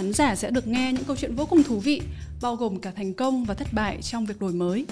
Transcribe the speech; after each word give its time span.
Khán 0.00 0.12
giả 0.12 0.34
sẽ 0.34 0.50
được 0.50 0.66
nghe 0.66 0.92
những 0.92 1.04
câu 1.06 1.16
chuyện 1.16 1.34
vô 1.34 1.46
cùng 1.50 1.62
thú 1.62 1.78
vị, 1.78 2.02
bao 2.42 2.56
gồm 2.56 2.80
cả 2.80 2.92
thành 2.96 3.14
công 3.14 3.44
và 3.44 3.54
thất 3.54 3.68
bại 3.72 3.98
trong 4.02 4.26
việc 4.26 4.40
đổi 4.40 4.52
mới. 4.52 4.86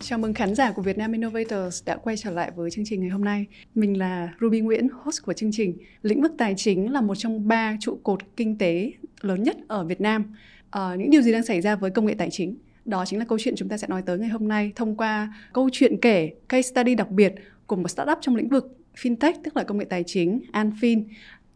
Chào 0.00 0.18
mừng 0.18 0.34
khán 0.34 0.54
giả 0.54 0.72
của 0.72 0.82
Vietnam 0.82 1.12
Innovators 1.12 1.84
đã 1.84 1.96
quay 1.96 2.16
trở 2.16 2.30
lại 2.30 2.50
với 2.56 2.70
chương 2.70 2.84
trình 2.88 3.00
ngày 3.00 3.10
hôm 3.10 3.24
nay. 3.24 3.46
Mình 3.74 3.98
là 3.98 4.28
Ruby 4.40 4.60
Nguyễn, 4.60 4.88
host 5.02 5.22
của 5.22 5.32
chương 5.32 5.50
trình. 5.52 5.76
Lĩnh 6.02 6.22
vực 6.22 6.32
tài 6.38 6.54
chính 6.56 6.92
là 6.92 7.00
một 7.00 7.14
trong 7.14 7.48
ba 7.48 7.76
trụ 7.80 7.98
cột 8.02 8.20
kinh 8.36 8.58
tế 8.58 8.92
lớn 9.20 9.42
nhất 9.42 9.56
ở 9.68 9.84
Việt 9.84 10.00
Nam. 10.00 10.24
À, 10.70 10.94
những 10.98 11.10
điều 11.10 11.22
gì 11.22 11.32
đang 11.32 11.44
xảy 11.44 11.60
ra 11.60 11.76
với 11.76 11.90
công 11.90 12.06
nghệ 12.06 12.14
tài 12.18 12.30
chính? 12.30 12.56
Đó 12.84 13.04
chính 13.04 13.18
là 13.18 13.24
câu 13.24 13.38
chuyện 13.38 13.54
chúng 13.56 13.68
ta 13.68 13.76
sẽ 13.76 13.86
nói 13.88 14.02
tới 14.06 14.18
ngày 14.18 14.28
hôm 14.28 14.48
nay 14.48 14.72
thông 14.76 14.96
qua 14.96 15.34
câu 15.52 15.68
chuyện 15.72 15.96
kể, 16.02 16.30
case 16.48 16.68
study 16.68 16.94
đặc 16.94 17.10
biệt 17.10 17.34
của 17.66 17.76
một 17.76 17.88
startup 17.88 18.18
trong 18.20 18.36
lĩnh 18.36 18.48
vực 18.48 18.78
fintech, 19.02 19.32
tức 19.44 19.56
là 19.56 19.64
công 19.64 19.78
nghệ 19.78 19.84
tài 19.84 20.04
chính, 20.06 20.40
Anfin. 20.52 21.04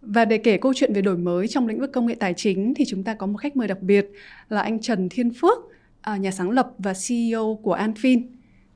Và 0.02 0.24
để 0.24 0.38
kể 0.38 0.56
câu 0.56 0.72
chuyện 0.74 0.92
về 0.92 1.02
đổi 1.02 1.16
mới 1.16 1.48
trong 1.48 1.68
lĩnh 1.68 1.80
vực 1.80 1.90
công 1.92 2.06
nghệ 2.06 2.14
tài 2.14 2.34
chính 2.34 2.74
thì 2.74 2.84
chúng 2.88 3.04
ta 3.04 3.14
có 3.14 3.26
một 3.26 3.36
khách 3.36 3.56
mời 3.56 3.68
đặc 3.68 3.80
biệt 3.80 4.06
là 4.48 4.62
anh 4.62 4.80
Trần 4.80 5.08
Thiên 5.08 5.30
Phước, 5.34 5.58
à, 6.00 6.16
nhà 6.16 6.30
sáng 6.30 6.50
lập 6.50 6.70
và 6.78 6.92
CEO 7.08 7.58
của 7.62 7.76
Anfin. 7.76 8.22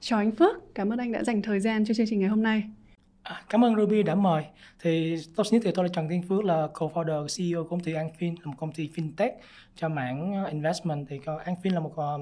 Chào 0.00 0.18
anh 0.18 0.30
Phước, 0.30 0.74
cảm 0.74 0.92
ơn 0.92 0.98
anh 0.98 1.12
đã 1.12 1.24
dành 1.24 1.42
thời 1.42 1.60
gian 1.60 1.84
cho 1.84 1.94
chương 1.94 2.06
trình 2.10 2.20
ngày 2.20 2.28
hôm 2.28 2.42
nay. 2.42 2.62
À, 3.22 3.42
cảm 3.48 3.64
ơn 3.64 3.76
Ruby 3.76 4.02
đã 4.02 4.14
mời. 4.14 4.44
Thì 4.80 5.16
tốt 5.36 5.42
nhất 5.50 5.62
thì 5.64 5.70
tôi 5.74 5.84
là 5.84 5.88
Trần 5.94 6.08
Thiên 6.08 6.22
Phước 6.22 6.44
là 6.44 6.68
co-founder 6.74 7.26
CEO 7.36 7.64
của 7.64 7.70
công 7.70 7.80
ty 7.80 7.92
Anfin, 7.92 8.34
là 8.40 8.44
một 8.44 8.54
công 8.58 8.72
ty 8.72 8.90
fintech 8.94 9.30
cho 9.76 9.88
mảng 9.88 10.34
à, 10.34 10.44
investment. 10.50 11.06
Thì 11.08 11.18
Anfin 11.24 11.72
là 11.72 11.80
à, 11.96 12.16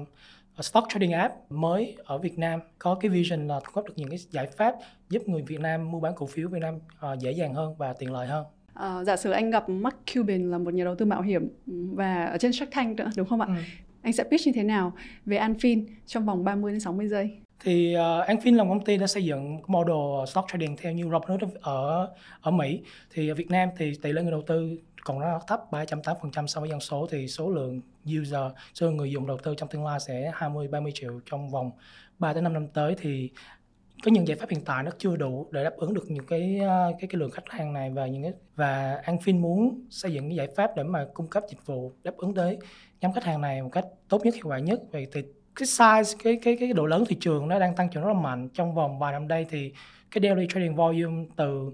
một 0.55 0.63
stock 0.63 0.87
trading 0.89 1.11
app 1.11 1.33
mới 1.49 1.97
ở 2.05 2.17
Việt 2.17 2.39
Nam 2.39 2.59
có 2.79 2.95
cái 2.95 3.09
vision 3.09 3.47
là 3.47 3.59
cung 3.59 3.73
cấp 3.75 3.83
được 3.87 3.93
những 3.95 4.09
cái 4.09 4.17
giải 4.17 4.47
pháp 4.57 4.75
giúp 5.09 5.21
người 5.27 5.41
Việt 5.41 5.59
Nam 5.59 5.91
mua 5.91 5.99
bán 5.99 6.13
cổ 6.15 6.25
phiếu 6.25 6.49
Việt 6.49 6.61
Nam 6.61 6.79
dễ 7.19 7.31
dàng 7.31 7.53
hơn 7.53 7.75
và 7.77 7.93
tiện 7.93 8.11
lợi 8.11 8.27
hơn. 8.27 8.45
À, 8.75 9.03
giả 9.03 9.17
sử 9.17 9.31
anh 9.31 9.51
gặp 9.51 9.69
Mark 9.69 9.95
Cuban 10.13 10.51
là 10.51 10.57
một 10.57 10.73
nhà 10.73 10.83
đầu 10.83 10.95
tư 10.95 11.05
mạo 11.05 11.21
hiểm 11.21 11.47
và 11.65 12.25
ở 12.25 12.37
trên 12.37 12.53
Shark 12.53 12.71
Tank 12.71 12.97
nữa 12.97 13.09
đúng 13.15 13.27
không 13.27 13.41
ạ? 13.41 13.47
Ừ. 13.47 13.53
Anh 14.01 14.13
sẽ 14.13 14.23
pitch 14.23 14.45
như 14.47 14.51
thế 14.55 14.63
nào 14.63 14.93
về 15.25 15.37
Anfin 15.37 15.85
trong 16.05 16.25
vòng 16.25 16.43
30 16.43 16.71
đến 16.71 16.79
60 16.79 17.07
giây? 17.07 17.29
Thì 17.59 17.95
uh, 17.95 18.29
Anfin 18.29 18.55
là 18.55 18.63
một 18.63 18.69
công 18.69 18.85
ty 18.85 18.97
đã 18.97 19.07
xây 19.07 19.25
dựng 19.25 19.59
model 19.67 20.27
stock 20.27 20.47
trading 20.51 20.75
theo 20.77 20.91
như 20.91 21.03
Robinhood 21.03 21.55
ở 21.61 22.09
ở 22.41 22.51
Mỹ. 22.51 22.81
Thì 23.13 23.29
ở 23.29 23.35
Việt 23.35 23.51
Nam 23.51 23.69
thì 23.77 23.93
tỷ 24.01 24.11
lệ 24.11 24.21
người 24.21 24.31
đầu 24.31 24.43
tư 24.47 24.77
còn 25.03 25.19
rất 25.19 25.39
thấp 25.47 25.61
3.8% 25.71 26.47
so 26.47 26.61
với 26.61 26.69
dân 26.69 26.79
số 26.79 27.07
thì 27.11 27.27
số 27.27 27.49
lượng 27.49 27.81
user, 28.19 28.51
số 28.73 28.85
lượng 28.85 28.97
người 28.97 29.11
dùng 29.11 29.27
đầu 29.27 29.37
tư 29.37 29.55
trong 29.57 29.69
tương 29.69 29.85
lai 29.85 29.99
sẽ 29.99 30.31
20 30.33 30.67
30 30.67 30.91
triệu 30.95 31.19
trong 31.25 31.49
vòng 31.49 31.71
3 32.19 32.33
đến 32.33 32.43
5 32.43 32.53
năm 32.53 32.67
tới 32.67 32.95
thì 32.99 33.29
có 34.05 34.11
những 34.11 34.27
giải 34.27 34.37
pháp 34.37 34.49
hiện 34.49 34.61
tại 34.65 34.83
nó 34.83 34.91
chưa 34.97 35.15
đủ 35.15 35.47
để 35.51 35.63
đáp 35.63 35.73
ứng 35.77 35.93
được 35.93 36.11
những 36.11 36.25
cái 36.25 36.59
ờ, 36.59 36.93
cái 36.99 37.07
cái 37.07 37.19
lượng 37.19 37.31
khách 37.31 37.49
hàng 37.49 37.73
này 37.73 37.89
và 37.89 38.07
những 38.07 38.23
cái, 38.23 38.33
và 38.55 39.01
Anfin 39.05 39.39
muốn 39.39 39.85
xây 39.89 40.13
dựng 40.13 40.29
cái 40.29 40.35
giải 40.35 40.47
pháp 40.55 40.71
để 40.75 40.83
mà 40.83 41.05
cung 41.13 41.27
cấp 41.27 41.43
dịch 41.49 41.65
vụ 41.65 41.91
đáp 42.03 42.17
ứng 42.17 42.33
tới 42.33 42.57
nhóm 43.01 43.13
khách 43.13 43.23
hàng 43.23 43.41
này 43.41 43.61
một 43.61 43.69
cách 43.71 43.85
tốt 44.09 44.21
nhất, 44.25 44.35
hiệu 44.35 44.43
quả 44.47 44.59
nhất. 44.59 44.79
Vậy 44.91 45.07
thì 45.13 45.21
cái 45.55 45.65
size, 45.67 46.15
cái 46.23 46.39
cái 46.43 46.57
cái 46.59 46.73
độ 46.73 46.85
lớn 46.85 47.03
thị 47.07 47.17
trường 47.19 47.47
nó 47.47 47.59
đang 47.59 47.75
tăng 47.75 47.89
trưởng 47.89 48.03
rất 48.03 48.13
là 48.13 48.21
mạnh. 48.21 48.49
Trong 48.53 48.75
vòng 48.75 48.99
vài 48.99 49.11
năm 49.11 49.27
đây 49.27 49.45
thì 49.49 49.73
cái 50.11 50.21
daily 50.23 50.47
trading 50.49 50.75
volume 50.75 51.25
từ 51.35 51.71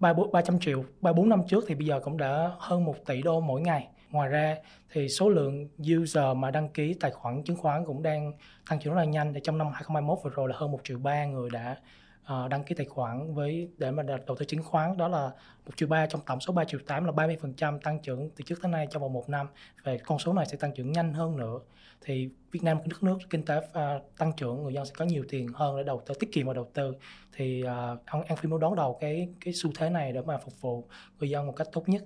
ba 0.00 0.12
ba 0.32 0.42
trăm 0.42 0.60
triệu, 0.60 0.84
ba 1.00 1.12
bốn 1.12 1.28
năm 1.28 1.42
trước 1.48 1.64
thì 1.68 1.74
bây 1.74 1.86
giờ 1.86 2.00
cũng 2.00 2.16
đã 2.16 2.50
hơn 2.58 2.84
một 2.84 2.94
tỷ 3.06 3.22
đô 3.22 3.40
mỗi 3.40 3.60
ngày 3.60 3.88
ngoài 4.10 4.28
ra 4.28 4.56
thì 4.92 5.08
số 5.08 5.28
lượng 5.28 5.68
user 5.96 6.36
mà 6.36 6.50
đăng 6.50 6.68
ký 6.68 6.94
tài 7.00 7.10
khoản 7.10 7.42
chứng 7.44 7.56
khoán 7.56 7.84
cũng 7.84 8.02
đang 8.02 8.32
tăng 8.70 8.80
trưởng 8.80 8.94
rất 8.94 8.98
là 8.98 9.04
nhanh. 9.04 9.34
Trong 9.44 9.58
năm 9.58 9.66
2021 9.66 10.18
vừa 10.24 10.30
rồi 10.30 10.48
là 10.48 10.54
hơn 10.58 10.70
1 10.70 10.80
triệu 10.84 10.98
3 10.98 11.24
người 11.24 11.50
đã 11.50 11.76
uh, 12.22 12.50
đăng 12.50 12.64
ký 12.64 12.74
tài 12.74 12.86
khoản 12.86 13.34
với 13.34 13.68
để 13.78 13.90
mà 13.90 14.02
đầu 14.02 14.36
tư 14.38 14.44
chứng 14.44 14.62
khoán. 14.62 14.96
Đó 14.96 15.08
là 15.08 15.30
1 15.66 15.72
triệu 15.76 15.88
3 15.88 16.06
trong 16.06 16.20
tổng 16.26 16.40
số 16.40 16.52
3 16.52 16.64
triệu 16.64 16.80
8 16.86 17.04
là 17.04 17.12
30% 17.12 17.78
tăng 17.80 18.00
trưởng 18.02 18.30
từ 18.30 18.42
trước 18.46 18.58
tới 18.62 18.70
nay 18.70 18.86
trong 18.90 19.02
vòng 19.02 19.12
một 19.12 19.28
năm. 19.28 19.46
Về 19.84 19.98
con 19.98 20.18
số 20.18 20.32
này 20.32 20.46
sẽ 20.46 20.56
tăng 20.56 20.74
trưởng 20.74 20.92
nhanh 20.92 21.12
hơn 21.12 21.36
nữa. 21.36 21.58
Thì 22.00 22.30
Việt 22.50 22.62
Nam 22.62 22.78
cái 22.78 22.86
nước 22.88 23.02
nước 23.02 23.18
kinh 23.30 23.44
tế 23.44 23.56
uh, 23.56 24.16
tăng 24.18 24.32
trưởng 24.36 24.62
người 24.62 24.72
dân 24.72 24.86
sẽ 24.86 24.92
có 24.96 25.04
nhiều 25.04 25.24
tiền 25.28 25.48
hơn 25.54 25.76
để 25.76 25.82
đầu 25.82 26.02
tư 26.06 26.14
tiết 26.20 26.32
kiệm 26.32 26.46
và 26.46 26.54
đầu 26.54 26.70
tư. 26.74 26.94
Thì 27.36 27.62
uh, 27.62 28.06
ông 28.06 28.22
An 28.22 28.38
muốn 28.42 28.60
đón 28.60 28.74
đầu 28.74 28.98
cái 29.00 29.28
cái 29.40 29.54
xu 29.54 29.70
thế 29.78 29.90
này 29.90 30.12
để 30.12 30.22
mà 30.22 30.38
phục 30.38 30.60
vụ 30.60 30.88
người 31.18 31.30
dân 31.30 31.46
một 31.46 31.56
cách 31.56 31.68
tốt 31.72 31.88
nhất 31.88 32.02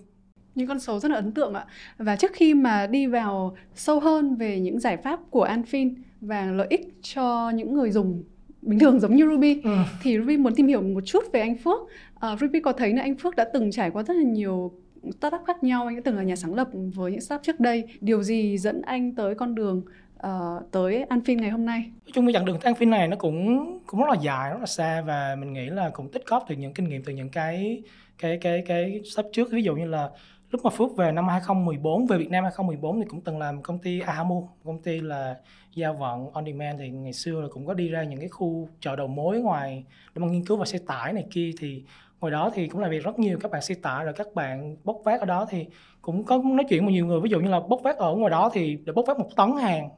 những 0.54 0.68
con 0.68 0.80
số 0.80 0.98
rất 0.98 1.10
là 1.10 1.16
ấn 1.16 1.32
tượng 1.32 1.54
ạ. 1.54 1.66
Và 1.98 2.16
trước 2.16 2.30
khi 2.34 2.54
mà 2.54 2.86
đi 2.86 3.06
vào 3.06 3.56
sâu 3.74 4.00
hơn 4.00 4.36
về 4.36 4.60
những 4.60 4.80
giải 4.80 4.96
pháp 4.96 5.20
của 5.30 5.46
Anfin 5.46 5.94
và 6.20 6.46
lợi 6.46 6.66
ích 6.70 6.88
cho 7.02 7.50
những 7.50 7.74
người 7.74 7.90
dùng 7.90 8.22
bình 8.62 8.78
thường 8.78 9.00
giống 9.00 9.16
như 9.16 9.26
Ruby 9.26 9.60
ừ. 9.64 9.70
thì 10.02 10.18
Ruby 10.18 10.36
muốn 10.36 10.54
tìm 10.54 10.66
hiểu 10.66 10.82
một 10.82 11.00
chút 11.06 11.24
về 11.32 11.40
anh 11.40 11.56
Phước. 11.56 11.80
Uh, 11.80 12.40
Ruby 12.40 12.60
có 12.60 12.72
thấy 12.72 12.92
là 12.92 13.02
anh 13.02 13.16
Phước 13.16 13.36
đã 13.36 13.44
từng 13.52 13.70
trải 13.70 13.90
qua 13.90 14.02
rất 14.02 14.14
là 14.16 14.22
nhiều 14.22 14.72
startup 15.18 15.40
khác 15.46 15.64
nhau, 15.64 15.86
anh 15.86 15.96
đã 15.96 16.02
từng 16.04 16.16
là 16.16 16.22
nhà 16.22 16.36
sáng 16.36 16.54
lập 16.54 16.68
với 16.94 17.12
những 17.12 17.20
startup 17.20 17.42
trước 17.42 17.60
đây. 17.60 17.84
Điều 18.00 18.22
gì 18.22 18.58
dẫn 18.58 18.82
anh 18.82 19.14
tới 19.14 19.34
con 19.34 19.54
đường 19.54 19.82
uh, 20.26 20.70
tới 20.70 21.04
Anfin 21.10 21.40
ngày 21.40 21.50
hôm 21.50 21.66
nay? 21.66 21.80
Nói 22.04 22.12
chung 22.12 22.26
cái 22.26 22.32
chặng 22.32 22.44
đường 22.44 22.58
tới 22.60 22.72
Anfin 22.72 22.88
này 22.88 23.08
nó 23.08 23.16
cũng 23.16 23.78
cũng 23.86 24.00
rất 24.00 24.06
là 24.08 24.16
dài, 24.22 24.50
rất 24.50 24.60
là 24.60 24.66
xa 24.66 25.02
và 25.06 25.36
mình 25.40 25.52
nghĩ 25.52 25.66
là 25.66 25.90
cũng 25.94 26.08
tích 26.12 26.26
góp 26.26 26.44
từ 26.48 26.54
những 26.54 26.74
kinh 26.74 26.88
nghiệm 26.88 27.04
từ 27.04 27.12
những 27.12 27.28
cái 27.28 27.82
cái 28.18 28.38
cái 28.40 28.62
cái 28.66 29.00
startup 29.12 29.32
trước 29.32 29.48
ví 29.52 29.62
dụ 29.62 29.74
như 29.74 29.86
là 29.86 30.10
lúc 30.52 30.64
mà 30.64 30.70
Phước 30.70 30.96
về 30.96 31.12
năm 31.12 31.28
2014 31.28 32.06
về 32.06 32.18
Việt 32.18 32.30
Nam 32.30 32.44
2014 32.44 33.00
thì 33.00 33.06
cũng 33.08 33.20
từng 33.20 33.38
làm 33.38 33.62
công 33.62 33.78
ty 33.78 34.00
Ahamu 34.00 34.48
công 34.64 34.82
ty 34.82 35.00
là 35.00 35.36
giao 35.74 35.94
vận 35.94 36.30
on 36.32 36.46
demand 36.46 36.80
thì 36.80 36.90
ngày 36.90 37.12
xưa 37.12 37.40
là 37.40 37.48
cũng 37.50 37.66
có 37.66 37.74
đi 37.74 37.88
ra 37.88 38.02
những 38.02 38.20
cái 38.20 38.28
khu 38.28 38.68
chợ 38.80 38.96
đầu 38.96 39.06
mối 39.06 39.40
ngoài 39.40 39.84
để 40.14 40.20
mà 40.20 40.26
nghiên 40.26 40.44
cứu 40.44 40.56
về 40.56 40.64
xe 40.64 40.78
tải 40.86 41.12
này 41.12 41.26
kia. 41.30 41.50
Thì 41.58 41.84
ngoài 42.20 42.30
đó 42.30 42.50
thì 42.54 42.68
cũng 42.68 42.80
làm 42.80 42.90
việc 42.90 43.04
rất 43.04 43.18
nhiều 43.18 43.38
các 43.40 43.50
bạn 43.50 43.62
xe 43.62 43.74
tải 43.82 44.04
rồi 44.04 44.14
các 44.16 44.26
bạn 44.34 44.76
bốc 44.84 44.96
vác 45.04 45.20
ở 45.20 45.26
đó 45.26 45.46
thì 45.50 45.66
cũng 46.02 46.24
có 46.24 46.38
nói 46.44 46.64
chuyện 46.68 46.84
với 46.84 46.92
nhiều 46.92 47.06
người. 47.06 47.20
Ví 47.20 47.30
dụ 47.30 47.40
như 47.40 47.48
là 47.48 47.60
bốc 47.60 47.80
vác 47.82 47.96
ở 47.96 48.14
ngoài 48.14 48.30
đó 48.30 48.50
thì 48.52 48.78
để 48.84 48.92
bốc 48.92 49.04
vác 49.08 49.18
một 49.18 49.28
tấn 49.36 49.52
hàng 49.52 49.88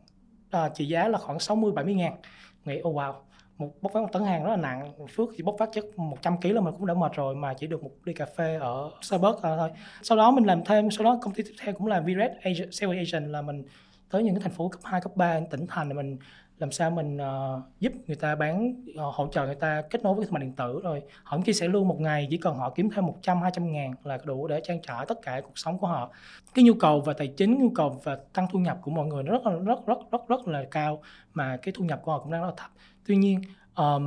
à, 0.50 0.68
trị 0.74 0.86
giá 0.86 1.08
là 1.08 1.18
khoảng 1.18 1.38
60 1.38 1.72
70 1.72 1.94
ngàn. 1.94 2.16
Nghĩ 2.64 2.80
oh 2.82 2.96
wow 2.96 3.12
một 3.58 3.72
bốc 3.82 3.92
phát 3.92 4.00
một 4.00 4.08
tấn 4.12 4.22
hàng 4.22 4.44
rất 4.44 4.50
là 4.50 4.56
nặng. 4.56 4.92
Phước 5.16 5.28
chỉ 5.36 5.42
bốc 5.42 5.56
phát 5.58 5.68
chất 5.72 5.84
100 5.98 6.40
kg 6.40 6.48
là 6.52 6.60
mình 6.60 6.74
cũng 6.78 6.86
đã 6.86 6.94
mệt 6.94 7.12
rồi 7.14 7.34
mà 7.34 7.54
chỉ 7.54 7.66
được 7.66 7.82
một 7.82 7.90
ly 8.04 8.12
cà 8.12 8.26
phê 8.36 8.56
ở 8.60 8.90
Starbucks 9.02 9.42
thôi 9.42 9.70
sau 10.02 10.18
đó 10.18 10.30
mình 10.30 10.44
làm 10.44 10.64
thêm 10.64 10.90
sau 10.90 11.04
đó 11.04 11.18
công 11.22 11.34
ty 11.34 11.42
tiếp 11.42 11.54
theo 11.62 11.74
cũng 11.74 11.86
là 11.86 12.00
Viret 12.00 12.30
agent, 12.42 12.74
sales 12.74 12.96
agent 12.96 13.30
là 13.30 13.42
mình 13.42 13.64
tới 14.10 14.22
những 14.22 14.34
cái 14.34 14.42
thành 14.42 14.52
phố 14.52 14.68
cấp 14.68 14.80
2, 14.84 15.00
cấp 15.00 15.12
3 15.16 15.40
tỉnh 15.50 15.66
thành 15.68 15.88
để 15.88 15.94
mình 15.94 16.18
làm 16.58 16.72
sao 16.72 16.90
mình 16.90 17.16
uh, 17.16 17.62
giúp 17.80 17.92
người 18.06 18.16
ta 18.16 18.34
bán 18.34 18.74
uh, 18.90 19.14
hỗ 19.14 19.26
trợ 19.26 19.46
người 19.46 19.54
ta 19.54 19.82
kết 19.90 20.02
nối 20.02 20.14
với 20.14 20.24
thương 20.24 20.32
mại 20.34 20.42
điện 20.42 20.52
tử 20.52 20.80
rồi. 20.84 21.02
Họ 21.22 21.38
chia 21.44 21.52
sẻ 21.52 21.68
luôn 21.68 21.88
một 21.88 22.00
ngày 22.00 22.26
chỉ 22.30 22.36
cần 22.36 22.56
họ 22.56 22.70
kiếm 22.70 22.90
thêm 22.90 23.06
100 23.06 23.42
200 23.42 23.72
ngàn 23.72 23.94
là 24.04 24.18
đủ 24.24 24.46
để 24.46 24.60
trang 24.64 24.82
trải 24.82 25.06
tất 25.08 25.18
cả 25.22 25.40
cuộc 25.40 25.58
sống 25.58 25.78
của 25.78 25.86
họ. 25.86 26.10
Cái 26.54 26.64
nhu 26.64 26.74
cầu 26.74 27.00
về 27.00 27.14
tài 27.18 27.28
chính 27.28 27.58
nhu 27.62 27.70
cầu 27.74 28.00
và 28.04 28.18
tăng 28.32 28.46
thu 28.52 28.58
nhập 28.58 28.78
của 28.82 28.90
mọi 28.90 29.06
người 29.06 29.22
nó 29.22 29.32
rất 29.32 29.46
là 29.46 29.52
rất 29.52 29.86
rất 29.86 29.98
rất 30.10 30.28
rất 30.28 30.48
là 30.48 30.64
cao 30.70 31.02
mà 31.34 31.56
cái 31.56 31.72
thu 31.76 31.84
nhập 31.84 32.00
của 32.02 32.12
họ 32.12 32.18
cũng 32.18 32.32
đang 32.32 32.40
rất 32.40 32.46
là 32.46 32.54
thấp. 32.56 32.70
Tuy 33.06 33.16
nhiên 33.16 33.40
um, 33.76 34.04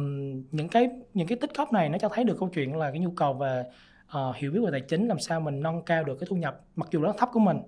những 0.51 0.69
cái 0.69 0.89
những 1.13 1.27
cái 1.27 1.37
tích 1.41 1.57
góp 1.57 1.73
này 1.73 1.89
nó 1.89 1.97
cho 1.97 2.09
thấy 2.09 2.23
được 2.23 2.37
câu 2.39 2.49
chuyện 2.49 2.75
là 2.75 2.91
cái 2.91 2.99
nhu 2.99 3.11
cầu 3.11 3.33
về 3.33 3.63
uh, 4.17 4.35
hiểu 4.35 4.51
biết 4.51 4.59
về 4.65 4.71
tài 4.71 4.81
chính 4.81 5.07
làm 5.07 5.19
sao 5.19 5.39
mình 5.39 5.61
nâng 5.61 5.81
cao 5.81 6.03
được 6.03 6.15
cái 6.19 6.27
thu 6.29 6.35
nhập 6.35 6.61
mặc 6.75 6.87
dù 6.91 6.99
nó 6.99 7.13
thấp 7.17 7.29
của 7.33 7.39
mình 7.39 7.59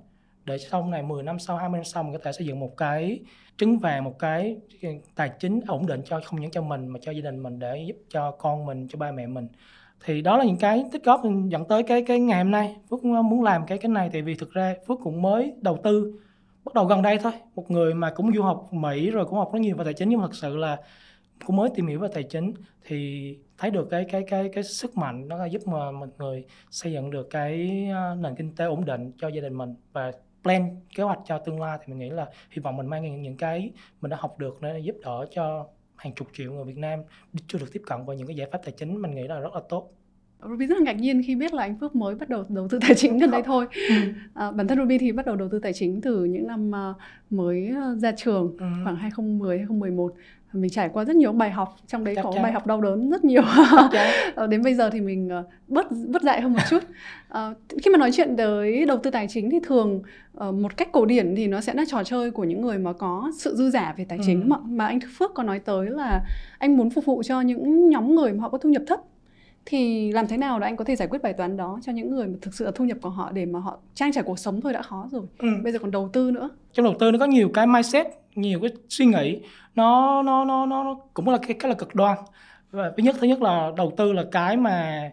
để 0.45 0.57
sau 0.57 0.85
này 0.85 1.03
10 1.03 1.23
năm 1.23 1.39
sau 1.39 1.57
20 1.57 1.77
năm 1.77 1.83
sau 1.83 2.03
mình 2.03 2.13
có 2.13 2.19
thể 2.23 2.31
xây 2.31 2.47
dựng 2.47 2.59
một 2.59 2.77
cái 2.77 3.19
trứng 3.57 3.79
vàng, 3.79 4.03
một 4.03 4.19
cái 4.19 4.57
tài 5.15 5.31
chính 5.39 5.59
ổn 5.67 5.85
định 5.87 6.01
cho, 6.05 6.21
không 6.25 6.41
những 6.41 6.51
cho 6.51 6.61
mình 6.61 6.87
mà 6.87 6.99
cho 7.01 7.11
gia 7.11 7.21
đình 7.21 7.43
mình 7.43 7.59
để 7.59 7.83
giúp 7.87 7.97
cho 8.09 8.31
con 8.31 8.65
mình, 8.65 8.87
cho 8.87 8.97
ba 8.97 9.11
mẹ 9.11 9.27
mình. 9.27 9.47
Thì 10.05 10.21
đó 10.21 10.37
là 10.37 10.45
những 10.45 10.57
cái 10.57 10.85
tích 10.91 11.03
góp 11.03 11.21
dẫn 11.47 11.65
tới 11.65 11.83
cái 11.83 12.03
cái 12.07 12.19
ngày 12.19 12.43
hôm 12.43 12.51
nay. 12.51 12.75
Phước 12.89 13.03
muốn 13.03 13.43
làm 13.43 13.65
cái 13.65 13.77
cái 13.77 13.89
này 13.89 14.09
tại 14.13 14.21
vì 14.21 14.35
thực 14.35 14.51
ra 14.53 14.75
phước 14.87 14.99
cũng 15.03 15.21
mới 15.21 15.53
đầu 15.61 15.77
tư, 15.83 16.19
bắt 16.65 16.73
đầu 16.73 16.85
gần 16.85 17.01
đây 17.01 17.17
thôi. 17.17 17.31
Một 17.55 17.71
người 17.71 17.93
mà 17.93 18.11
cũng 18.15 18.31
du 18.35 18.41
học 18.41 18.73
mỹ 18.73 19.11
rồi 19.11 19.25
cũng 19.25 19.39
học 19.39 19.53
rất 19.53 19.59
nhiều 19.59 19.75
về 19.75 19.85
tài 19.85 19.93
chính 19.93 20.09
nhưng 20.09 20.19
mà 20.19 20.27
thật 20.27 20.35
sự 20.35 20.57
là 20.57 20.77
cũng 21.45 21.55
mới 21.55 21.69
tìm 21.75 21.87
hiểu 21.87 21.99
về 21.99 22.07
tài 22.13 22.23
chính 22.23 22.53
thì 22.85 23.37
thấy 23.57 23.71
được 23.71 23.87
cái 23.91 24.05
cái 24.11 24.23
cái 24.27 24.49
cái 24.53 24.63
sức 24.63 24.97
mạnh 24.97 25.27
nó 25.27 25.45
giúp 25.45 25.61
mà 25.67 25.91
một 25.91 26.07
người 26.17 26.45
xây 26.71 26.91
dựng 26.93 27.11
được 27.11 27.27
cái 27.29 27.87
ờ, 27.93 28.15
nền 28.15 28.35
kinh 28.35 28.55
tế 28.55 28.65
ổn 28.65 28.85
định 28.85 29.11
cho 29.17 29.27
gia 29.27 29.41
đình 29.41 29.57
mình 29.57 29.75
và 29.93 30.11
plan 30.43 30.81
kế 30.95 31.03
hoạch 31.03 31.19
cho 31.25 31.37
tương 31.37 31.61
lai 31.61 31.77
thì 31.81 31.93
mình 31.93 31.99
nghĩ 31.99 32.09
là 32.09 32.29
hy 32.51 32.61
vọng 32.61 32.77
mình 32.77 32.87
mang 32.87 33.03
những, 33.03 33.21
những 33.21 33.37
cái 33.37 33.71
mình 34.01 34.09
đã 34.09 34.17
học 34.19 34.37
được 34.39 34.61
để 34.61 34.79
giúp 34.79 34.95
đỡ 35.03 35.25
cho 35.31 35.67
hàng 35.95 36.13
chục 36.15 36.27
triệu 36.33 36.53
người 36.53 36.65
Việt 36.65 36.77
Nam 36.77 36.99
chưa 37.47 37.59
được 37.59 37.69
tiếp 37.73 37.81
cận 37.85 38.05
với 38.05 38.17
những 38.17 38.27
cái 38.27 38.35
giải 38.35 38.47
pháp 38.51 38.61
tài 38.63 38.73
chính 38.77 39.01
mình 39.01 39.15
nghĩ 39.15 39.27
là 39.27 39.39
rất 39.39 39.53
là 39.53 39.61
tốt. 39.69 39.91
Ruby 40.43 40.65
rất 40.65 40.77
là 40.77 40.83
ngạc 40.83 40.99
nhiên 40.99 41.21
khi 41.27 41.35
biết 41.35 41.53
là 41.53 41.63
anh 41.63 41.75
Phước 41.79 41.95
mới 41.95 42.15
bắt 42.15 42.29
đầu 42.29 42.43
đầu 42.49 42.67
tư 42.67 42.79
tài 42.81 42.95
chính 42.95 43.17
gần 43.17 43.31
đây 43.31 43.41
thôi. 43.45 43.67
Ừ. 43.89 43.95
À, 44.33 44.51
bản 44.51 44.67
thân 44.67 44.77
Ruby 44.77 44.97
thì 44.97 45.11
bắt 45.11 45.25
đầu 45.25 45.35
đầu 45.35 45.49
tư 45.51 45.59
tài 45.59 45.73
chính 45.73 46.01
từ 46.01 46.25
những 46.25 46.47
năm 46.47 46.71
uh, 46.91 46.95
mới 47.29 47.73
ra 47.97 48.11
trường 48.11 48.55
ừ. 48.59 48.65
khoảng 48.83 48.95
2010 48.95 49.57
2011 49.57 50.13
mình 50.53 50.71
trải 50.71 50.89
qua 50.93 51.05
rất 51.05 51.15
nhiều 51.15 51.31
bài 51.31 51.51
học 51.51 51.75
trong 51.87 52.03
đấy 52.03 52.15
Chắc 52.15 52.21
có 52.23 52.31
bài 52.31 52.51
học 52.51 52.67
đau 52.67 52.81
đớn 52.81 53.09
rất 53.09 53.23
nhiều 53.23 53.41
ờ, 54.35 54.47
đến 54.47 54.61
bây 54.63 54.73
giờ 54.73 54.89
thì 54.89 55.01
mình 55.01 55.29
ờ, 55.29 55.43
bớt 55.67 55.85
bớt 56.07 56.21
dạy 56.21 56.41
hơn 56.41 56.53
một 56.53 56.59
chút 56.69 56.83
à, 57.29 57.49
khi 57.83 57.91
mà 57.91 57.97
nói 57.97 58.11
chuyện 58.13 58.35
tới 58.37 58.85
đầu 58.85 58.97
tư 58.97 59.11
tài 59.11 59.27
chính 59.27 59.49
thì 59.49 59.59
thường 59.63 60.01
một 60.37 60.77
cách 60.77 60.89
cổ 60.91 61.05
điển 61.05 61.35
thì 61.35 61.47
nó 61.47 61.61
sẽ 61.61 61.73
là 61.73 61.83
trò 61.87 62.03
chơi 62.03 62.31
của 62.31 62.43
những 62.43 62.61
người 62.61 62.77
mà 62.77 62.93
có 62.93 63.31
sự 63.37 63.55
dư 63.55 63.69
giả 63.69 63.93
về 63.97 64.05
tài 64.09 64.17
ừ. 64.17 64.23
chính 64.27 64.49
mà, 64.49 64.57
mà 64.65 64.85
anh 64.87 64.99
Phước 65.17 65.33
có 65.33 65.43
nói 65.43 65.59
tới 65.59 65.89
là 65.89 66.21
anh 66.57 66.77
muốn 66.77 66.89
phục 66.89 67.05
vụ 67.05 67.23
cho 67.23 67.41
những 67.41 67.89
nhóm 67.89 68.15
người 68.15 68.33
mà 68.33 68.41
họ 68.41 68.49
có 68.49 68.57
thu 68.57 68.69
nhập 68.69 68.83
thấp 68.87 68.99
thì 69.69 70.11
làm 70.11 70.27
thế 70.27 70.37
nào 70.37 70.59
để 70.59 70.67
anh 70.67 70.75
có 70.75 70.85
thể 70.85 70.95
giải 70.95 71.07
quyết 71.07 71.21
bài 71.21 71.33
toán 71.33 71.57
đó 71.57 71.79
cho 71.83 71.91
những 71.91 72.09
người 72.11 72.27
mà 72.27 72.37
thực 72.41 72.53
sự 72.53 72.65
là 72.65 72.71
thu 72.75 72.85
nhập 72.85 72.97
của 73.01 73.09
họ 73.09 73.31
để 73.31 73.45
mà 73.45 73.59
họ 73.59 73.79
trang 73.93 74.11
trải 74.11 74.23
cuộc 74.23 74.39
sống 74.39 74.61
thôi 74.61 74.73
đã 74.73 74.81
khó 74.81 75.07
rồi? 75.11 75.21
Ừ. 75.37 75.47
bây 75.63 75.73
giờ 75.73 75.79
còn 75.79 75.91
đầu 75.91 76.09
tư 76.13 76.31
nữa. 76.31 76.49
Trong 76.73 76.83
đầu 76.83 76.95
tư 76.99 77.11
nó 77.11 77.19
có 77.19 77.25
nhiều 77.25 77.49
cái 77.53 77.67
mindset 77.67 78.07
nhiều 78.35 78.59
cái 78.59 78.71
suy 78.89 79.05
nghĩ. 79.05 79.39
Nó 79.75 80.21
nó 80.21 80.45
nó 80.45 80.65
nó 80.65 80.99
cũng 81.13 81.29
là 81.29 81.37
cái 81.37 81.53
cái 81.59 81.69
là 81.69 81.75
cực 81.75 81.95
đoan. 81.95 82.17
Và 82.71 82.91
thứ 82.97 83.03
nhất 83.03 83.15
thứ 83.19 83.27
nhất 83.27 83.41
là 83.41 83.71
đầu 83.77 83.93
tư 83.97 84.13
là 84.13 84.23
cái 84.31 84.57
mà 84.57 85.11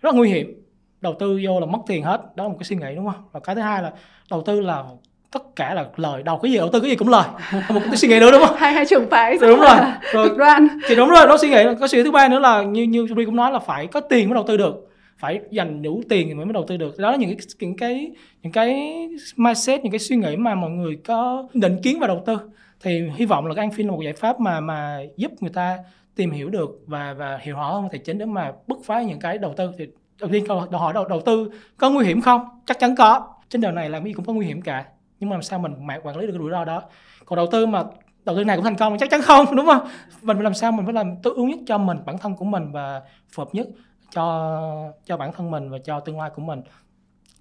rất 0.00 0.14
nguy 0.14 0.28
hiểm. 0.28 0.62
Đầu 1.00 1.14
tư 1.18 1.40
vô 1.44 1.60
là 1.60 1.66
mất 1.66 1.78
tiền 1.86 2.02
hết. 2.02 2.36
Đó 2.36 2.44
là 2.44 2.48
một 2.48 2.56
cái 2.58 2.64
suy 2.64 2.76
nghĩ 2.76 2.94
đúng 2.96 3.06
không? 3.06 3.24
Và 3.32 3.40
cái 3.40 3.54
thứ 3.54 3.60
hai 3.60 3.82
là 3.82 3.92
đầu 4.30 4.42
tư 4.46 4.60
là 4.60 4.84
tất 5.30 5.56
cả 5.56 5.74
là 5.74 5.86
lời 5.96 6.22
đầu 6.22 6.38
cái 6.38 6.52
gì 6.52 6.58
đầu 6.58 6.68
tư 6.72 6.80
cái 6.80 6.90
gì 6.90 6.96
cũng 6.96 7.08
lời. 7.08 7.24
Một 7.68 7.80
cái 7.84 7.96
suy 7.96 8.08
nghĩ 8.08 8.20
nữa 8.20 8.30
đúng 8.32 8.42
không? 8.46 8.56
Hai 8.58 8.72
hai 8.72 8.86
trường 8.86 9.10
phái. 9.10 9.38
Đúng 9.40 9.60
rồi. 9.60 9.76
Rồi 10.12 10.30
đoan. 10.38 10.68
thì 10.88 10.94
đúng 10.94 11.08
rồi 11.08 11.26
nó 11.26 11.36
suy 11.36 11.48
nghĩ. 11.48 11.64
Có 11.80 11.88
suy 11.88 11.98
nghĩ 11.98 12.04
thứ 12.04 12.10
ba 12.10 12.28
nữa 12.28 12.38
là 12.38 12.62
như 12.62 12.82
như 12.82 13.06
Ruby 13.08 13.24
cũng 13.24 13.36
nói 13.36 13.52
là 13.52 13.58
phải 13.58 13.86
có 13.86 14.00
tiền 14.00 14.28
mới 14.28 14.34
đầu 14.34 14.44
tư 14.46 14.56
được. 14.56 14.88
Phải 15.18 15.40
dành 15.50 15.82
đủ 15.82 16.02
tiền 16.08 16.36
mới 16.36 16.46
mới 16.46 16.52
đầu 16.52 16.64
tư 16.68 16.76
được. 16.76 16.98
Đó 16.98 17.10
là 17.10 17.16
những 17.16 17.30
cái 17.30 17.38
những 17.60 17.76
cái 17.76 18.10
những 18.42 18.52
cái 18.52 18.92
mindset 19.36 19.82
những 19.82 19.92
cái 19.92 19.98
suy 19.98 20.16
nghĩ 20.16 20.36
mà 20.36 20.54
mọi 20.54 20.70
người 20.70 20.98
có 21.06 21.48
định 21.54 21.76
kiến 21.82 21.98
vào 21.98 22.08
đầu 22.08 22.22
tư. 22.26 22.38
Thì 22.80 23.02
hy 23.16 23.24
vọng 23.24 23.46
là 23.46 23.54
cái 23.54 23.68
Anfin 23.68 23.86
là 23.86 23.92
một 23.92 24.00
giải 24.04 24.12
pháp 24.12 24.40
mà 24.40 24.60
mà 24.60 24.98
giúp 25.16 25.32
người 25.40 25.50
ta 25.54 25.78
tìm 26.16 26.30
hiểu 26.30 26.48
được 26.48 26.70
và 26.86 27.14
và 27.18 27.38
hiểu 27.42 27.56
rõ 27.56 27.72
hơn 27.72 27.88
tài 27.92 27.98
chính 27.98 28.18
để 28.18 28.26
mà 28.26 28.52
bứt 28.66 28.78
phá 28.84 29.02
những 29.02 29.18
cái 29.18 29.38
đầu 29.38 29.54
tư. 29.56 29.70
Thì 29.78 29.86
đầu 30.20 30.30
tiên 30.32 30.44
câu 30.46 30.60
hỏi 30.60 30.92
đầu, 30.92 31.08
đầu 31.08 31.20
tư 31.20 31.50
có 31.76 31.90
nguy 31.90 32.06
hiểm 32.06 32.20
không? 32.20 32.40
Chắc 32.66 32.78
chắn 32.78 32.96
có. 32.96 33.34
Trên 33.48 33.60
đời 33.60 33.72
này 33.72 33.90
làm 33.90 34.02
cái 34.02 34.10
gì 34.10 34.14
cũng 34.14 34.24
có 34.24 34.32
nguy 34.32 34.46
hiểm 34.46 34.62
cả 34.62 34.84
nhưng 35.20 35.30
mà 35.30 35.36
làm 35.36 35.42
sao 35.42 35.58
mình 35.58 35.72
quản 36.02 36.16
lý 36.16 36.26
được 36.26 36.32
cái 36.32 36.38
rủi 36.38 36.50
ro 36.50 36.64
đó? 36.64 36.82
Còn 37.24 37.36
đầu 37.36 37.46
tư 37.52 37.66
mà 37.66 37.84
đầu 38.24 38.36
tư 38.36 38.44
này 38.44 38.56
cũng 38.56 38.64
thành 38.64 38.76
công, 38.76 38.98
chắc 38.98 39.10
chắn 39.10 39.22
không, 39.22 39.46
đúng 39.56 39.66
không? 39.66 39.88
Mình 40.22 40.36
phải 40.36 40.44
làm 40.44 40.54
sao 40.54 40.72
mình 40.72 40.86
phải 40.86 40.94
làm 40.94 41.16
tối 41.22 41.34
ưu 41.36 41.48
nhất 41.48 41.58
cho 41.66 41.78
mình, 41.78 41.98
bản 42.06 42.18
thân 42.18 42.36
của 42.36 42.44
mình 42.44 42.72
và 42.72 43.02
phù 43.32 43.42
hợp 43.44 43.48
nhất 43.52 43.66
cho 44.10 44.92
cho 45.04 45.16
bản 45.16 45.32
thân 45.32 45.50
mình 45.50 45.70
và 45.70 45.78
cho 45.84 46.00
tương 46.00 46.18
lai 46.18 46.30
của 46.34 46.42
mình. 46.42 46.62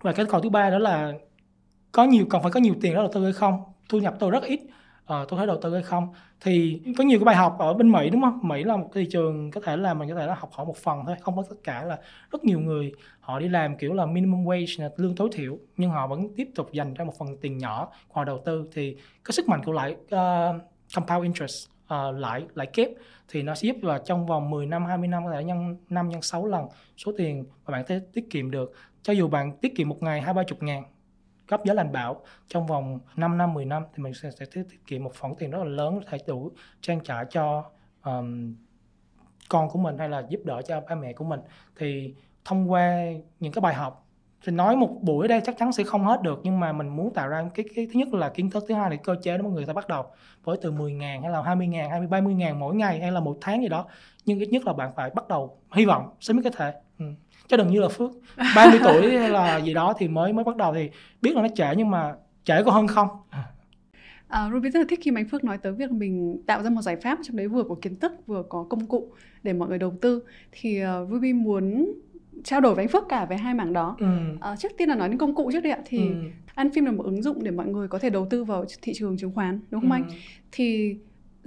Và 0.01 0.11
cái 0.13 0.25
câu 0.25 0.41
thứ 0.41 0.49
ba 0.49 0.69
đó 0.69 0.77
là 0.77 1.13
có 1.91 2.03
nhiều 2.03 2.25
còn 2.29 2.41
phải 2.41 2.51
có 2.51 2.59
nhiều 2.59 2.75
tiền 2.81 2.93
đó 2.93 3.01
đầu 3.01 3.11
tư 3.13 3.23
hay 3.23 3.33
không? 3.33 3.63
Thu 3.89 3.99
nhập 3.99 4.15
tôi 4.19 4.31
rất 4.31 4.43
ít 4.43 4.59
uh, 5.13 5.29
tôi 5.29 5.37
thấy 5.37 5.47
đầu 5.47 5.59
tư 5.61 5.73
hay 5.73 5.83
không? 5.83 6.07
Thì 6.41 6.81
có 6.97 7.03
nhiều 7.03 7.19
cái 7.19 7.25
bài 7.25 7.35
học 7.35 7.55
ở 7.59 7.73
bên 7.73 7.91
Mỹ 7.91 8.09
đúng 8.09 8.21
không? 8.21 8.39
Mỹ 8.43 8.63
là 8.63 8.77
một 8.77 8.89
thị 8.93 9.07
trường 9.11 9.51
có 9.51 9.61
thể 9.61 9.77
là 9.77 9.93
mình 9.93 10.09
có 10.09 10.15
thể 10.15 10.27
là 10.27 10.35
học 10.35 10.49
hỏi 10.53 10.65
một 10.65 10.77
phần 10.77 11.03
thôi 11.05 11.15
không 11.21 11.35
có 11.35 11.43
tất 11.49 11.55
cả 11.63 11.83
là 11.83 11.99
rất 12.31 12.43
nhiều 12.43 12.59
người 12.59 12.91
họ 13.19 13.39
đi 13.39 13.49
làm 13.49 13.77
kiểu 13.77 13.93
là 13.93 14.05
minimum 14.05 14.45
wage 14.45 14.83
là 14.83 14.89
lương 14.97 15.15
tối 15.15 15.29
thiểu 15.33 15.57
nhưng 15.77 15.89
họ 15.89 16.07
vẫn 16.07 16.35
tiếp 16.35 16.47
tục 16.55 16.71
dành 16.71 16.93
ra 16.93 17.05
một 17.05 17.13
phần 17.19 17.37
tiền 17.41 17.57
nhỏ 17.57 17.91
họ 18.11 18.23
đầu 18.23 18.41
tư 18.45 18.69
thì 18.73 18.95
cái 18.95 19.31
sức 19.31 19.47
mạnh 19.47 19.61
của 19.65 19.71
lại 19.71 19.91
uh, 19.91 20.09
ờ, 20.09 20.59
compound 20.95 21.23
interest 21.23 21.69
uh, 21.93 22.19
lãi 22.19 22.45
lãi 22.53 22.67
kép 22.67 22.89
thì 23.29 23.41
nó 23.41 23.55
sẽ 23.55 23.67
giúp 23.67 23.75
là 23.81 23.99
trong 24.05 24.25
vòng 24.25 24.49
10 24.49 24.65
năm 24.65 24.85
20 24.85 25.07
năm 25.07 25.25
có 25.25 25.31
thể 25.31 25.43
nhân 25.43 25.77
5 25.89 26.09
nhân 26.09 26.21
6 26.21 26.45
lần 26.45 26.65
số 26.97 27.11
tiền 27.17 27.45
mà 27.65 27.71
bạn 27.71 27.83
thấy 27.87 28.01
tiết 28.13 28.29
kiệm 28.29 28.51
được. 28.51 28.73
Cho 29.01 29.13
dù 29.13 29.27
bạn 29.27 29.57
tiết 29.57 29.75
kiệm 29.75 29.89
một 29.89 30.03
ngày 30.03 30.21
hai 30.21 30.33
ba 30.33 30.43
chục 30.43 30.63
ngàn 30.63 30.83
cấp 31.47 31.61
giá 31.65 31.73
lành 31.73 31.91
bảo. 31.91 32.21
Trong 32.47 32.67
vòng 32.67 32.99
5 33.15 33.37
năm 33.37 33.53
10 33.53 33.65
năm 33.65 33.83
thì 33.95 34.03
mình 34.03 34.13
sẽ, 34.13 34.31
sẽ 34.31 34.45
tiết 34.53 34.63
kiệm 34.87 35.03
một 35.03 35.11
khoản 35.19 35.35
tiền 35.35 35.51
rất 35.51 35.57
là 35.57 35.63
lớn 35.63 35.99
có 35.99 36.05
thể 36.11 36.17
đủ 36.27 36.51
trang 36.81 36.99
trải 37.03 37.25
cho 37.29 37.63
um, 38.03 38.55
con 39.49 39.69
của 39.69 39.79
mình 39.79 39.97
hay 39.97 40.09
là 40.09 40.23
giúp 40.29 40.41
đỡ 40.43 40.61
cho 40.61 40.81
ba 40.81 40.95
mẹ 40.95 41.13
của 41.13 41.25
mình. 41.25 41.39
Thì 41.75 42.15
thông 42.45 42.71
qua 42.71 43.03
những 43.39 43.51
cái 43.51 43.61
bài 43.61 43.73
học 43.73 44.07
thì 44.45 44.51
nói 44.51 44.75
một 44.75 44.89
buổi 45.01 45.25
ở 45.25 45.27
đây 45.27 45.41
chắc 45.45 45.57
chắn 45.57 45.73
sẽ 45.73 45.83
không 45.83 46.05
hết 46.05 46.21
được 46.21 46.39
nhưng 46.43 46.59
mà 46.59 46.73
mình 46.73 46.87
muốn 46.87 47.13
tạo 47.13 47.27
ra 47.27 47.49
cái, 47.55 47.65
cái 47.75 47.87
thứ 47.93 47.99
nhất 47.99 48.13
là 48.13 48.29
kiến 48.29 48.49
thức 48.49 48.65
thứ 48.67 48.73
hai 48.73 48.89
là 48.89 48.95
cơ 48.95 49.15
chế 49.23 49.37
để 49.37 49.43
mọi 49.43 49.51
người 49.51 49.65
ta 49.65 49.73
bắt 49.73 49.87
đầu 49.87 50.05
với 50.43 50.57
từ 50.61 50.71
10 50.71 50.93
ngàn 50.93 51.21
hay 51.21 51.31
là 51.31 51.41
20 51.41 51.67
ngàn 51.67 51.89
20 51.89 52.07
30 52.07 52.33
ngàn 52.33 52.59
mỗi 52.59 52.75
ngày 52.75 52.99
hay 52.99 53.11
là 53.11 53.19
một 53.19 53.37
tháng 53.41 53.61
gì 53.61 53.67
đó. 53.67 53.85
Nhưng 54.25 54.39
ít 54.39 54.49
nhất 54.49 54.65
là 54.65 54.73
bạn 54.73 54.91
phải 54.95 55.09
bắt 55.09 55.27
đầu 55.27 55.57
hy 55.73 55.85
vọng 55.85 56.15
sớm 56.19 56.37
nhất 56.37 56.51
có 56.51 56.57
thể 56.57 56.73
chứ 57.47 57.57
đừng 57.57 57.67
như 57.67 57.79
là 57.79 57.87
phước 57.87 58.11
30 58.55 58.79
tuổi 58.83 59.11
là 59.11 59.57
gì 59.57 59.73
đó 59.73 59.93
thì 59.97 60.07
mới 60.07 60.33
mới 60.33 60.43
bắt 60.43 60.57
đầu 60.57 60.73
thì 60.73 60.89
biết 61.21 61.35
là 61.35 61.41
nó 61.41 61.47
trễ 61.55 61.75
nhưng 61.77 61.89
mà 61.89 62.13
trễ 62.43 62.63
có 62.63 62.71
hơn 62.71 62.87
không 62.87 63.07
À, 64.27 64.49
Ruby 64.53 64.69
rất 64.69 64.79
là 64.79 64.85
thích 64.89 64.99
khi 65.03 65.11
mà 65.11 65.19
anh 65.19 65.27
Phước 65.27 65.43
nói 65.43 65.57
tới 65.57 65.73
việc 65.73 65.91
mình 65.91 66.41
tạo 66.47 66.63
ra 66.63 66.69
một 66.69 66.81
giải 66.81 66.95
pháp 66.95 67.19
trong 67.23 67.35
đấy 67.35 67.47
vừa 67.47 67.63
có 67.63 67.75
kiến 67.81 67.99
thức 67.99 68.11
vừa 68.25 68.43
có 68.49 68.65
công 68.69 68.85
cụ 68.85 69.11
để 69.43 69.53
mọi 69.53 69.69
người 69.69 69.77
đầu 69.77 69.93
tư 70.01 70.23
thì 70.51 70.83
uh, 70.83 71.09
Ruby 71.11 71.33
muốn 71.33 71.93
trao 72.43 72.61
đổi 72.61 72.75
với 72.75 72.83
anh 72.83 72.89
Phước 72.89 73.03
cả 73.09 73.25
về 73.25 73.37
hai 73.37 73.53
mảng 73.53 73.73
đó. 73.73 73.95
Ừ. 73.99 74.07
À, 74.41 74.55
trước 74.55 74.71
tiên 74.77 74.89
là 74.89 74.95
nói 74.95 75.09
đến 75.09 75.17
công 75.17 75.35
cụ 75.35 75.51
trước 75.53 75.59
đi 75.59 75.69
ạ 75.69 75.79
thì 75.85 75.97
ừ. 75.97 76.13
Anfim 76.55 76.85
là 76.85 76.91
một 76.91 77.03
ứng 77.03 77.21
dụng 77.21 77.43
để 77.43 77.51
mọi 77.51 77.67
người 77.67 77.87
có 77.87 77.99
thể 77.99 78.09
đầu 78.09 78.27
tư 78.29 78.43
vào 78.43 78.65
thị 78.81 78.93
trường 78.95 79.17
chứng 79.17 79.31
khoán 79.31 79.59
đúng 79.69 79.81
không 79.81 79.91
ừ. 79.91 79.95
anh? 79.95 80.09
Thì 80.51 80.97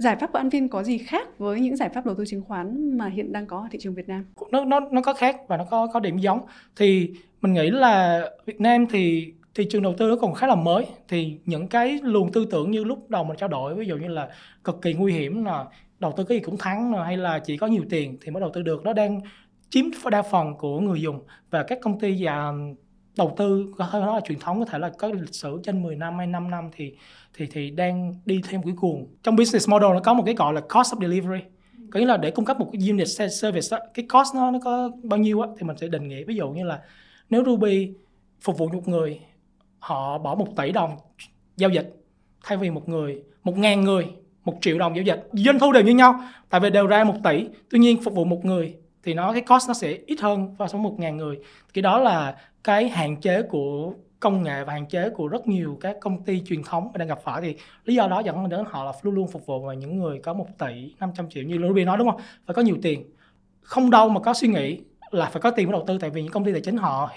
giải 0.01 0.15
pháp 0.15 0.31
của 0.31 0.37
an 0.37 0.49
viên 0.49 0.69
có 0.69 0.83
gì 0.83 0.97
khác 0.97 1.37
với 1.37 1.59
những 1.59 1.75
giải 1.75 1.89
pháp 1.89 2.05
đầu 2.05 2.15
tư 2.15 2.23
chứng 2.27 2.41
khoán 2.41 2.97
mà 2.97 3.07
hiện 3.07 3.31
đang 3.31 3.47
có 3.47 3.57
ở 3.57 3.67
thị 3.71 3.79
trường 3.81 3.95
Việt 3.95 4.07
Nam? 4.07 4.25
Nó 4.51 4.65
nó 4.65 4.79
nó 4.79 5.01
có 5.01 5.13
khác 5.13 5.37
và 5.47 5.57
nó 5.57 5.63
có 5.63 5.87
có 5.87 5.99
điểm 5.99 6.17
giống. 6.17 6.39
Thì 6.75 7.11
mình 7.41 7.53
nghĩ 7.53 7.69
là 7.69 8.21
Việt 8.45 8.61
Nam 8.61 8.85
thì 8.89 9.33
thị 9.55 9.67
trường 9.69 9.83
đầu 9.83 9.93
tư 9.97 10.09
nó 10.09 10.15
còn 10.15 10.33
khá 10.33 10.47
là 10.47 10.55
mới 10.55 10.85
thì 11.07 11.37
những 11.45 11.67
cái 11.67 11.99
luồng 12.03 12.31
tư 12.31 12.45
tưởng 12.51 12.71
như 12.71 12.83
lúc 12.83 13.09
đầu 13.09 13.23
mình 13.23 13.37
trao 13.37 13.49
đổi, 13.49 13.75
ví 13.75 13.85
dụ 13.85 13.97
như 13.97 14.07
là 14.07 14.29
cực 14.63 14.81
kỳ 14.81 14.93
nguy 14.93 15.13
hiểm 15.13 15.45
là 15.45 15.65
đầu 15.99 16.13
tư 16.17 16.23
cái 16.23 16.37
gì 16.37 16.43
cũng 16.43 16.57
thắng 16.57 16.93
hay 16.93 17.17
là 17.17 17.39
chỉ 17.39 17.57
có 17.57 17.67
nhiều 17.67 17.83
tiền 17.89 18.17
thì 18.21 18.31
mới 18.31 18.41
đầu 18.41 18.49
tư 18.53 18.61
được, 18.61 18.83
nó 18.83 18.93
đang 18.93 19.21
chiếm 19.69 19.85
đa 20.11 20.21
phần 20.21 20.55
của 20.55 20.79
người 20.79 21.01
dùng 21.01 21.19
và 21.49 21.63
các 21.63 21.79
công 21.81 21.99
ty 21.99 22.25
và 22.25 22.53
đầu 23.17 23.33
tư 23.37 23.73
có 23.77 23.89
thể 23.91 23.99
nói 23.99 24.15
là 24.15 24.21
truyền 24.27 24.39
thống 24.39 24.59
có 24.59 24.65
thể 24.65 24.79
là 24.79 24.89
có 24.97 25.07
lịch 25.07 25.35
sử 25.35 25.59
trên 25.63 25.83
10 25.83 25.95
năm 25.95 26.17
hay 26.17 26.27
5 26.27 26.51
năm 26.51 26.69
thì 26.75 26.93
thì 27.33 27.47
thì 27.51 27.69
đang 27.69 28.13
đi 28.25 28.41
thêm 28.49 28.63
cái 28.63 28.73
cuồng. 28.77 29.07
Trong 29.23 29.35
business 29.35 29.69
model 29.69 29.89
nó 29.93 29.99
có 29.99 30.13
một 30.13 30.23
cái 30.25 30.35
gọi 30.35 30.53
là 30.53 30.61
cost 30.61 30.93
of 30.93 31.01
delivery. 31.01 31.43
Có 31.91 31.99
nghĩa 31.99 32.05
là 32.05 32.17
để 32.17 32.31
cung 32.31 32.45
cấp 32.45 32.59
một 32.59 32.69
cái 32.71 32.89
unit 32.89 33.07
service 33.41 33.67
đó, 33.71 33.77
cái 33.93 34.05
cost 34.13 34.35
nó 34.35 34.51
nó 34.51 34.59
có 34.63 34.89
bao 35.03 35.19
nhiêu 35.19 35.41
á 35.41 35.47
thì 35.57 35.63
mình 35.63 35.77
sẽ 35.77 35.87
định 35.87 36.07
nghĩa 36.07 36.23
ví 36.23 36.35
dụ 36.35 36.49
như 36.49 36.63
là 36.63 36.81
nếu 37.29 37.43
Ruby 37.45 37.93
phục 38.41 38.57
vụ 38.57 38.69
một 38.69 38.87
người 38.87 39.19
họ 39.79 40.17
bỏ 40.17 40.35
một 40.35 40.47
tỷ 40.57 40.71
đồng 40.71 40.91
giao 41.57 41.69
dịch 41.69 41.95
thay 42.43 42.57
vì 42.57 42.69
một 42.69 42.89
người 42.89 43.23
một 43.43 43.57
ngàn 43.57 43.83
người 43.83 44.07
một 44.45 44.57
triệu 44.61 44.77
đồng 44.77 44.95
giao 44.95 45.03
dịch. 45.03 45.29
Doanh 45.33 45.59
thu 45.59 45.71
đều 45.71 45.83
như 45.83 45.95
nhau 45.95 46.19
tại 46.49 46.61
vì 46.61 46.69
đều 46.69 46.87
ra 46.87 47.03
một 47.03 47.15
tỷ. 47.23 47.47
Tuy 47.69 47.79
nhiên 47.79 48.03
phục 48.03 48.13
vụ 48.13 48.25
một 48.25 48.45
người 48.45 48.75
thì 49.03 49.13
nó, 49.13 49.33
cái 49.33 49.41
cost 49.41 49.67
nó 49.67 49.73
sẽ 49.73 49.97
ít 50.05 50.21
hơn 50.21 50.55
so 50.59 50.65
với 50.65 50.81
một 50.81 50.95
ngàn 50.99 51.17
người. 51.17 51.39
Cái 51.73 51.81
đó 51.81 51.99
là 51.99 52.35
cái 52.63 52.89
hạn 52.89 53.21
chế 53.21 53.41
của 53.41 53.93
công 54.19 54.43
nghệ 54.43 54.63
và 54.63 54.73
hạn 54.73 54.87
chế 54.87 55.09
của 55.09 55.27
rất 55.27 55.47
nhiều 55.47 55.77
các 55.81 55.97
công 56.01 56.23
ty 56.23 56.41
truyền 56.45 56.63
thống 56.63 56.91
đang 56.93 57.07
gặp 57.07 57.19
phải. 57.23 57.41
Thì 57.41 57.55
lý 57.85 57.95
do 57.95 58.07
đó 58.07 58.19
dẫn 58.19 58.49
đến 58.49 58.65
họ 58.69 58.83
là 58.83 58.91
luôn 59.01 59.15
luôn 59.15 59.27
phục 59.27 59.45
vụ 59.45 59.59
vào 59.59 59.73
những 59.73 59.97
người 59.97 60.19
có 60.19 60.33
1 60.33 60.47
tỷ 60.57 60.95
500 60.99 61.29
triệu 61.29 61.43
như 61.43 61.57
Ruby 61.67 61.85
nói, 61.85 61.97
đúng 61.97 62.11
không? 62.11 62.21
Phải 62.45 62.53
có 62.53 62.61
nhiều 62.61 62.77
tiền. 62.81 63.03
Không 63.61 63.89
đâu 63.89 64.09
mà 64.09 64.19
có 64.19 64.33
suy 64.33 64.47
nghĩ 64.47 64.81
là 65.11 65.25
phải 65.25 65.41
có 65.41 65.51
tiền 65.51 65.67
để 65.67 65.71
đầu 65.71 65.83
tư, 65.87 65.97
tại 65.97 66.09
vì 66.09 66.21
những 66.21 66.31
công 66.31 66.45
ty 66.45 66.51
tài 66.51 66.61
chính 66.61 66.77
họ 66.77 67.11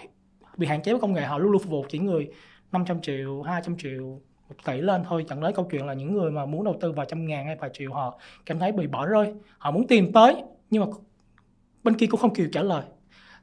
bị 0.57 0.67
hạn 0.67 0.83
chế 0.83 0.93
với 0.93 1.01
công 1.01 1.13
nghệ, 1.13 1.23
họ 1.23 1.39
luôn 1.39 1.53
luôn 1.53 1.63
phục 1.63 1.71
vụ 1.71 1.85
chỉ 1.89 1.99
người 1.99 2.29
500 2.73 3.01
triệu 3.01 3.43
200 3.43 3.77
triệu, 3.77 4.21
một 4.49 4.55
tỷ 4.65 4.81
lên 4.81 5.03
thôi. 5.09 5.25
Chẳng 5.29 5.41
đến 5.41 5.55
câu 5.55 5.69
chuyện 5.71 5.87
là 5.87 5.95
những 5.95 6.15
người 6.15 6.31
mà 6.31 6.47
muốn 6.47 6.65
đầu 6.65 6.77
tư 6.81 6.93
vào 6.93 7.07
trăm 7.07 7.27
ngàn 7.27 7.47
hay 7.47 7.57
vài 7.57 7.71
triệu 7.73 7.93
họ 7.93 8.19
cảm 8.47 8.59
thấy 8.59 8.73
bị 8.73 8.87
bỏ 8.87 9.07
rơi. 9.07 9.35
Họ 9.59 9.71
muốn 9.71 9.87
tìm 9.87 10.13
tới, 10.13 10.35
nhưng 10.71 10.83
mà 10.85 10.87
bên 11.85 11.97
kia 11.97 12.07
cũng 12.07 12.21
không 12.21 12.35
chịu 12.35 12.49
trả 12.53 12.63
lời. 12.63 12.85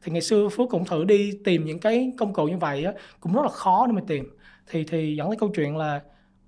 Thì 0.04 0.12
ngày 0.12 0.22
xưa 0.22 0.50
phước 0.50 0.70
cũng 0.70 0.86
thử 0.86 1.04
đi 1.04 1.32
tìm 1.46 1.66
những 1.66 1.80
cái 1.80 2.12
công 2.18 2.34
cụ 2.34 2.46
như 2.46 2.58
vậy 2.58 2.86
á, 2.86 2.94
cũng 3.20 3.34
rất 3.34 3.42
là 3.44 3.50
khó 3.50 3.88
để 3.88 3.94
mà 3.94 4.02
tìm. 4.08 4.38
Thì 4.68 4.84
thì 4.84 5.16
dẫn 5.16 5.28
tới 5.28 5.38
câu 5.40 5.50
chuyện 5.56 5.78
là 5.78 6.02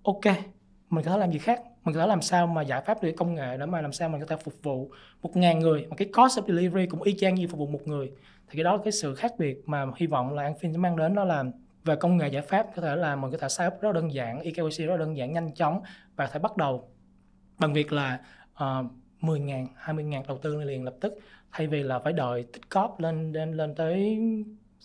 ok 0.03 0.25
mình 0.89 1.05
có 1.05 1.11
thể 1.11 1.17
làm 1.17 1.31
gì 1.31 1.39
khác? 1.39 1.61
Mình 1.83 1.95
có 1.95 2.01
thể 2.01 2.07
làm 2.07 2.21
sao 2.21 2.47
mà 2.47 2.61
giải 2.61 2.81
pháp 2.85 3.03
được 3.03 3.11
công 3.17 3.35
nghệ 3.35 3.57
để 3.57 3.65
mà 3.65 3.81
làm 3.81 3.93
sao 3.93 4.09
mình 4.09 4.21
có 4.21 4.27
thể 4.27 4.35
phục 4.43 4.53
vụ 4.63 4.91
một 5.21 5.37
ngàn 5.37 5.59
người? 5.59 5.85
Mà 5.89 5.95
cái 5.95 6.07
cost 6.07 6.39
of 6.39 6.47
delivery 6.47 6.85
cũng 6.87 7.01
y 7.01 7.13
chang 7.17 7.35
như 7.35 7.47
phục 7.47 7.59
vụ 7.59 7.67
một 7.67 7.87
người. 7.87 8.11
Thì 8.49 8.57
cái 8.57 8.63
đó 8.63 8.75
là 8.75 8.81
cái 8.83 8.91
sự 8.91 9.15
khác 9.15 9.33
biệt 9.37 9.63
mà 9.65 9.85
hy 9.95 10.07
vọng 10.07 10.33
là 10.33 10.49
Anfin 10.49 10.71
sẽ 10.71 10.77
mang 10.77 10.97
đến 10.97 11.15
đó 11.15 11.23
là 11.23 11.43
về 11.83 11.95
công 11.95 12.17
nghệ 12.17 12.27
giải 12.27 12.41
pháp 12.41 12.67
có 12.75 12.81
thể 12.81 12.95
là 12.95 13.15
mình 13.15 13.31
có 13.31 13.37
thể 13.37 13.49
set 13.49 13.73
up 13.73 13.81
rất 13.81 13.91
đơn 13.91 14.13
giản 14.13 14.39
EKYC 14.39 14.87
rất 14.87 14.97
đơn 14.97 15.17
giản 15.17 15.33
nhanh 15.33 15.53
chóng 15.53 15.81
và 16.15 16.27
thể 16.27 16.39
bắt 16.39 16.57
đầu. 16.57 16.89
Bằng 17.59 17.73
việc 17.73 17.93
là 17.93 18.19
ờ, 18.53 18.83
uh, 18.85 18.91
10 19.23 19.39
ngàn, 19.39 19.67
20 19.75 20.03
ngàn 20.03 20.23
đầu 20.27 20.37
tư 20.37 20.63
liền 20.63 20.83
lập 20.83 20.95
tức 21.01 21.13
thay 21.53 21.67
vì 21.67 21.83
là 21.83 21.99
phải 21.99 22.13
đợi 22.13 22.45
tích 22.53 22.69
cóp 22.69 22.99
lên 22.99 23.31
lên 23.31 23.53
lên 23.53 23.75
tới 23.75 24.19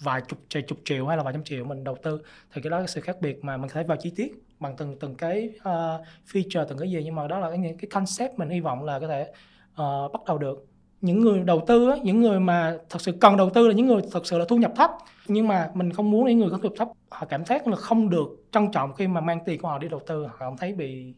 vài 0.01 0.23
chục 0.29 0.39
vài 0.55 0.63
chục 0.63 0.79
triệu 0.85 1.07
hay 1.07 1.17
là 1.17 1.23
vài 1.23 1.33
trăm 1.33 1.45
triệu 1.45 1.65
mình 1.65 1.85
đầu 1.85 1.97
tư 2.03 2.21
thì 2.53 2.63
cái 2.63 2.71
đó 2.71 2.79
là 2.79 2.87
sự 2.87 3.01
khác 3.01 3.17
biệt 3.21 3.45
mà 3.45 3.57
mình 3.57 3.69
phải 3.69 3.85
vào 3.85 3.97
chi 4.01 4.13
tiết 4.17 4.33
bằng 4.61 4.77
từng 4.77 4.97
từng 5.01 5.15
cái 5.15 5.51
uh, 5.57 6.07
feature 6.33 6.65
từng 6.69 6.79
cái 6.79 6.91
gì. 6.91 7.03
Nhưng 7.05 7.15
mà 7.15 7.27
đó 7.27 7.39
là 7.39 7.51
cái 7.51 7.77
cái 7.79 7.91
concept 7.91 8.39
mình 8.39 8.49
hy 8.49 8.61
vọng 8.61 8.85
là 8.85 9.01
có 9.01 9.09
thể 9.09 9.23
uh, 9.71 10.13
bắt 10.13 10.25
đầu 10.27 10.39
được. 10.39 10.67
Những 11.01 11.21
người 11.21 11.41
đầu 11.41 11.65
tư 11.67 11.91
á, 11.91 11.97
những 12.03 12.21
người 12.21 12.41
mà 12.41 12.79
thật 12.89 13.01
sự 13.01 13.13
cần 13.21 13.37
đầu 13.37 13.51
tư 13.51 13.69
là 13.69 13.75
những 13.75 13.87
người 13.87 14.03
thật 14.13 14.27
sự 14.27 14.39
là 14.39 14.45
thu 14.49 14.57
nhập 14.57 14.73
thấp. 14.77 14.91
Nhưng 15.29 15.49
mà 15.49 15.71
mình 15.75 15.93
không 15.93 16.11
muốn 16.11 16.27
những 16.27 16.39
người 16.39 16.51
có 16.51 16.57
thu 16.57 16.63
nhập 16.63 16.73
thấp 16.77 16.89
họ 17.11 17.27
cảm 17.27 17.45
thấy 17.45 17.61
là 17.65 17.77
không 17.77 18.11
được 18.11 18.29
trân 18.53 18.73
trọng 18.73 18.93
khi 18.95 19.07
mà 19.07 19.21
mang 19.21 19.39
tiền 19.45 19.61
của 19.61 19.69
họ 19.69 19.79
đi 19.79 19.89
đầu 19.89 20.01
tư. 20.07 20.27
Họ 20.27 20.37
cảm 20.41 20.57
thấy 20.57 20.73
bị 20.73 21.15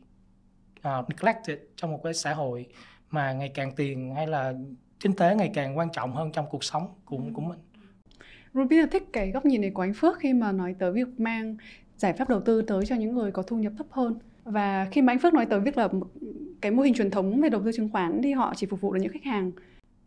uh, 0.79 1.09
neglected 1.09 1.59
trong 1.77 1.91
một 1.91 2.01
cái 2.05 2.15
xã 2.15 2.35
hội 2.35 2.67
mà 3.11 3.33
ngày 3.33 3.49
càng 3.49 3.73
tiền 3.77 4.15
hay 4.15 4.27
là 4.27 4.55
kinh 5.01 5.13
tế 5.13 5.35
ngày 5.35 5.51
càng 5.55 5.79
quan 5.79 5.89
trọng 5.93 6.13
hơn 6.13 6.31
trong 6.33 6.47
cuộc 6.51 6.65
sống 6.65 6.87
của 7.05 7.19
của 7.35 7.43
mình. 7.43 7.59
Ruby 8.55 8.77
thích 8.93 9.09
cái 9.13 9.31
góc 9.31 9.45
nhìn 9.45 9.61
này 9.61 9.71
của 9.71 9.83
anh 9.83 9.95
Phước 9.95 10.19
khi 10.19 10.33
mà 10.33 10.53
nói 10.53 10.75
tới 10.79 10.93
việc 10.93 11.21
mang 11.21 11.57
giải 11.97 12.13
pháp 12.13 12.29
đầu 12.29 12.41
tư 12.41 12.63
tới 12.63 12.87
cho 12.87 12.97
những 12.97 13.15
người 13.15 13.31
có 13.33 13.43
thu 13.43 13.57
nhập 13.57 13.73
thấp 13.79 13.87
hơn. 13.91 14.15
Và 14.45 14.89
khi 14.91 15.03
mà 15.03 15.13
anh 15.13 15.19
Phước 15.19 15.35
nói 15.35 15.47
tới 15.47 15.61
việc 15.61 15.77
là 15.79 15.89
cái 16.61 16.71
mô 16.73 16.83
hình 16.83 16.95
truyền 16.95 17.11
thống 17.11 17.41
về 17.41 17.49
đầu 17.49 17.63
tư 17.65 17.73
chứng 17.73 17.89
khoán 17.89 18.21
thì 18.23 18.33
họ 18.33 18.53
chỉ 18.57 18.67
phục 18.67 18.81
vụ 18.81 18.93
được 18.93 19.01
những 19.03 19.13
khách 19.13 19.25
hàng. 19.25 19.53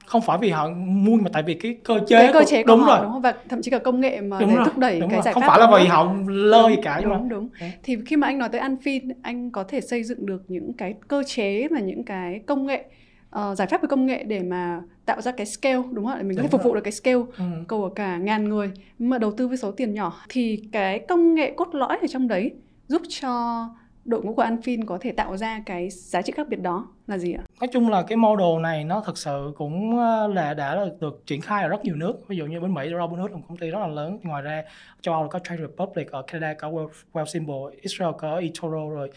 Không 0.06 0.22
phải 0.22 0.38
vì 0.42 0.50
họ 0.50 0.70
mua 0.78 1.16
mà 1.16 1.30
tại 1.34 1.44
vì 1.44 1.54
cái 1.54 1.78
cơ 1.84 2.00
chế 2.08 2.20
cái 2.20 2.34
cơ 2.34 2.44
chế 2.48 2.64
của 2.64 2.68
đúng 2.68 2.80
họ 2.80 2.96
rồi. 2.96 3.04
đúng 3.04 3.12
không? 3.12 3.22
Và 3.22 3.34
thậm 3.50 3.62
chí 3.62 3.72
cả 3.72 3.80
công 3.80 4.00
nghệ 4.02 4.22
mà 4.22 4.40
đúng 4.40 4.50
để 4.50 4.56
rồi, 4.56 4.66
thúc 4.66 4.78
đẩy 4.78 5.00
đúng 5.00 5.10
cái 5.10 5.18
rồi. 5.18 5.24
giải 5.26 5.34
không 5.34 5.42
pháp 5.42 5.48
phải 5.48 5.60
là 5.60 5.78
vì 5.78 5.88
họ 5.88 6.16
lơ 6.28 6.70
gì 6.70 6.76
cả 6.84 7.02
đúng 7.04 7.12
mà 7.14 7.20
đúng. 7.30 7.50
Ừ. 7.60 7.66
thì 7.84 7.98
khi 8.06 8.16
mà 8.16 8.28
anh 8.28 8.38
nói 8.38 8.50
tới 8.50 8.62
Anfin 8.62 9.14
anh 9.22 9.52
có 9.52 9.64
thể 9.64 9.82
xây 9.82 10.04
dựng 10.04 10.26
được 10.26 10.44
những 10.48 10.74
cái 10.74 10.94
cơ 11.08 11.24
chế 11.28 11.68
và 11.72 11.80
những 11.80 12.04
cái 12.04 12.40
công 12.46 12.66
nghệ 12.66 12.86
ờ, 13.34 13.56
giải 13.56 13.68
pháp 13.68 13.82
về 13.82 13.88
công 13.88 14.06
nghệ 14.06 14.24
để 14.24 14.40
mà 14.40 14.82
tạo 15.06 15.22
ra 15.22 15.32
cái 15.32 15.46
scale 15.46 15.82
đúng 15.92 16.06
không 16.06 16.16
ạ? 16.16 16.22
Mình 16.24 16.38
có 16.38 16.44
thể 16.44 16.50
phục 16.50 16.64
vụ 16.64 16.76
được 16.76 16.82
cái 16.84 16.92
scale 16.92 17.22
ừ. 17.38 17.44
cầu 17.68 17.84
ở 17.84 17.90
cả 17.96 18.18
ngàn 18.18 18.50
người. 18.50 18.72
Mà 19.00 19.18
đầu 19.18 19.32
tư 19.32 19.48
với 19.48 19.58
số 19.58 19.72
tiền 19.72 19.94
nhỏ 19.94 20.22
thì 20.30 20.64
cái 20.72 21.00
công 21.00 21.36
nghệ 21.36 21.54
cốt 21.58 21.76
lõi 21.76 21.98
ở 22.02 22.08
trong 22.10 22.28
đấy 22.28 22.52
giúp 22.88 23.02
cho 23.10 23.66
đội 24.06 24.24
ngũ 24.24 24.34
của 24.34 24.44
Anfin 24.44 24.86
có 24.86 24.98
thể 25.02 25.12
tạo 25.12 25.38
ra 25.38 25.64
cái 25.66 25.90
giá 25.90 26.22
trị 26.22 26.34
khác 26.36 26.48
biệt 26.50 26.62
đó 26.62 26.88
là 27.08 27.18
gì 27.18 27.34
ạ? 27.34 27.44
nói 27.60 27.68
chung 27.74 27.90
là 27.90 28.04
cái 28.04 28.18
model 28.18 28.62
này 28.62 28.84
nó 28.84 29.02
thực 29.06 29.18
sự 29.18 29.54
cũng 29.58 30.00
ờ, 30.00 30.28
là 30.28 30.54
đã 30.54 30.86
được 31.02 31.24
triển 31.26 31.42
khai 31.42 31.64
ở 31.64 31.70
rất 31.70 31.86
nhiều 31.86 31.96
nước. 31.96 32.28
Ví 32.28 32.38
dụ 32.38 32.46
như 32.46 32.60
bên 32.60 32.74
Mỹ 32.74 32.90
Robinhood 33.00 33.32
là 33.32 33.38
một 33.38 33.44
công 33.48 33.58
ty 33.58 33.70
rất 33.70 33.80
là 33.80 33.88
lớn. 33.88 34.20
Ngoài 34.24 34.42
ra 34.42 34.64
châu 35.02 35.14
Âu 35.14 35.24
là 35.24 35.30
có 35.30 35.40
Trade 35.40 35.62
Republic 35.62 36.12
ở 36.12 36.22
Canada 36.22 36.54
có 36.54 36.72
Wealthsimple 37.14 37.70
Israel 37.82 38.14
có 38.18 38.38
eToro 38.38 38.90
rồi 38.90 39.10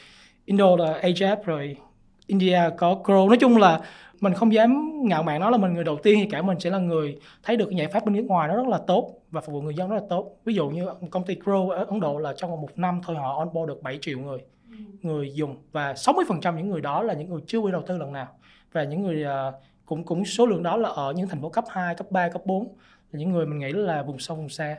Indo 0.44 0.76
là 0.76 1.00
AJAP 1.02 1.36
rồi 1.44 1.76
India 2.26 2.60
có 2.78 2.96
Grow 3.04 3.28
nói 3.28 3.36
chung 3.40 3.56
là 3.56 3.80
mình 4.20 4.34
không 4.34 4.52
dám 4.54 5.00
ngạo 5.04 5.22
mạn 5.22 5.40
nói 5.40 5.50
là 5.50 5.58
mình 5.58 5.74
người 5.74 5.84
đầu 5.84 5.98
tiên 6.02 6.18
thì 6.22 6.30
cả 6.30 6.42
mình 6.42 6.60
sẽ 6.60 6.70
là 6.70 6.78
người 6.78 7.18
thấy 7.42 7.56
được 7.56 7.66
cái 7.70 7.78
giải 7.78 7.88
pháp 7.88 8.04
bên 8.04 8.16
nước 8.16 8.24
ngoài 8.26 8.48
nó 8.48 8.56
rất 8.56 8.66
là 8.66 8.78
tốt 8.86 9.14
và 9.30 9.40
phục 9.40 9.52
vụ 9.52 9.62
người 9.62 9.74
dân 9.74 9.90
rất 9.90 9.96
là 9.96 10.02
tốt. 10.08 10.36
Ví 10.44 10.54
dụ 10.54 10.68
như 10.68 10.86
công 11.10 11.24
ty 11.24 11.34
Grow 11.34 11.70
ở 11.70 11.84
Ấn 11.84 12.00
Độ 12.00 12.18
là 12.18 12.34
trong 12.36 12.50
một 12.50 12.68
năm 12.76 13.00
thôi 13.04 13.16
họ 13.16 13.38
onboard 13.38 13.68
được 13.68 13.82
7 13.82 13.98
triệu 14.00 14.18
người 14.18 14.38
người 15.02 15.32
dùng 15.34 15.56
và 15.72 15.92
60% 15.92 16.56
những 16.56 16.68
người 16.68 16.80
đó 16.80 17.02
là 17.02 17.14
những 17.14 17.30
người 17.30 17.40
chưa 17.46 17.58
quay 17.58 17.72
đầu 17.72 17.82
tư 17.86 17.96
lần 17.98 18.12
nào. 18.12 18.28
Và 18.72 18.84
những 18.84 19.02
người 19.02 19.22
ờ, 19.22 19.52
cũng 19.86 20.04
cũng 20.04 20.24
số 20.24 20.46
lượng 20.46 20.62
đó 20.62 20.76
là 20.76 20.88
ở 20.88 21.12
những 21.12 21.28
thành 21.28 21.42
phố 21.42 21.48
cấp 21.48 21.64
2, 21.68 21.94
cấp 21.94 22.10
3, 22.10 22.28
cấp 22.28 22.42
4 22.44 22.64
là 23.12 23.18
những 23.18 23.32
người 23.32 23.46
mình 23.46 23.58
nghĩ 23.58 23.72
là 23.72 24.02
vùng 24.02 24.18
sâu 24.18 24.36
vùng 24.36 24.48
xa. 24.48 24.76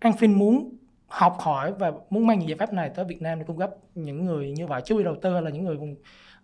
Anfin 0.00 0.36
muốn 0.36 0.76
học 1.08 1.36
hỏi 1.40 1.72
và 1.72 1.92
muốn 2.10 2.26
mang 2.26 2.38
những 2.38 2.48
giải 2.48 2.58
pháp 2.58 2.72
này 2.72 2.90
tới 2.94 3.04
Việt 3.04 3.22
Nam 3.22 3.38
để 3.38 3.44
cung 3.44 3.58
cấp 3.58 3.70
những 3.94 4.24
người 4.24 4.50
như 4.50 4.66
vậy 4.66 4.82
chưa 4.84 4.94
quay 4.94 5.04
đầu 5.04 5.16
tư 5.22 5.32
hay 5.32 5.42
là 5.42 5.50
những 5.50 5.64
người 5.64 5.76
vùng 5.76 5.96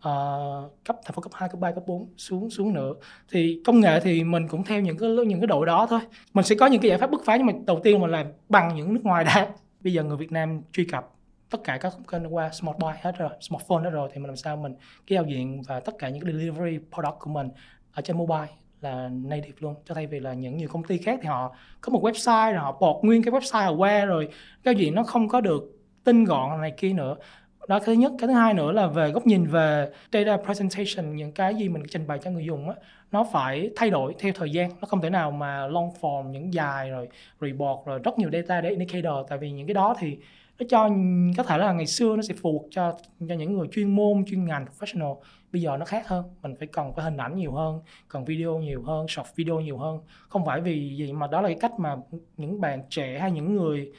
Ờ, 0.07 0.71
cấp 0.85 0.97
thành 1.05 1.13
phố 1.15 1.23
cấp 1.23 1.33
2, 1.35 1.49
cấp 1.49 1.61
3, 1.61 1.73
cấp 1.73 1.83
4 1.87 2.09
xuống 2.17 2.51
xuống 2.51 2.75
nữa. 2.75 2.93
Thì 3.31 3.63
công 3.65 3.81
nghệ 3.81 4.01
thì 4.01 4.25
mình 4.25 4.49
cũng 4.49 4.65
theo 4.65 4.81
những 4.81 4.99
cái 4.99 5.11
những 5.27 5.41
cái 5.41 5.47
đội 5.47 5.67
đó 5.67 5.87
thôi. 5.91 6.01
Mình 6.35 6.45
sẽ 6.45 6.55
có 6.55 6.67
những 6.67 6.81
cái 6.81 6.89
giải 6.89 6.99
pháp 6.99 7.11
bứt 7.11 7.25
phá 7.25 7.37
nhưng 7.37 7.47
mà 7.47 7.53
đầu 7.67 7.81
tiên 7.83 8.01
mình 8.01 8.11
làm 8.11 8.27
bằng 8.49 8.77
những 8.77 8.95
nước 8.95 9.01
ngoài 9.05 9.25
đã. 9.25 9.49
Bây 9.81 9.93
giờ 9.93 10.03
người 10.05 10.17
Việt 10.17 10.33
Nam 10.33 10.63
truy 10.73 10.85
cập 10.85 11.11
tất 11.51 11.59
cả 11.65 11.79
các 11.79 11.93
kênh 12.11 12.35
qua 12.35 12.51
smart 12.51 12.79
buy 12.79 12.89
hết 13.01 13.19
rồi 13.19 13.31
smartphone 13.41 13.85
hết 13.85 13.91
rồi 13.91 14.09
thì 14.13 14.21
mình 14.21 14.27
làm 14.27 14.37
sao 14.37 14.57
mình 14.57 14.75
cái 15.07 15.17
giao 15.17 15.25
diện 15.25 15.63
và 15.63 15.81
tất 15.81 15.95
cả 15.99 16.09
những 16.09 16.25
cái 16.25 16.33
delivery 16.33 16.79
product 16.93 17.19
của 17.19 17.31
mình 17.31 17.49
ở 17.93 18.03
trên 18.03 18.17
mobile 18.17 18.49
là 18.81 19.09
native 19.09 19.57
luôn. 19.61 19.75
Cho 19.85 19.95
thay 19.95 20.07
vì 20.07 20.21
là 20.21 20.35
những 20.35 20.57
nhiều 20.57 20.69
công 20.69 20.83
ty 20.83 20.99
khác 20.99 21.19
thì 21.23 21.29
họ 21.29 21.55
có 21.81 21.93
một 21.93 22.03
website 22.03 22.53
rồi 22.53 22.61
họ 22.61 22.77
bột 22.81 23.05
nguyên 23.05 23.23
cái 23.23 23.33
website 23.33 23.65
họ 23.65 23.73
qua 23.73 24.05
rồi 24.05 24.29
giao 24.65 24.75
diện 24.75 24.95
nó 24.95 25.03
không 25.03 25.29
có 25.29 25.41
được 25.41 25.63
tinh 26.05 26.25
gọn 26.25 26.61
này 26.61 26.73
kia 26.77 26.93
nữa 26.93 27.17
đó 27.69 27.79
cái 27.79 27.87
thứ 27.87 27.93
nhất. 27.93 28.13
Cái 28.19 28.29
thứ 28.29 28.35
hai 28.35 28.55
nữa 28.55 28.73
là 28.73 28.87
về 28.87 29.11
góc 29.11 29.27
nhìn 29.27 29.47
về 29.47 29.91
data 30.13 30.37
presentation 30.37 31.17
những 31.17 31.33
cái 31.33 31.55
gì 31.55 31.69
mình 31.69 31.83
trình 31.91 32.07
bày 32.07 32.19
cho 32.23 32.31
người 32.31 32.45
dùng 32.45 32.69
á 32.69 32.77
nó 33.13 33.27
phải 33.33 33.71
thay 33.77 33.91
đổi 33.91 34.15
theo 34.19 34.33
thời 34.35 34.51
gian. 34.51 34.71
Nó 34.81 34.87
không 34.89 35.01
thể 35.01 35.11
nào 35.11 35.31
mà 35.31 35.67
long 35.67 35.91
form 36.01 36.31
những 36.31 36.55
dài 36.55 36.91
rồi 36.91 37.09
report 37.41 37.87
rồi 37.87 37.99
rất 38.05 38.19
nhiều 38.19 38.31
data 38.33 38.61
để 38.61 38.71
indicator 38.71 39.15
tại 39.29 39.39
vì 39.39 39.51
những 39.51 39.67
cái 39.67 39.75
đó 39.75 39.95
thì 39.99 40.19
nó 40.59 40.67
cho 40.69 40.91
có 41.37 41.43
thể 41.43 41.59
là 41.59 41.73
ngày 41.73 41.87
xưa 41.87 42.17
nó 42.17 42.23
sẽ 42.23 42.35
phù 42.43 42.59
hợp 42.59 42.69
cho 42.71 42.93
cho 43.29 43.35
những 43.35 43.59
người 43.59 43.69
chuyên 43.73 43.97
môn 43.97 44.25
chuyên 44.27 44.45
ngành 44.45 44.67
professional. 44.67 45.17
Bây 45.53 45.63
giờ 45.63 45.77
nó 45.77 45.85
khác 45.85 46.09
hơn. 46.09 46.25
Mình 46.43 46.55
phải 46.59 46.69
cần 46.73 46.93
phải 46.93 47.05
hình 47.05 47.17
ảnh 47.17 47.37
nhiều 47.37 47.53
hơn 47.53 47.81
cần 48.09 48.25
video 48.25 48.59
nhiều 48.59 48.83
hơn 48.83 49.09
short 49.09 49.29
video 49.37 49.61
nhiều 49.61 49.79
hơn. 49.79 49.99
Không 50.29 50.45
phải 50.47 50.61
vì 50.61 50.97
gì 50.97 51.13
mà 51.13 51.27
đó 51.27 51.41
là 51.41 51.49
cái 51.49 51.59
cách 51.61 51.73
mà 51.79 51.97
những 52.37 52.61
bạn 52.61 52.83
trẻ 52.91 53.19
hay 53.19 53.31
những 53.31 53.57
người 53.57 53.93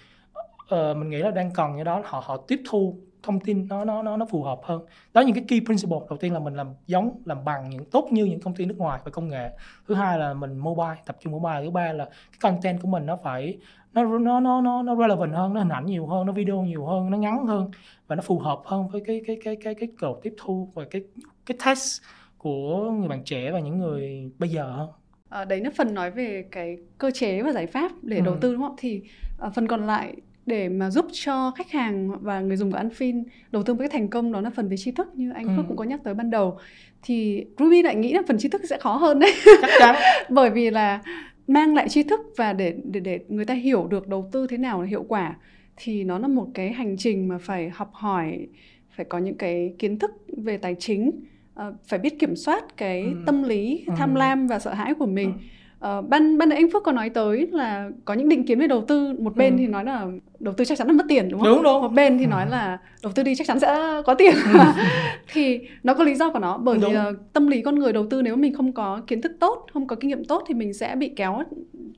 uh, 0.76 0.98
mình 0.98 1.10
nghĩ 1.10 1.18
là 1.18 1.32
đang 1.32 1.52
cần 1.52 1.76
như 1.76 1.84
đó 1.84 2.02
họ 2.06 2.24
họ 2.26 2.38
tiếp 2.38 2.62
thu 2.70 2.98
thông 3.24 3.40
tin 3.40 3.68
nó 3.70 3.86
nó 3.86 4.04
nó 4.04 4.18
nó 4.18 4.26
phù 4.26 4.44
hợp 4.44 4.60
hơn. 4.64 4.82
Đó 5.14 5.22
những 5.22 5.36
cái 5.36 5.44
key 5.48 5.60
principle. 5.66 5.98
Đầu 6.10 6.18
tiên 6.18 6.34
là 6.34 6.40
mình 6.40 6.54
làm 6.56 6.68
giống 6.88 7.22
làm 7.26 7.46
bằng 7.46 7.70
những 7.70 7.86
tốt 7.86 8.08
như 8.12 8.26
những 8.26 8.42
công 8.42 8.54
ty 8.56 8.66
nước 8.66 8.78
ngoài 8.78 9.00
về 9.06 9.12
công 9.12 9.28
nghệ. 9.28 9.50
Thứ 9.88 9.96
hai 9.96 10.20
là 10.20 10.34
mình 10.34 10.58
mobile 10.58 10.96
tập 11.06 11.18
trung 11.20 11.34
mobile. 11.34 11.62
Thứ 11.64 11.70
ba 11.70 11.94
là 11.94 12.06
cái 12.06 12.38
content 12.42 12.82
của 12.82 12.88
mình 12.88 13.06
nó 13.06 13.18
phải 13.24 13.58
nó 13.94 14.04
nó 14.20 14.40
nó 14.40 14.62
nó 14.62 14.82
nó 14.84 14.96
relevant 14.96 15.34
hơn 15.34 15.54
nó 15.54 15.60
hình 15.60 15.70
ảnh 15.70 15.86
nhiều 15.86 16.08
hơn 16.08 16.26
nó 16.26 16.34
video 16.34 16.62
nhiều 16.62 16.86
hơn 16.86 17.10
nó 17.12 17.18
ngắn 17.18 17.46
hơn 17.48 17.72
và 18.08 18.16
nó 18.16 18.22
phù 18.22 18.40
hợp 18.40 18.60
hơn 18.66 18.88
với 18.88 19.02
cái 19.06 19.22
cái 19.28 19.38
cái 19.44 19.56
cái 19.56 19.76
cái 19.76 19.90
cầu 20.00 20.20
tiếp 20.24 20.34
thu 20.38 20.72
và 20.74 20.86
cái 20.92 21.02
cái 21.46 21.58
test 21.66 22.02
của 22.38 22.92
người 22.92 23.08
bạn 23.08 23.24
trẻ 23.24 23.52
và 23.52 23.60
những 23.60 23.80
người 23.80 24.32
bây 24.40 24.50
giờ 24.50 24.72
hơn. 24.72 24.90
À, 25.30 25.46
đấy 25.46 25.62
là 25.64 25.70
phần 25.78 25.94
nói 25.94 26.12
về 26.12 26.46
cái 26.52 26.78
cơ 26.98 27.12
chế 27.12 27.42
và 27.42 27.52
giải 27.52 27.68
pháp 27.68 27.92
để 28.02 28.18
Ừ. 28.18 28.22
đầu 28.26 28.36
tư 28.42 28.54
đúng 28.54 28.62
không? 28.62 28.76
Thì 28.78 29.02
à, 29.40 29.50
phần 29.50 29.68
còn 29.68 29.88
lại 29.88 30.16
để 30.48 30.70
mà 30.70 30.89
giúp 30.89 31.06
cho 31.12 31.51
khách 31.51 31.72
hàng 31.72 32.10
và 32.22 32.39
người 32.42 32.58
dùng 32.58 32.72
của 32.72 32.77
Anfin 32.77 33.24
đầu 33.51 33.63
tư 33.63 33.74
một 33.74 33.80
cách 33.82 33.92
thành 33.92 34.08
công 34.08 34.32
đó 34.32 34.42
là 34.42 34.50
phần 34.50 34.70
về 34.70 34.77
tri 34.77 34.92
thức 34.92 35.08
như 35.16 35.32
anh 35.36 35.48
Ừ. 35.48 35.54
Phước 35.58 35.66
cũng 35.68 35.77
có 35.77 35.84
nhắc 35.84 36.00
tới 36.04 36.13
ban 36.13 36.30
đầu. 36.30 36.58
Thì 37.04 37.46
Ruby 37.60 37.82
lại 37.84 37.96
nghĩ 37.96 38.13
là 38.13 38.22
phần 38.27 38.38
tri 38.38 38.50
thức 38.50 38.62
sẽ 38.70 38.77
khó 38.77 38.96
hơn 38.96 39.20
đấy. 39.20 39.32
chắc 39.62 39.70
chắn 39.80 39.96
bởi 40.30 40.50
vì 40.50 40.70
là 40.70 41.01
mang 41.48 41.75
lại 41.75 41.89
tri 41.89 42.04
thức 42.04 42.20
và 42.38 42.54
để 42.54 42.74
để 42.84 43.00
để 43.00 43.20
người 43.27 43.46
ta 43.46 43.54
hiểu 43.54 43.88
được 43.88 44.08
đầu 44.08 44.30
tư 44.32 44.48
thế 44.50 44.58
nào 44.58 44.82
là 44.82 44.88
hiệu 44.88 45.04
quả 45.08 45.36
thì 45.77 46.04
nó 46.04 46.20
là 46.20 46.27
một 46.27 46.48
cái 46.54 46.72
hành 46.74 46.98
trình 46.98 47.27
mà 47.27 47.38
phải 47.42 47.70
học 47.70 47.89
hỏi 47.94 48.48
phải 48.96 49.06
có 49.10 49.18
những 49.18 49.38
cái 49.38 49.74
kiến 49.80 50.00
thức 50.00 50.12
về 50.38 50.58
tài 50.58 50.75
chính 50.80 51.12
ờ, 51.54 51.74
phải 51.88 52.00
biết 52.00 52.20
kiểm 52.20 52.36
soát 52.36 52.77
cái 52.77 53.01
Ừ. 53.04 53.10
tâm 53.25 53.44
lý 53.44 53.84
Ừ. 53.88 53.94
tham 53.98 54.16
lam 54.16 54.48
và 54.48 54.60
sợ 54.60 54.74
hãi 54.74 54.94
của 54.94 55.06
mình 55.06 55.34
Ờ, 55.80 56.02
ban 56.02 56.38
ban 56.38 56.50
nãy 56.50 56.58
anh 56.58 56.72
Phước 56.72 56.84
có 56.84 56.92
nói 56.92 57.10
tới 57.10 57.48
là 57.52 57.90
có 58.06 58.14
những 58.14 58.30
định 58.30 58.46
kiến 58.46 58.60
về 58.60 58.68
đầu 58.68 58.86
tư. 58.88 59.14
Một 59.20 59.36
bên 59.36 59.54
Ừ. 59.54 59.58
thì 59.58 59.68
nói 59.68 59.86
là 59.86 60.08
đầu 60.40 60.54
tư 60.54 60.66
chắc 60.66 60.78
chắn 60.78 60.88
là 60.88 60.94
mất 60.94 61.04
tiền 61.08 61.30
đúng 61.30 61.40
không? 61.42 61.50
Đúng 61.54 61.64
đúng. 61.64 61.82
Một 61.82 61.88
bên 61.94 62.18
thì 62.18 62.26
Ừ. 62.26 62.30
nói 62.30 62.50
là 62.50 62.78
đầu 63.04 63.12
tư 63.16 63.24
đi 63.24 63.36
chắc 63.36 63.48
chắn 63.48 63.60
sẽ 63.60 64.02
có 64.06 64.14
tiền. 64.14 64.34
Thì 65.34 65.60
nó 65.84 65.94
có 65.94 66.04
lý 66.04 66.16
do 66.16 66.30
của 66.32 66.40
nó. 66.40 66.58
Bởi 66.58 66.78
Đúng. 66.78 66.92
vì 66.92 66.96
ờ, 66.98 67.14
tâm 67.34 67.48
lý 67.48 67.62
con 67.62 67.76
người 67.80 67.94
đầu 67.94 68.08
tư 68.10 68.22
nếu 68.22 68.36
mình 68.36 68.54
không 68.56 68.72
có 68.74 69.02
kiến 69.08 69.22
thức 69.22 69.32
tốt 69.40 69.66
không 69.74 69.88
có 69.88 69.96
kinh 69.96 70.10
nghiệm 70.10 70.26
tốt 70.26 70.44
thì 70.48 70.54
mình 70.54 70.74
sẽ 70.74 70.96
bị 70.96 71.10
kéo 71.16 71.42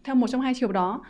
theo 0.04 0.16
một 0.16 0.28
trong 0.28 0.42
hai 0.42 0.54
chiều 0.54 0.72
đó. 0.72 1.02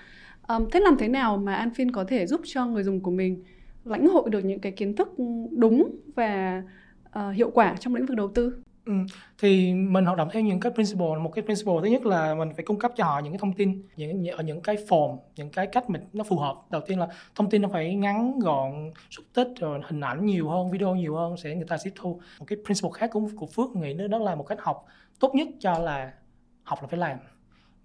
Ờm, 0.41 0.65
thế 0.71 0.79
làm 0.79 0.97
thế 0.97 1.07
nào 1.07 1.37
mà 1.37 1.65
Anfin 1.65 1.89
có 1.93 2.03
thể 2.03 2.25
giúp 2.25 2.41
cho 2.43 2.65
người 2.65 2.83
dùng 2.83 2.99
của 2.99 3.11
mình 3.11 3.43
lãnh 3.85 4.07
hội 4.07 4.29
được 4.29 4.45
những 4.45 4.59
cái 4.59 4.71
kiến 4.71 4.95
thức 4.95 5.09
đúng 5.57 5.91
và 6.15 6.63
ờ, 7.11 7.31
hiệu 7.31 7.49
quả 7.53 7.75
trong 7.79 7.95
lĩnh 7.95 8.05
vực 8.05 8.17
đầu 8.17 8.27
tư 8.27 8.53
Ừ. 8.89 8.95
Thì 9.37 9.73
mình 9.73 10.05
hoạt 10.05 10.17
động 10.17 10.29
theo 10.31 10.41
những 10.41 10.59
cái 10.59 10.71
principle 10.71 11.07
một 11.21 11.31
cái 11.35 11.43
principle 11.43 11.73
thứ 11.81 11.87
nhất 11.87 12.05
là 12.05 12.35
mình 12.35 12.49
phải 12.55 12.65
cung 12.65 12.79
cấp 12.79 12.91
cho 12.95 13.03
họ 13.03 13.19
những 13.19 13.33
cái 13.33 13.39
thông 13.39 13.53
tin 13.53 13.83
những 13.95 14.27
ở 14.27 14.43
những 14.43 14.61
cái 14.61 14.75
form 14.75 15.17
những 15.35 15.49
cái 15.49 15.67
cách 15.67 15.89
mình 15.89 16.01
nó 16.13 16.23
phù 16.23 16.37
hợp. 16.37 16.55
Đầu 16.69 16.81
tiên 16.87 16.99
là 16.99 17.07
thông 17.35 17.49
tin 17.49 17.61
nó 17.61 17.69
phải 17.73 17.95
ngắn 17.95 18.39
gọn 18.39 18.91
xúc 19.09 19.25
tích 19.33 19.47
rồi 19.59 19.81
hình 19.83 20.01
ảnh 20.01 20.25
nhiều 20.25 20.49
hơn 20.49 20.71
video 20.71 20.95
nhiều 20.95 21.15
hơn 21.15 21.37
sẽ 21.37 21.55
người 21.55 21.67
ta 21.67 21.77
tiếp 21.83 21.93
thu. 21.95 22.19
Một 22.39 22.45
cái 22.45 22.57
principle 22.65 22.91
khác 22.93 23.09
của 23.13 23.21
của 23.37 23.45
Phước 23.45 23.75
nghĩ 23.75 23.93
nữa 23.93 24.07
đó 24.07 24.17
là 24.17 24.35
một 24.35 24.43
cách 24.43 24.61
học 24.61 24.85
tốt 25.19 25.35
nhất 25.35 25.47
cho 25.59 25.79
là 25.79 26.13
học 26.63 26.79
là 26.81 26.87
phải 26.87 26.99
làm. 26.99 27.17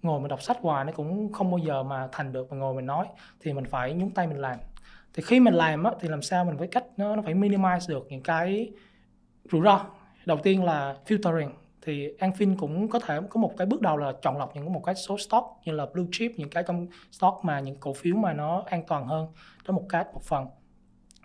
Ngồi 0.01 0.19
mình 0.19 0.29
đọc 0.29 0.41
sách 0.41 0.57
hoài 0.61 0.85
nó 0.85 0.91
cũng 0.91 1.31
không 1.31 1.51
bao 1.51 1.57
giờ 1.57 1.83
mà 1.83 2.07
thành 2.11 2.31
được 2.31 2.51
mà 2.51 2.57
ngồi 2.57 2.73
mình 2.73 2.85
nói 2.85 3.05
thì 3.41 3.53
mình 3.53 3.65
phải 3.65 3.93
nhúng 3.93 4.11
tay 4.11 4.27
mình 4.27 4.41
làm. 4.41 4.57
Thì 5.13 5.23
khi 5.23 5.39
mình 5.39 5.53
làm 5.53 5.83
á, 5.83 5.91
thì 5.99 6.07
làm 6.07 6.21
sao 6.21 6.45
mình 6.45 6.57
phải 6.57 6.67
cách 6.67 6.85
nó 6.97 7.15
nó 7.15 7.21
phải 7.21 7.33
minimize 7.33 7.89
được 7.89 8.07
những 8.09 8.23
cái 8.23 8.71
rủi 9.51 9.61
ro 9.61 9.85
đầu 10.25 10.37
tiên 10.43 10.63
là 10.63 10.95
filtering 11.07 11.49
thì 11.81 12.13
Anfin 12.19 12.55
cũng 12.57 12.89
có 12.89 12.99
thể 12.99 13.19
có 13.29 13.41
một 13.41 13.53
cái 13.57 13.67
bước 13.67 13.81
đầu 13.81 13.97
là 13.97 14.13
chọn 14.21 14.37
lọc 14.37 14.55
những 14.55 14.73
một 14.73 14.81
cái 14.85 14.95
số 14.95 15.17
stock 15.17 15.45
như 15.65 15.71
là 15.71 15.85
blue 15.93 16.05
chip 16.11 16.31
những 16.37 16.49
cái 16.49 16.63
trong 16.67 16.87
stock 17.11 17.37
mà 17.43 17.59
những 17.59 17.75
cổ 17.75 17.93
phiếu 17.93 18.15
mà 18.15 18.33
nó 18.33 18.63
an 18.65 18.83
toàn 18.87 19.07
hơn 19.07 19.27
đó 19.67 19.73
một 19.73 19.85
cái 19.89 20.03
một 20.13 20.23
phần. 20.23 20.47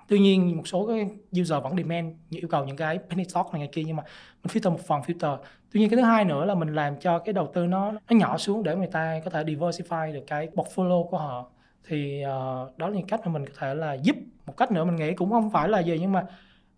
Tuy 0.09 0.19
nhiên 0.19 0.57
một 0.57 0.69
số 0.69 0.87
cái 0.87 1.09
user 1.41 1.63
vẫn 1.63 1.77
demand 1.77 2.15
như 2.31 2.39
yêu 2.39 2.49
cầu 2.49 2.65
những 2.65 2.77
cái 2.77 2.99
penny 3.11 3.25
stock 3.25 3.53
này 3.53 3.61
ngày 3.61 3.69
kia 3.73 3.83
nhưng 3.87 3.97
mà 3.97 4.03
mình 4.43 4.53
filter 4.53 4.71
một 4.71 4.81
phần 4.87 5.01
filter. 5.01 5.37
Tuy 5.73 5.81
nhiên 5.81 5.91
cái 5.91 5.97
thứ 5.97 6.03
hai 6.03 6.25
nữa 6.25 6.45
là 6.45 6.55
mình 6.55 6.75
làm 6.75 6.97
cho 7.01 7.19
cái 7.19 7.33
đầu 7.33 7.51
tư 7.55 7.67
nó 7.67 7.93
nó 7.93 8.17
nhỏ 8.17 8.39
xuống 8.39 8.63
để 8.63 8.77
người 8.77 8.87
ta 8.87 9.21
có 9.25 9.31
thể 9.31 9.45
diversify 9.45 10.13
được 10.13 10.25
cái 10.27 10.49
portfolio 10.55 11.09
của 11.09 11.19
họ. 11.19 11.51
Thì 11.89 12.23
uh, 12.25 12.79
đó 12.79 12.89
là 12.89 12.97
những 12.97 13.07
cách 13.07 13.21
mà 13.25 13.33
mình 13.33 13.47
có 13.47 13.53
thể 13.59 13.75
là 13.75 13.95
giúp. 13.95 14.17
Một 14.47 14.57
cách 14.57 14.73
nữa 14.73 14.85
mình 14.85 14.97
nghĩ 14.97 15.15
cũng 15.15 15.31
không 15.31 15.51
phải 15.51 15.69
là 15.69 15.81
gì 15.81 15.99
nhưng 16.01 16.13
mà 16.13 16.27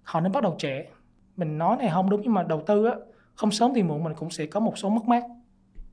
họ 0.02 0.20
nên 0.20 0.32
bắt 0.32 0.42
đầu 0.42 0.56
trẻ 0.58 0.86
mình 1.36 1.58
nói 1.58 1.76
này 1.76 1.90
không 1.92 2.10
đúng 2.10 2.20
nhưng 2.22 2.34
mà 2.34 2.42
đầu 2.42 2.62
tư 2.66 2.84
á, 2.84 2.94
không 3.34 3.50
sớm 3.50 3.72
thì 3.74 3.82
muộn 3.82 4.04
mình 4.04 4.14
cũng 4.14 4.30
sẽ 4.30 4.46
có 4.46 4.60
một 4.60 4.78
số 4.78 4.88
mất 4.88 5.04
mát. 5.04 5.22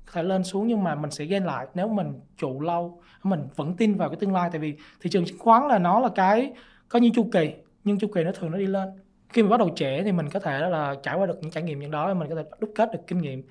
Có 0.05 0.11
thể 0.13 0.23
lên 0.23 0.43
xuống 0.43 0.67
nhưng 0.67 0.83
mà 0.83 0.95
mình 0.95 1.11
sẽ 1.11 1.25
gain 1.25 1.43
lại 1.43 1.67
nếu 1.73 1.87
mình 1.87 2.19
trụ 2.37 2.61
lâu. 2.61 3.01
Mình 3.23 3.47
vẫn 3.55 3.75
tin 3.75 3.95
vào 3.95 4.09
cái 4.09 4.15
tương 4.15 4.33
lai 4.33 4.49
tại 4.51 4.59
vì 4.59 4.75
thị 5.01 5.09
trường 5.09 5.25
chứng 5.25 5.39
khoán 5.39 5.67
là 5.67 5.79
nó 5.79 5.99
là 5.99 6.09
cái 6.15 6.53
có 6.89 6.99
những 6.99 7.13
chu 7.13 7.29
kỳ, 7.31 7.53
nhưng 7.83 7.99
chu 7.99 8.07
kỳ 8.13 8.23
nó 8.23 8.31
thường 8.31 8.51
nó 8.51 8.57
đi 8.57 8.67
lên. 8.67 8.89
Khi 9.29 9.43
mà 9.43 9.49
bắt 9.49 9.59
đầu 9.59 9.69
trẻ 9.75 10.03
thì 10.03 10.11
mình 10.11 10.29
có 10.29 10.39
thể 10.39 10.59
là 10.59 10.95
trải 11.03 11.17
qua 11.17 11.25
được 11.25 11.39
những 11.41 11.51
trải 11.51 11.63
nghiệm 11.63 11.79
những 11.79 11.91
đó, 11.91 12.13
mình 12.13 12.29
có 12.29 12.35
thể 12.35 12.43
đúc 12.59 12.71
kết 12.75 12.89
được 12.93 12.99
kinh 13.07 13.17
nghiệm. 13.17 13.43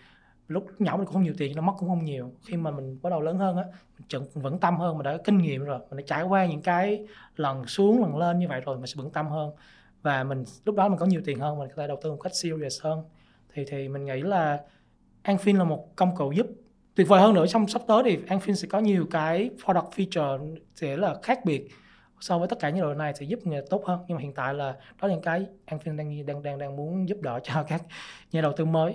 Lúc 0.49 0.67
nhỏ 0.79 0.97
mình 0.97 1.07
cũng 1.07 1.15
không 1.15 1.23
nhiều 1.23 1.35
tiền 1.39 1.57
nó 1.57 1.63
mất 1.63 1.73
cũng 1.79 1.89
không 1.89 2.05
nhiều. 2.05 2.33
Khi 2.47 2.57
mà 2.57 2.71
mình 2.71 2.99
bắt 3.03 3.11
đầu 3.11 3.21
lớn 3.21 3.39
hơn 3.39 3.57
á, 3.57 3.65
mình 3.99 4.21
vẫn 4.35 4.59
tâm 4.59 4.77
hơn, 4.77 4.99
mình 4.99 5.05
đã 5.05 5.17
có 5.17 5.23
kinh 5.25 5.39
nghiệm 5.39 5.65
rồi, 5.65 5.79
mình 5.91 5.97
đã 5.97 6.03
trải 6.07 6.23
qua 6.23 6.47
những 6.47 6.63
cái 6.63 7.07
lần 7.37 7.67
xuống, 7.67 8.03
lần 8.03 8.17
lên 8.17 8.39
như 8.39 8.49
vậy 8.49 8.61
rồi, 8.61 8.77
mình 8.77 8.87
sẽ 8.87 8.95
vững 8.97 9.11
tâm 9.11 9.29
hơn 9.29 9.51
và 10.03 10.25
mình 10.25 10.45
lúc 10.65 10.75
đó 10.75 10.89
mình 10.89 10.99
có 10.99 11.07
nhiều 11.07 11.21
tiền 11.25 11.39
hơn 11.39 11.59
mình 11.59 11.69
có 11.69 11.83
thể 11.83 11.89
đầu 11.89 11.99
tư 12.03 12.11
một 12.11 12.19
cách 12.23 12.35
serious 12.35 12.83
hơn. 12.83 13.03
Thì 13.55 13.65
thì 13.69 13.89
mình 13.89 14.05
nghĩ 14.05 14.21
là 14.23 14.61
Anfin 15.25 15.59
là 15.59 15.65
một 15.65 15.97
công 15.97 16.17
cụ 16.17 16.33
giúp 16.33 16.47
tuyệt 16.95 17.09
vời 17.09 17.21
hơn 17.21 17.35
nữa. 17.35 17.47
Trong 17.47 17.69
sắp 17.69 17.83
tới 17.87 18.03
thì 18.05 18.19
Anfin 18.29 18.55
sẽ 18.55 18.69
có 18.69 18.79
nhiều 18.79 19.07
cái 19.11 19.51
product 19.65 19.87
feature 19.97 20.57
sẽ 20.75 20.97
là 20.97 21.15
khác 21.23 21.45
biệt 21.45 21.69
so 22.21 22.39
với 22.39 22.49
tất 22.49 22.59
cả 22.61 22.71
những 22.71 22.83
đồ 22.83 22.95
này 22.95 23.15
sẽ 23.15 23.27
giúp 23.27 23.47
người 23.47 23.63
tốt 23.71 23.85
hơn. 23.87 24.01
Nhưng 24.09 24.17
mà 24.17 24.23
hiện 24.23 24.33
tại 24.33 24.55
là 24.55 24.73
đó 25.01 25.09
là 25.09 25.15
những 25.15 25.23
cái 25.23 25.47
Anfin 25.67 25.97
đang 25.97 26.27
đang 26.27 26.43
đang 26.43 26.59
đang 26.59 26.77
muốn 26.77 27.09
giúp 27.09 27.19
đỡ 27.21 27.41
cho 27.43 27.63
các 27.63 27.83
nhà 28.33 28.41
đầu 28.41 28.53
tư 28.57 28.65
mới. 28.65 28.95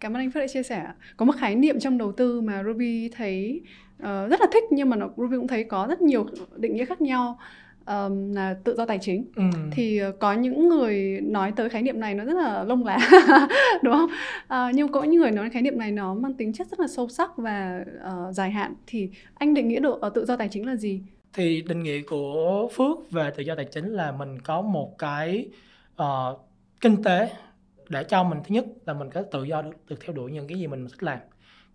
Cảm 0.00 0.16
ơn 0.16 0.22
anh 0.22 0.30
Phước 0.30 0.40
đã 0.40 0.46
chia 0.46 0.62
sẻ. 0.62 0.86
Có 1.16 1.24
một 1.24 1.34
khái 1.38 1.54
niệm 1.54 1.80
trong 1.80 1.98
đầu 1.98 2.12
tư 2.12 2.40
mà 2.40 2.62
Ruby 2.62 3.08
thấy 3.08 3.60
uh, 3.96 4.02
rất 4.02 4.40
là 4.40 4.46
thích 4.52 4.64
nhưng 4.70 4.90
mà 4.90 4.96
nó, 4.96 5.08
Ruby 5.16 5.36
cũng 5.36 5.48
thấy 5.48 5.64
có 5.64 5.86
rất 5.88 6.00
nhiều 6.00 6.26
định 6.56 6.74
nghĩa 6.74 6.84
khác 6.84 7.00
nhau 7.00 7.38
um, 7.86 8.32
là 8.32 8.56
tự 8.64 8.74
do 8.76 8.86
tài 8.86 8.98
chính. 8.98 9.24
Ừ. 9.36 9.42
thì 9.72 10.00
uh, 10.08 10.18
có 10.20 10.32
những 10.32 10.68
người 10.68 11.20
nói 11.22 11.52
tới 11.56 11.68
khái 11.68 11.82
niệm 11.82 12.00
này 12.00 12.14
nó 12.14 12.24
rất 12.24 12.36
là 12.36 12.64
lông 12.64 12.84
lá 12.84 12.98
đúng 13.82 13.94
không? 13.94 14.10
Uh, 14.44 14.74
nhưng 14.74 14.92
có 14.92 15.02
những 15.02 15.20
người 15.20 15.30
nói 15.30 15.50
khái 15.50 15.62
niệm 15.62 15.78
này 15.78 15.90
nó 15.90 16.14
mang 16.14 16.34
tính 16.34 16.52
chất 16.52 16.66
rất 16.70 16.80
là 16.80 16.86
sâu 16.86 17.08
sắc 17.08 17.36
và 17.36 17.84
uh, 18.08 18.34
dài 18.34 18.50
hạn. 18.50 18.74
Thì 18.86 19.10
anh 19.34 19.54
định 19.54 19.68
nghĩa 19.68 19.80
được 19.80 20.06
uh, 20.06 20.14
tự 20.14 20.24
do 20.24 20.36
tài 20.36 20.48
chính 20.48 20.66
là 20.66 20.76
gì? 20.76 21.02
Thì 21.32 21.62
định 21.62 21.82
nghĩa 21.82 22.02
của 22.02 22.68
phước 22.74 23.10
về 23.10 23.30
tự 23.36 23.42
do 23.42 23.54
tài 23.54 23.64
chính 23.64 23.86
là 23.86 24.12
mình 24.12 24.40
có 24.40 24.62
một 24.62 24.98
cái 24.98 25.48
uh, 26.02 26.40
kinh 26.80 27.02
tế 27.02 27.30
để 27.88 28.04
cho 28.04 28.24
mình 28.24 28.38
thứ 28.44 28.54
nhất 28.54 28.64
là 28.86 28.94
mình 28.94 29.10
có 29.10 29.22
tự 29.22 29.44
do 29.44 29.62
được, 29.62 29.70
được 29.88 29.96
theo 30.00 30.16
đuổi 30.16 30.32
những 30.32 30.48
cái 30.48 30.58
gì 30.58 30.66
mình 30.66 30.86
thích 30.86 31.02
làm. 31.02 31.18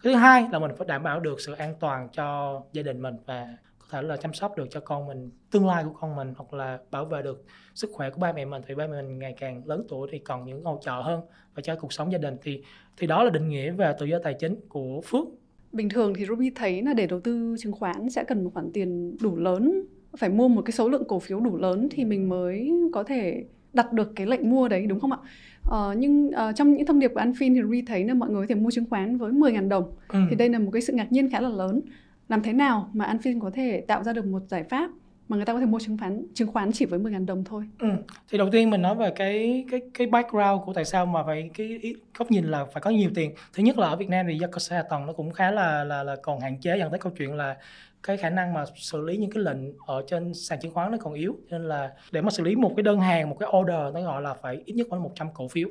Cái 0.03 0.13
thứ 0.13 0.19
hai 0.19 0.45
là 0.51 0.59
mình 0.59 0.71
phải 0.77 0.87
đảm 0.87 1.03
bảo 1.03 1.19
được 1.19 1.41
sự 1.41 1.53
an 1.53 1.75
toàn 1.79 2.09
cho 2.13 2.61
gia 2.73 2.83
đình 2.83 3.01
mình 3.01 3.15
và 3.25 3.47
thể 3.89 4.01
là 4.01 4.17
chăm 4.17 4.33
sóc 4.33 4.57
được 4.57 4.67
cho 4.71 4.79
con 4.79 5.07
mình 5.07 5.29
tương 5.51 5.67
lai 5.67 5.83
của 5.83 5.93
con 5.99 6.15
mình 6.15 6.33
hoặc 6.37 6.53
là 6.53 6.79
bảo 6.91 7.05
vệ 7.05 7.21
được 7.21 7.45
sức 7.75 7.89
khỏe 7.93 8.09
của 8.09 8.19
ba 8.19 8.33
mẹ 8.33 8.45
mình 8.45 8.61
thì 8.67 8.75
ba 8.75 8.87
mẹ 8.87 9.01
mình 9.01 9.19
ngày 9.19 9.35
càng 9.39 9.61
lớn 9.65 9.85
tuổi 9.89 10.07
thì 10.11 10.19
còn 10.19 10.45
những 10.45 10.63
hỗ 10.63 10.79
trợ 10.81 10.91
hơn 10.91 11.21
và 11.55 11.61
cho 11.61 11.75
cuộc 11.75 11.93
sống 11.93 12.11
gia 12.11 12.17
đình 12.17 12.37
thì 12.41 12.63
thì 12.97 13.07
đó 13.07 13.23
là 13.23 13.29
định 13.29 13.49
nghĩa 13.49 13.71
về 13.71 13.93
tự 13.99 14.05
do 14.05 14.19
tài 14.23 14.33
chính 14.33 14.55
của 14.69 15.01
Phước 15.05 15.25
bình 15.71 15.89
thường 15.89 16.13
thì 16.17 16.25
Ruby 16.25 16.49
thấy 16.49 16.81
là 16.81 16.93
để 16.93 17.07
đầu 17.07 17.19
tư 17.19 17.55
chứng 17.59 17.73
khoán 17.73 18.09
sẽ 18.09 18.23
cần 18.23 18.43
một 18.43 18.51
khoản 18.53 18.71
tiền 18.73 19.17
đủ 19.21 19.35
lớn 19.35 19.83
phải 20.17 20.29
mua 20.29 20.47
một 20.47 20.61
cái 20.65 20.71
số 20.71 20.89
lượng 20.89 21.03
cổ 21.07 21.19
phiếu 21.19 21.39
đủ 21.39 21.57
lớn 21.57 21.87
thì 21.91 22.05
mình 22.05 22.29
mới 22.29 22.71
có 22.93 23.03
thể 23.03 23.43
đặt 23.73 23.93
được 23.93 24.11
cái 24.15 24.27
lệnh 24.27 24.49
mua 24.49 24.67
đấy 24.67 24.85
đúng 24.87 24.99
không 24.99 25.11
ạ? 25.11 25.17
Ờ, 25.63 25.95
nhưng 25.97 26.27
uh, 26.27 26.55
trong 26.55 26.73
những 26.73 26.85
thông 26.85 26.99
điệp 26.99 27.11
của 27.13 27.21
Anfin 27.21 27.55
thì 27.55 27.61
Ruby 27.61 27.81
thấy 27.81 28.03
là 28.03 28.13
mọi 28.13 28.29
người 28.29 28.41
có 28.41 28.45
thể 28.49 28.61
mua 28.61 28.71
chứng 28.71 28.85
khoán 28.89 29.17
với 29.17 29.31
10.000 29.31 29.69
đồng 29.69 29.91
ừ. 30.07 30.19
thì 30.29 30.35
đây 30.35 30.49
là 30.49 30.59
một 30.59 30.71
cái 30.73 30.81
sự 30.81 30.93
ngạc 30.93 31.11
nhiên 31.11 31.29
khá 31.29 31.41
là 31.41 31.49
lớn. 31.49 31.81
Làm 32.29 32.41
thế 32.41 32.53
nào 32.53 32.89
mà 32.93 33.13
Anfin 33.13 33.39
có 33.39 33.51
thể 33.53 33.83
tạo 33.87 34.03
ra 34.03 34.13
được 34.13 34.25
một 34.25 34.41
giải 34.47 34.63
pháp 34.63 34.89
mà 35.29 35.37
người 35.37 35.45
ta 35.45 35.53
có 35.53 35.59
thể 35.59 35.65
mua 35.65 35.79
chứng 35.79 35.97
khoán 35.97 36.25
chứng 36.33 36.51
khoán 36.51 36.71
chỉ 36.71 36.85
với 36.85 36.99
10.000 36.99 37.25
đồng 37.25 37.43
thôi. 37.43 37.69
Ừ. 37.79 37.87
Thì 38.29 38.37
đầu 38.37 38.49
tiên 38.51 38.69
mình 38.69 38.81
nói 38.81 38.95
về 38.95 39.11
cái 39.15 39.65
cái 39.71 39.81
cái 39.93 40.07
background 40.07 40.61
của 40.65 40.73
tại 40.73 40.85
sao 40.85 41.05
mà 41.05 41.23
phải, 41.23 41.49
cái 41.53 41.95
góc 42.17 42.31
nhìn 42.31 42.45
là 42.45 42.65
phải 42.65 42.81
có 42.81 42.89
nhiều 42.89 43.09
tiền. 43.15 43.33
Thứ 43.53 43.63
nhất 43.63 43.77
là 43.77 43.87
ở 43.87 43.95
Việt 43.95 44.09
Nam 44.09 44.25
thì 44.29 44.37
do 44.37 44.47
cơ 44.51 44.59
sở 44.59 44.75
hạ 44.75 44.83
tầng 44.89 45.05
nó 45.05 45.13
cũng 45.13 45.31
khá 45.31 45.51
là 45.51 45.83
là 45.83 46.03
là 46.03 46.15
còn 46.23 46.39
hạn 46.39 46.59
chế 46.61 46.77
dẫn 46.77 46.91
tới 46.91 46.99
câu 46.99 47.11
chuyện 47.17 47.33
là 47.33 47.57
cái 48.03 48.17
khả 48.17 48.29
năng 48.29 48.53
mà 48.53 48.63
xử 48.75 49.05
lý 49.05 49.17
những 49.17 49.31
cái 49.31 49.43
lệnh 49.43 49.57
ở 49.85 50.03
trên 50.07 50.33
sàn 50.33 50.59
chứng 50.61 50.73
khoán 50.73 50.91
nó 50.91 50.97
còn 50.97 51.13
yếu 51.13 51.37
nên 51.49 51.63
là 51.63 51.91
để 52.11 52.21
mà 52.21 52.29
xử 52.29 52.43
lý 52.43 52.55
một 52.55 52.73
cái 52.75 52.83
đơn 52.83 52.99
hàng, 52.99 53.29
một 53.29 53.37
cái 53.39 53.49
order 53.59 53.93
nó 53.93 54.01
gọi 54.01 54.21
là 54.21 54.33
phải 54.33 54.61
ít 54.65 54.73
nhất 54.73 54.87
phải 54.89 54.99
100 54.99 55.27
cổ 55.33 55.47
phiếu 55.47 55.69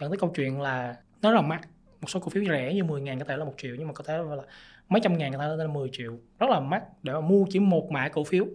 dẫn 0.00 0.10
tới 0.10 0.18
câu 0.18 0.32
chuyện 0.36 0.60
là 0.60 0.96
nó 1.22 1.30
rất 1.30 1.36
là 1.36 1.42
mắc 1.42 1.60
một 2.00 2.10
số 2.10 2.20
cổ 2.20 2.28
phiếu 2.28 2.44
rẻ 2.44 2.74
như 2.74 2.84
10 2.84 3.00
ngàn 3.00 3.18
có 3.18 3.24
thể 3.24 3.36
là 3.36 3.44
một 3.44 3.54
triệu 3.56 3.74
nhưng 3.78 3.86
mà 3.86 3.92
có 3.92 4.04
thể 4.04 4.18
là 4.18 4.42
mấy 4.88 5.00
trăm 5.00 5.18
ngàn 5.18 5.32
có 5.32 5.38
thể 5.38 5.56
là 5.56 5.66
10 5.66 5.88
triệu. 5.92 6.18
Rất 6.38 6.50
là 6.50 6.60
mắc 6.60 6.82
để 7.02 7.12
mà 7.12 7.20
mua 7.20 7.44
chỉ 7.50 7.58
một 7.58 7.90
mã 7.90 8.08
cổ 8.08 8.24
phiếu. 8.24 8.46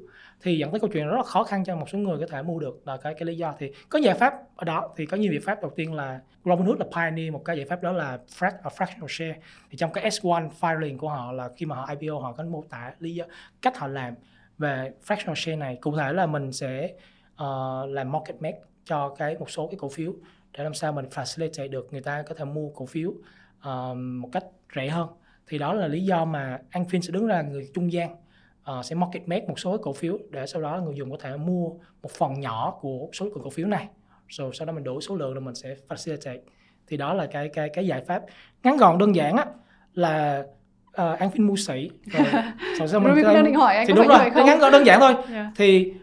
Thì 0.42 0.58
dẫn 0.58 0.72
tới 0.72 0.80
câu 0.80 0.90
chuyện 0.94 1.08
rất 1.08 1.16
là 1.16 1.24
khó 1.24 1.44
khăn 1.44 1.64
cho 1.66 1.76
một 1.76 1.90
số 1.90 1.98
người 1.98 2.18
có 2.20 2.26
thể 2.28 2.42
mua 2.42 2.60
được. 2.60 2.82
Là 2.86 2.98
cái 2.98 3.14
cái 3.14 3.26
lý 3.26 3.38
do 3.38 3.56
thì 3.60 3.72
có 3.90 4.00
giải 4.00 4.16
pháp 4.16 4.34
ở 4.56 4.66
đó. 4.66 4.90
Thì 4.96 5.06
có 5.06 5.18
nhiều 5.18 5.34
giải 5.34 5.42
pháp. 5.46 5.62
Đầu 5.62 5.72
tiên 5.76 5.94
là 5.94 6.20
Robinhood 6.46 6.80
là 6.80 6.86
pioneer 6.96 7.34
một 7.34 7.46
cái 7.46 7.58
giải 7.58 7.66
pháp 7.66 7.84
đó 7.84 7.92
là 7.92 8.20
fract, 8.40 8.58
à, 8.64 8.70
fractional 8.78 9.08
share. 9.10 9.36
Thì 9.70 9.78
trong 9.78 9.94
cái 9.94 10.10
S1 10.10 10.50
filing 10.60 10.98
của 10.98 11.10
họ 11.10 11.32
là 11.32 11.50
khi 11.58 11.66
mà 11.66 11.76
họ 11.76 11.90
IPO 12.00 12.20
họ 12.20 12.34
có 12.34 12.44
mô 12.44 12.64
tả 12.70 12.94
lý 13.00 13.16
do 13.16 13.26
cách 13.62 13.78
họ 13.78 13.88
làm 13.88 14.16
về 14.58 14.92
fractional 15.08 15.36
share 15.36 15.56
này. 15.56 15.78
Cụ 15.82 15.98
thể 15.98 16.14
là 16.14 16.26
mình 16.26 16.52
sẽ 16.52 16.94
uh, 17.34 17.90
làm 17.90 18.12
market 18.12 18.42
make 18.42 18.60
cho 18.86 19.16
cái 19.18 19.36
một 19.38 19.50
số 19.50 19.68
cái 19.68 19.78
cổ 19.80 19.90
phiếu 19.90 20.14
để 20.58 20.63
làm 20.63 20.74
sao 20.74 20.92
mình 20.92 21.06
facilitate 21.06 21.70
được 21.70 21.88
người 21.92 22.02
ta 22.02 22.22
có 22.22 22.36
thể 22.36 22.46
mua 22.46 22.70
cổ 22.70 22.86
phiếu 22.86 23.10
uh, 23.10 23.98
một 23.98 24.30
cách 24.32 24.44
rẻ 24.76 24.88
hơn. 24.88 25.08
Thì 25.48 25.58
đó 25.58 25.74
là 25.74 25.88
lý 25.88 26.04
do 26.04 26.26
mà 26.26 26.60
Anfin 26.72 27.02
sẽ 27.02 27.12
đứng 27.12 27.28
ra 27.28 27.42
người 27.42 27.70
trung 27.74 27.92
gian 27.92 28.16
uh, 28.72 28.86
sẽ 28.86 28.96
market 28.96 29.28
make 29.28 29.46
một 29.48 29.60
số 29.60 29.78
cổ 29.78 29.94
phiếu 29.94 30.18
để 30.30 30.48
sau 30.48 30.62
đó 30.62 30.82
người 30.86 30.96
dùng 30.96 31.12
có 31.12 31.18
thể 31.20 31.38
mua 31.38 31.70
một 32.02 32.12
phần 32.18 32.39
nhỏ 32.39 32.78
của 32.82 33.08
số 33.13 33.30
cổ 33.44 33.50
phiếu 33.50 33.68
này. 33.68 33.88
Rồi 34.28 34.52
sau 34.54 34.66
đó 34.66 34.74
mình 34.74 34.84
đổi 34.84 35.02
số 35.02 35.16
lượng 35.16 35.34
rồi 35.34 35.42
mình 35.42 35.56
sẽ 35.56 35.76
facilitate. 35.89 36.39
Thì 36.88 36.98
đó 36.98 37.13
là 37.13 37.26
cái 37.26 37.50
cái 37.50 37.70
cái 37.70 37.88
giải 37.88 38.04
pháp. 38.08 38.24
Ngắn 38.63 38.78
gọn 38.78 38.98
đơn 38.98 39.16
giản 39.16 39.38
á 39.38 39.46
là 39.94 40.44
uh, 40.88 41.20
an 41.20 41.32
phim 41.32 41.48
mua 41.48 41.56
sĩ 41.56 41.89
rồi, 42.06 42.26
sau 42.88 43.00
mình 43.00 43.24
đang 43.24 43.44
định 43.44 43.56
hỏi 43.56 43.76
anh 43.76 43.88
thì 43.88 43.94
đúng 43.94 44.08
rồi 44.08 44.32
ngắn 44.46 44.60
gọn 44.60 44.72
đơn 44.72 44.86
giản 44.86 45.00
thôi. 45.00 45.13
Yeah. 45.32 45.46
Thì 45.56 45.94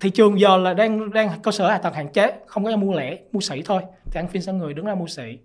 thị 0.00 0.10
trường 0.10 0.40
giờ 0.40 0.56
là 0.56 0.74
đang 0.74 1.10
đang 1.10 1.40
cơ 1.42 1.50
sở 1.50 1.68
hạ 1.68 1.78
tầng 1.78 1.94
hạn 1.94 2.12
chế 2.12 2.38
không 2.46 2.64
có 2.64 2.76
mua 2.76 2.92
lẻ 2.92 3.18
mua 3.32 3.40
sỉ 3.40 3.62
thôi. 3.64 3.82
Thì 4.04 4.20
anh 4.20 4.28
phim 4.28 4.42
sẽ 4.42 4.52
người 4.52 4.74
đứng 4.74 4.86
ra 4.86 4.94
mua 4.94 5.06
sỉ. 5.06 5.38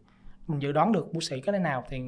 Mình 0.47 0.61
dự 0.61 0.71
đoán 0.71 0.91
được 0.91 1.13
mua 1.13 1.19
sỉ 1.19 1.39
cái 1.39 1.59
nào 1.59 1.83
thì 1.89 1.99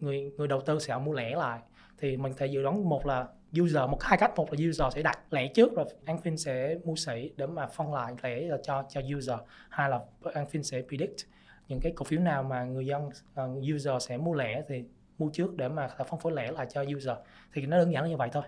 người 0.00 0.32
người 0.36 0.48
đầu 0.48 0.60
tư 0.60 0.78
sẽ 0.78 0.98
mua 0.98 1.12
lẻ 1.12 1.36
lại. 1.36 1.60
Thì 1.98 2.16
mình 2.16 2.32
thể 2.36 2.46
dự 2.46 2.62
đoán 2.62 2.88
một 2.88 3.06
là 3.06 3.26
user 3.60 3.90
một 3.90 4.02
hai 4.02 4.18
cách. 4.18 4.32
Một 4.36 4.52
là 4.52 4.68
user 4.68 4.94
sẽ 4.94 5.02
đặt 5.02 5.18
lẻ 5.30 5.48
trước 5.48 5.72
rồi 5.74 5.84
Anfin 6.06 6.36
sẽ 6.36 6.76
mua 6.84 6.94
sỉ 6.96 7.30
để 7.36 7.46
mà 7.46 7.66
phân 7.66 7.94
lại 7.94 8.14
lẻ 8.22 8.48
cho 8.62 8.84
cho 8.88 9.00
user. 9.16 9.38
Hai 9.68 9.90
là 9.90 10.00
Anfin 10.22 10.62
sẽ 10.62 10.82
predict 10.88 11.16
những 11.68 11.80
cái 11.80 11.92
cổ 11.96 12.04
phiếu 12.04 12.20
nào 12.20 12.42
mà 12.42 12.64
người 12.64 12.86
dân 12.86 13.06
uh, 13.06 13.74
user 13.74 13.94
sẽ 14.00 14.16
mua 14.16 14.34
lẻ 14.34 14.62
thì 14.68 14.84
mua 15.18 15.28
trước 15.32 15.56
để 15.56 15.68
mà 15.68 15.88
phân 15.88 16.20
phối 16.20 16.32
lẻ 16.32 16.52
lại 16.52 16.66
cho 16.70 16.84
user. 16.96 17.16
Thì 17.52 17.66
nó 17.66 17.78
đơn 17.78 17.92
giản 17.92 18.08
như 18.08 18.16
vậy 18.16 18.28
thôi. 18.32 18.42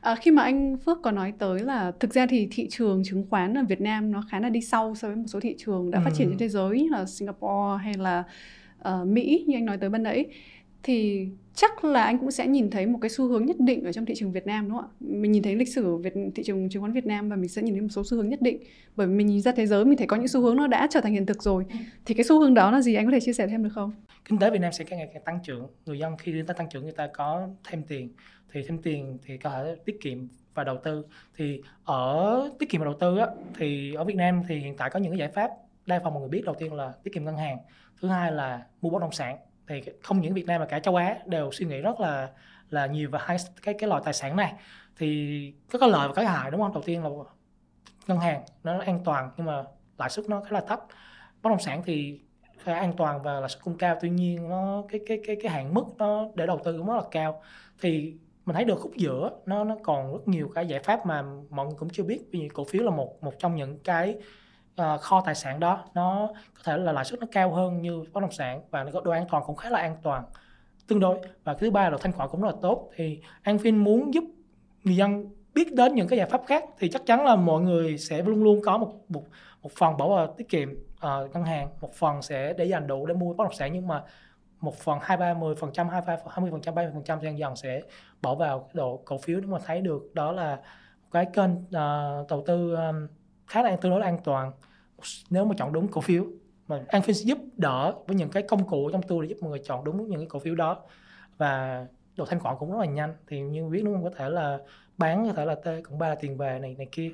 À, 0.00 0.14
khi 0.14 0.30
mà 0.30 0.42
anh 0.42 0.76
Phước 0.76 0.98
có 1.02 1.10
nói 1.10 1.32
tới 1.38 1.60
là 1.60 1.92
thực 2.00 2.14
ra 2.14 2.26
thì 2.26 2.48
thị 2.50 2.68
trường 2.70 3.02
chứng 3.04 3.26
khoán 3.30 3.54
ở 3.54 3.62
Việt 3.68 3.80
Nam 3.80 4.12
nó 4.12 4.24
khá 4.30 4.40
là 4.40 4.48
đi 4.48 4.60
sau 4.60 4.94
so 4.94 5.08
với 5.08 5.16
một 5.16 5.26
số 5.26 5.40
thị 5.40 5.54
trường 5.58 5.90
đã 5.90 5.98
ừ. 5.98 6.02
phát 6.04 6.10
triển 6.14 6.28
trên 6.28 6.38
thế 6.38 6.48
giới 6.48 6.82
như 6.82 6.88
là 6.88 7.06
Singapore 7.06 7.82
hay 7.82 7.94
là 7.94 8.24
uh, 8.88 9.06
Mỹ 9.06 9.44
như 9.46 9.56
anh 9.56 9.66
nói 9.66 9.78
tới 9.78 9.90
ban 9.90 10.02
nãy 10.02 10.26
thì 10.82 11.28
chắc 11.54 11.84
là 11.84 12.04
anh 12.04 12.18
cũng 12.18 12.30
sẽ 12.30 12.46
nhìn 12.46 12.70
thấy 12.70 12.86
một 12.86 12.98
cái 13.02 13.08
xu 13.08 13.28
hướng 13.28 13.46
nhất 13.46 13.56
định 13.60 13.84
ở 13.84 13.92
trong 13.92 14.06
thị 14.06 14.14
trường 14.16 14.32
Việt 14.32 14.46
Nam 14.46 14.68
đúng 14.68 14.78
không 14.78 14.90
ạ? 14.90 14.94
Mình 15.00 15.32
nhìn 15.32 15.42
thấy 15.42 15.56
lịch 15.56 15.68
sử 15.68 15.96
Việt 15.96 16.14
thị 16.34 16.42
trường 16.42 16.68
chứng 16.68 16.82
khoán 16.82 16.92
Việt 16.92 17.06
Nam 17.06 17.28
và 17.28 17.36
mình 17.36 17.48
sẽ 17.48 17.62
nhìn 17.62 17.74
thấy 17.74 17.80
một 17.80 17.88
số 17.90 18.04
xu 18.04 18.16
hướng 18.16 18.28
nhất 18.28 18.42
định. 18.42 18.62
Bởi 18.96 19.06
vì 19.06 19.14
mình 19.14 19.26
nhìn 19.26 19.40
ra 19.40 19.52
thế 19.52 19.66
giới 19.66 19.84
mình 19.84 19.98
thấy 19.98 20.06
có 20.06 20.16
những 20.16 20.28
xu 20.28 20.40
hướng 20.40 20.56
nó 20.56 20.66
đã 20.66 20.88
trở 20.90 21.00
thành 21.00 21.12
hiện 21.12 21.26
thực 21.26 21.42
rồi. 21.42 21.64
Ừ. 21.72 21.78
Thì 22.04 22.14
cái 22.14 22.24
xu 22.24 22.40
hướng 22.40 22.54
đó 22.54 22.70
là 22.70 22.80
gì 22.80 22.94
anh 22.94 23.06
có 23.06 23.12
thể 23.12 23.20
chia 23.20 23.32
sẻ 23.32 23.46
thêm 23.46 23.62
được 23.62 23.70
không? 23.74 23.92
Kinh 24.28 24.38
tế 24.38 24.50
Việt 24.50 24.60
Nam 24.60 24.72
sẽ 24.72 24.84
càng 24.84 24.98
ngày 24.98 25.08
càng 25.12 25.22
tăng 25.24 25.38
trưởng. 25.44 25.66
Người 25.86 25.98
dân 25.98 26.16
khi 26.18 26.32
người 26.32 26.42
ta 26.42 26.54
tăng 26.54 26.68
trưởng 26.70 26.82
người 26.82 26.92
ta 26.92 27.08
có 27.14 27.48
thêm 27.70 27.82
tiền 27.82 28.08
thì 28.52 28.62
thêm 28.62 28.82
tiền 28.82 29.18
thì 29.24 29.36
có 29.36 29.50
thể 29.50 29.76
tiết 29.84 30.00
kiệm 30.00 30.28
và 30.54 30.64
đầu 30.64 30.76
tư. 30.84 31.06
Thì 31.36 31.62
ở 31.84 32.50
tiết 32.58 32.70
kiệm 32.70 32.80
và 32.80 32.84
đầu 32.84 32.94
tư 33.00 33.18
á, 33.18 33.26
thì 33.56 33.94
ở 33.94 34.04
Việt 34.04 34.16
Nam 34.16 34.42
thì 34.48 34.58
hiện 34.58 34.76
tại 34.76 34.90
có 34.90 34.98
những 34.98 35.12
cái 35.12 35.18
giải 35.18 35.28
pháp 35.28 35.50
đa 35.86 36.00
phần 36.04 36.14
mọi 36.14 36.20
người 36.20 36.28
biết. 36.28 36.42
Đầu 36.44 36.54
tiên 36.54 36.74
là 36.74 36.92
tiết 37.02 37.14
kiệm 37.14 37.24
ngân 37.24 37.36
hàng, 37.36 37.58
thứ 38.00 38.08
hai 38.08 38.32
là 38.32 38.66
mua 38.80 38.90
bất 38.90 39.00
động 39.00 39.12
sản. 39.12 39.38
Thì 39.68 39.82
không 40.02 40.20
những 40.20 40.34
Việt 40.34 40.46
Nam 40.46 40.60
mà 40.60 40.66
cả 40.66 40.78
châu 40.78 40.96
Á 40.96 41.18
đều 41.26 41.52
suy 41.52 41.66
nghĩ 41.66 41.80
rất 41.80 42.00
là 42.00 42.28
là 42.70 42.86
nhiều 42.86 43.10
về 43.10 43.18
hai 43.22 43.36
cái 43.62 43.74
cái 43.78 43.88
loại 43.88 44.02
tài 44.04 44.14
sản 44.14 44.36
này. 44.36 44.52
Thì 44.96 45.52
có 45.72 45.78
cái 45.78 45.88
lợi 45.88 46.08
và 46.08 46.14
cái 46.14 46.24
hại 46.24 46.50
đúng 46.50 46.60
không? 46.60 46.72
Đầu 46.72 46.82
tiên 46.82 47.04
là 47.04 47.10
ngân 48.06 48.18
hàng 48.18 48.42
nó 48.64 48.80
an 48.80 49.00
toàn 49.04 49.30
nhưng 49.36 49.46
mà 49.46 49.64
lãi 49.98 50.10
suất 50.10 50.28
nó 50.28 50.40
khá 50.40 50.50
là 50.50 50.60
thấp. 50.60 50.80
Bất 51.42 51.50
động 51.50 51.60
sản 51.60 51.82
thì 51.84 52.20
khá 52.62 52.74
an 52.74 52.92
toàn 52.96 53.22
và 53.22 53.40
lãi 53.40 53.48
suất 53.48 53.62
cũng 53.62 53.78
cao 53.78 53.98
tuy 54.00 54.10
nhiên 54.10 54.48
nó 54.48 54.82
cái 54.88 55.00
cái 55.06 55.20
cái 55.26 55.36
cái 55.42 55.52
hạn 55.52 55.74
mức 55.74 55.84
nó 55.98 56.28
để 56.34 56.46
đầu 56.46 56.60
tư 56.64 56.78
cũng 56.78 56.86
rất 56.86 56.96
là 56.96 57.08
cao. 57.10 57.42
Thì 57.80 58.14
mình 58.48 58.54
thấy 58.54 58.64
được 58.64 58.80
khúc 58.80 58.92
giữa 58.96 59.30
nó 59.46 59.64
nó 59.64 59.76
còn 59.82 60.12
rất 60.12 60.28
nhiều 60.28 60.50
cái 60.54 60.66
giải 60.66 60.80
pháp 60.80 61.06
mà 61.06 61.24
mọi 61.50 61.66
người 61.66 61.74
cũng 61.78 61.88
chưa 61.88 62.02
biết. 62.02 62.20
Vì 62.30 62.48
cổ 62.48 62.64
phiếu 62.64 62.82
là 62.82 62.90
một 62.90 63.22
một 63.22 63.32
trong 63.38 63.56
những 63.56 63.78
cái 63.78 64.16
uh, 64.80 65.00
kho 65.00 65.22
tài 65.24 65.34
sản 65.34 65.60
đó. 65.60 65.84
Nó 65.94 66.28
có 66.54 66.60
thể 66.64 66.76
là 66.76 66.92
lãi 66.92 67.04
suất 67.04 67.20
nó 67.20 67.26
cao 67.32 67.50
hơn 67.50 67.82
như 67.82 68.04
bất 68.12 68.20
động 68.20 68.32
sản 68.32 68.62
và 68.70 68.84
nó 68.84 68.90
có 68.92 69.00
độ 69.00 69.10
an 69.10 69.26
toàn 69.30 69.42
cũng 69.46 69.56
khá 69.56 69.70
là 69.70 69.78
an 69.78 69.96
toàn 70.02 70.24
tương 70.86 71.00
đối. 71.00 71.18
Và 71.44 71.54
thứ 71.54 71.70
ba 71.70 71.90
là 71.90 71.98
thanh 72.00 72.12
khoản 72.12 72.28
cũng 72.28 72.40
rất 72.40 72.48
là 72.48 72.56
tốt. 72.62 72.90
Thì 72.96 73.20
Anfin 73.44 73.82
muốn 73.82 74.14
giúp 74.14 74.24
người 74.84 74.96
dân 74.96 75.30
biết 75.54 75.74
đến 75.74 75.94
những 75.94 76.08
cái 76.08 76.18
giải 76.18 76.28
pháp 76.28 76.42
khác 76.46 76.64
thì 76.78 76.88
chắc 76.88 77.06
chắn 77.06 77.24
là 77.24 77.36
mọi 77.36 77.62
người 77.62 77.98
sẽ 77.98 78.22
luôn 78.22 78.44
luôn 78.44 78.60
có 78.64 78.78
một 78.78 78.92
một 79.08 79.24
một 79.62 79.70
phần 79.72 79.96
bảo 79.96 80.34
tiết 80.36 80.48
kiệm 80.48 80.72
uh, 80.72 81.34
ngân 81.34 81.44
hàng. 81.44 81.68
Một 81.80 81.94
phần 81.94 82.22
sẽ 82.22 82.52
để 82.52 82.64
dành 82.64 82.86
đủ 82.86 83.06
để 83.06 83.14
mua 83.14 83.34
bất 83.34 83.44
động 83.44 83.54
sản. 83.54 83.72
Nhưng 83.72 83.86
mà 83.86 84.02
một 84.60 84.74
phần 84.76 84.98
hai 85.02 85.16
ba 85.16 85.34
mươi 85.34 85.54
phần 85.54 85.70
trăm 85.72 85.88
hai 85.88 86.02
hai 86.06 86.18
mươi 86.40 86.50
phần 86.50 86.60
trăm 86.60 86.74
ba 86.74 86.82
mươi 86.82 86.90
phần 86.94 87.04
trăm 87.04 87.20
dần 87.20 87.38
dần 87.38 87.56
sẽ 87.56 87.80
bỏ 88.22 88.34
vào 88.34 88.60
cái 88.60 88.70
độ 88.74 89.02
cổ 89.04 89.18
phiếu 89.18 89.40
để 89.40 89.46
mà 89.46 89.58
thấy 89.58 89.80
được 89.80 90.14
đó 90.14 90.32
là 90.32 90.60
cái 91.10 91.26
kênh 91.32 91.52
uh, 91.52 92.28
đầu 92.28 92.44
tư 92.46 92.74
um, 92.74 93.08
khá 93.46 93.62
là 93.62 93.76
tương 93.76 93.90
đối 93.90 94.00
là 94.00 94.06
an 94.06 94.18
toàn. 94.24 94.52
Nếu 95.30 95.44
mà 95.44 95.54
chọn 95.58 95.72
đúng 95.72 95.88
cổ 95.88 96.00
phiếu 96.00 96.24
mà 96.68 96.82
Anfin 96.88 97.12
sẽ 97.12 97.22
giúp 97.24 97.38
đỡ 97.56 97.94
với 98.06 98.16
những 98.16 98.30
cái 98.30 98.42
công 98.42 98.66
cụ 98.66 98.90
trong 98.92 99.02
tool 99.02 99.18
để 99.22 99.28
giúp 99.28 99.36
mọi 99.40 99.50
người 99.50 99.60
chọn 99.64 99.84
đúng 99.84 100.08
những 100.08 100.20
cái 100.20 100.26
cổ 100.26 100.38
phiếu 100.38 100.54
đó. 100.54 100.82
Và 101.36 101.86
độ 102.16 102.24
thanh 102.24 102.40
khoản 102.40 102.56
cũng 102.58 102.72
rất 102.72 102.78
là 102.78 102.86
nhanh 102.86 103.14
thì 103.26 103.40
như 103.40 103.68
biết 103.68 103.82
đúng 103.84 103.94
không? 103.94 104.04
Có 104.04 104.10
thể 104.16 104.30
là 104.30 104.58
bán 104.98 105.26
có 105.26 105.32
thể 105.32 105.44
là 105.44 105.54
t 105.54 105.66
cộng 105.84 105.98
ba 105.98 106.08
là 106.08 106.14
tiền 106.14 106.36
về 106.36 106.58
này 106.58 106.74
này 106.78 106.88
kia. 106.92 107.10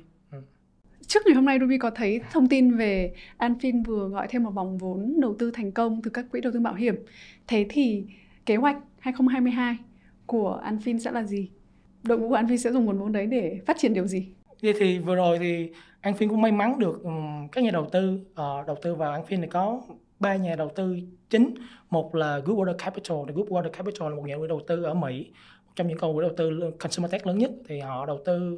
Trước 1.07 1.19
ngày 1.25 1.35
hôm 1.35 1.45
nay 1.45 1.57
Ruby 1.61 1.77
có 1.77 1.89
thấy 1.89 2.21
thông 2.31 2.47
tin 2.47 2.77
về 2.77 3.13
Anfin 3.37 3.83
vừa 3.83 4.07
gọi 4.07 4.27
thêm 4.29 4.43
một 4.43 4.51
vòng 4.51 4.77
vốn 4.77 5.15
đầu 5.21 5.35
tư 5.39 5.51
thành 5.51 5.71
công 5.71 6.01
từ 6.01 6.11
các 6.11 6.25
quỹ 6.31 6.41
đầu 6.41 6.53
tư 6.53 6.59
mạo 6.59 6.73
hiểm. 6.73 6.95
Thế 7.47 7.65
thì 7.69 8.03
kế 8.45 8.55
hoạch 8.55 8.77
2022 8.99 9.77
của 10.25 10.61
Anfin 10.65 10.99
sẽ 10.99 11.11
là 11.11 11.23
gì? 11.23 11.49
Đội 12.03 12.19
ngũ 12.19 12.29
của 12.29 12.37
Anfin 12.37 12.57
sẽ 12.57 12.71
dùng 12.71 12.85
nguồn 12.85 12.97
vốn 12.97 13.11
đấy 13.11 13.25
để 13.25 13.59
phát 13.65 13.77
triển 13.79 13.93
điều 13.93 14.07
gì? 14.07 14.27
Vậy 14.61 14.73
thì 14.79 14.99
vừa 14.99 15.15
rồi 15.15 15.39
thì 15.39 15.69
Anfin 16.01 16.29
cũng 16.29 16.41
may 16.41 16.51
mắn 16.51 16.79
được 16.79 17.03
um, 17.03 17.47
các 17.51 17.63
nhà 17.63 17.71
đầu 17.71 17.89
tư 17.91 18.19
uh, 18.31 18.67
đầu 18.67 18.75
tư 18.81 18.95
vào 18.95 19.21
Anfin 19.21 19.41
thì 19.41 19.47
có 19.47 19.81
ba 20.19 20.35
nhà 20.35 20.55
đầu 20.55 20.71
tư 20.75 20.97
chính 21.29 21.53
một 21.89 22.15
là 22.15 22.39
Goodwater 22.39 22.77
Capital 22.77 23.17
thì 23.27 23.33
Goodwater 23.33 23.69
Capital 23.69 24.09
là 24.09 24.15
một 24.15 24.23
nhà 24.25 24.35
đầu 24.49 24.61
tư 24.67 24.83
ở 24.83 24.93
Mỹ 24.93 25.31
một 25.65 25.71
trong 25.75 25.87
những 25.87 25.97
công 25.97 26.15
quỹ 26.15 26.21
đầu 26.21 26.33
tư 26.37 26.71
consumer 26.79 27.11
tech 27.11 27.27
lớn 27.27 27.37
nhất 27.37 27.51
thì 27.67 27.79
họ 27.79 28.05
đầu 28.05 28.19
tư 28.25 28.57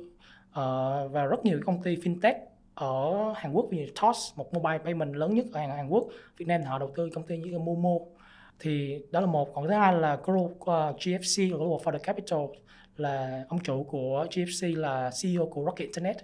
uh, 0.60 1.30
rất 1.30 1.46
nhiều 1.46 1.60
công 1.65 1.84
ty 1.84 1.96
fintech 1.96 2.36
ở 2.76 3.34
Hàn 3.36 3.54
Quốc 3.54 3.74
như 3.74 3.88
Toss 4.02 4.38
một 4.38 4.54
mobile 4.54 4.78
payment 4.78 5.15
lớn 5.15 5.36
nhất 5.36 5.46
ở 5.52 5.60
Hàn, 5.60 5.89
Quốc 5.89 6.08
Việt 6.38 6.46
Nam 6.48 6.62
họ 6.63 6.80
đầu 6.80 6.91
tư 6.96 7.10
công 7.13 7.24
ty 7.24 7.38
như 7.38 7.60
Momo. 7.60 7.98
Thì 8.60 9.02
đó 9.12 9.20
là 9.20 9.26
một. 9.26 9.54
Còn 9.54 9.67
thứ 9.67 9.74
hai 9.74 9.93
là 9.93 10.17
Group 10.24 10.52
uh, 10.52 10.65
ờ, 10.65 10.93
GFC 11.00 11.58
Global 11.58 11.88
Founder 11.88 12.00
Capital 12.04 12.39
là 12.98 13.46
ông 13.50 13.60
chủ 13.60 13.84
của 13.84 14.26
GFC 14.32 14.80
là 14.80 15.12
CEO 15.22 15.46
của 15.46 15.63
Rocket 15.65 15.88
Internet 15.88 16.17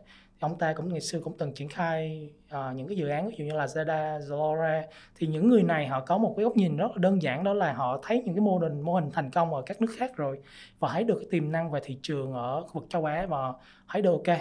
ông 0.44 0.58
ta 0.58 0.74
cũng 0.74 0.90
ngày 0.90 1.02
xưa 1.02 1.20
cũng 1.20 1.38
từng 1.38 1.54
triển 1.54 1.70
khai 1.70 2.30
uh, 2.48 2.76
những 2.76 2.88
cái 2.88 2.98
dự 2.98 3.08
án 3.08 3.30
ví 3.30 3.36
dụ 3.38 3.46
như 3.46 3.54
là 3.54 3.66
Zada, 3.66 4.20
Zalora. 4.20 4.84
Thì 5.16 5.28
những 5.28 5.50
người 5.50 5.64
này 5.64 5.88
họ 5.88 6.00
có 6.00 6.18
một 6.18 6.34
cái 6.38 6.44
góc 6.44 6.58
nhìn 6.58 6.78
rất 6.78 6.92
là 6.92 6.98
đơn 6.98 7.22
giản 7.22 7.44
đó 7.44 7.54
là 7.54 7.74
họ 7.74 8.00
thấy 8.04 8.22
những 8.26 8.36
cái 8.36 8.42
mô 8.42 8.58
hình 8.58 8.82
mô 8.82 8.94
hình 8.94 9.10
thành 9.14 9.32
công 9.32 9.54
ở 9.54 9.62
các 9.62 9.82
nước 9.82 9.96
khác 9.98 10.16
rồi 10.16 10.40
và 10.80 10.90
thấy 10.94 11.04
được 11.04 11.16
cái 11.20 11.28
tiềm 11.32 11.52
năng 11.52 11.72
về 11.72 11.80
thị 11.84 11.98
trường 12.02 12.34
ở 12.34 12.62
khu 12.62 12.82
vực 12.82 12.90
châu 12.90 13.06
Á 13.06 13.26
và 13.30 13.54
thấy 13.88 14.02
được 14.02 14.12
ok. 14.12 14.38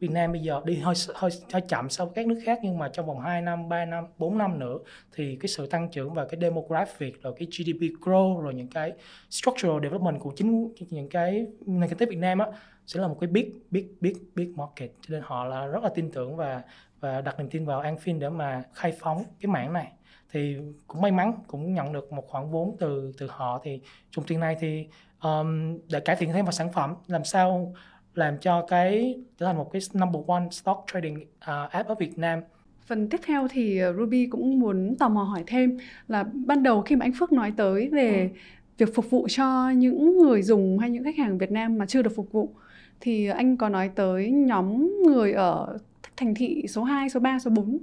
Việt 0.00 0.10
Nam 0.10 0.32
bây 0.32 0.40
giờ 0.40 0.60
đi 0.64 0.76
hơi 0.76 0.94
hơi 1.14 1.30
hơi 1.52 1.62
chậm 1.68 1.90
so 1.90 2.04
với 2.04 2.14
các 2.14 2.26
nước 2.26 2.40
khác 2.44 2.58
nhưng 2.62 2.78
mà 2.78 2.88
trong 2.88 3.06
vòng 3.06 3.20
2 3.20 3.42
năm, 3.42 3.68
3 3.68 3.84
năm, 3.84 4.04
4 4.18 4.38
năm 4.38 4.58
nữa 4.58 4.78
thì 5.14 5.36
cái 5.40 5.48
sự 5.48 5.66
tăng 5.66 5.88
trưởng 5.90 6.14
và 6.14 6.26
cái 6.26 6.40
demographic 6.40 7.22
rồi 7.22 7.34
cái 7.38 7.48
GDP 7.50 8.00
growth 8.00 8.40
rồi 8.40 8.54
những 8.54 8.68
cái 8.68 8.92
structural 9.30 9.82
development 9.82 10.20
của 10.20 10.32
chính 10.36 10.72
những 10.90 11.08
cái 11.08 11.46
nền 11.66 11.88
kinh 11.88 11.98
tế 11.98 12.06
Việt 12.06 12.18
Nam 12.18 12.38
á 12.38 12.46
sẽ 12.90 13.00
là 13.00 13.08
một 13.08 13.16
cái 13.20 13.30
big 13.30 13.52
big 13.70 13.88
big 14.00 14.14
big 14.34 14.56
market. 14.56 14.90
Cho 15.00 15.12
nên 15.14 15.22
họ 15.26 15.44
là 15.44 15.66
rất 15.66 15.82
là 15.82 15.88
tin 15.94 16.10
tưởng 16.10 16.36
và 16.36 16.62
và 17.00 17.20
đặt 17.20 17.38
niềm 17.38 17.48
tin 17.50 17.64
vào 17.64 17.82
Anfin 17.82 18.18
để 18.18 18.28
mà 18.28 18.62
khai 18.74 18.92
phóng 19.00 19.24
cái 19.40 19.52
mảng 19.52 19.72
này. 19.72 19.92
Thì 20.32 20.56
cũng 20.86 21.00
may 21.00 21.12
mắn 21.12 21.32
cũng 21.46 21.74
nhận 21.74 21.92
được 21.92 22.12
một 22.12 22.24
khoản 22.28 22.50
vốn 22.50 22.76
từ 22.80 23.12
từ 23.18 23.28
họ. 23.30 23.60
Thì 23.64 23.80
trong 24.10 24.24
tiền 24.24 24.40
này 24.40 24.56
thì 24.60 24.86
um, 25.22 25.78
để 25.88 26.00
cải 26.00 26.16
thiện 26.16 26.32
thêm 26.32 26.44
vào 26.44 26.52
sản 26.52 26.72
phẩm 26.72 26.94
làm 27.06 27.24
sao 27.24 27.74
làm 28.14 28.38
cho 28.38 28.66
cái 28.68 29.18
trở 29.38 29.46
thành 29.46 29.56
một 29.56 29.70
cái 29.72 29.82
number 29.94 30.22
one 30.26 30.48
stock 30.50 30.84
trading 30.92 31.16
uh, 31.20 31.70
app 31.70 31.88
ở 31.88 31.94
Việt 31.94 32.18
Nam. 32.18 32.40
Phần 32.86 33.08
tiếp 33.08 33.20
theo 33.26 33.48
thì 33.50 33.78
ờ, 33.78 33.92
Ruby 33.92 34.26
cũng 34.26 34.60
muốn 34.60 34.96
tò 34.98 35.08
mò 35.08 35.22
hỏi 35.22 35.44
thêm 35.46 35.78
là 36.08 36.24
ban 36.46 36.62
đầu 36.62 36.82
khi 36.82 36.96
mà 36.96 37.04
anh 37.06 37.12
Phước 37.18 37.32
nói 37.32 37.52
tới 37.56 37.88
về 37.92 38.30
ừ. 38.34 38.38
việc 38.78 38.94
phục 38.94 39.10
vụ 39.10 39.26
cho 39.30 39.70
những 39.70 40.18
người 40.18 40.42
dùng 40.42 40.78
hay 40.78 40.90
những 40.90 41.04
khách 41.04 41.16
hàng 41.16 41.38
Việt 41.38 41.50
Nam 41.50 41.78
mà 41.78 41.86
chưa 41.86 42.02
được 42.02 42.12
phục 42.16 42.32
vụ 42.32 42.54
thì 43.00 43.26
anh 43.26 43.56
có 43.56 43.68
nói 43.68 43.90
tới 43.94 44.30
nhóm 44.30 44.92
người 45.06 45.32
ở 45.32 45.78
thành 46.16 46.34
thị 46.34 46.64
số 46.68 46.84
2, 46.84 47.08
số 47.08 47.20
3, 47.20 47.38
số 47.38 47.50
4. 47.50 47.78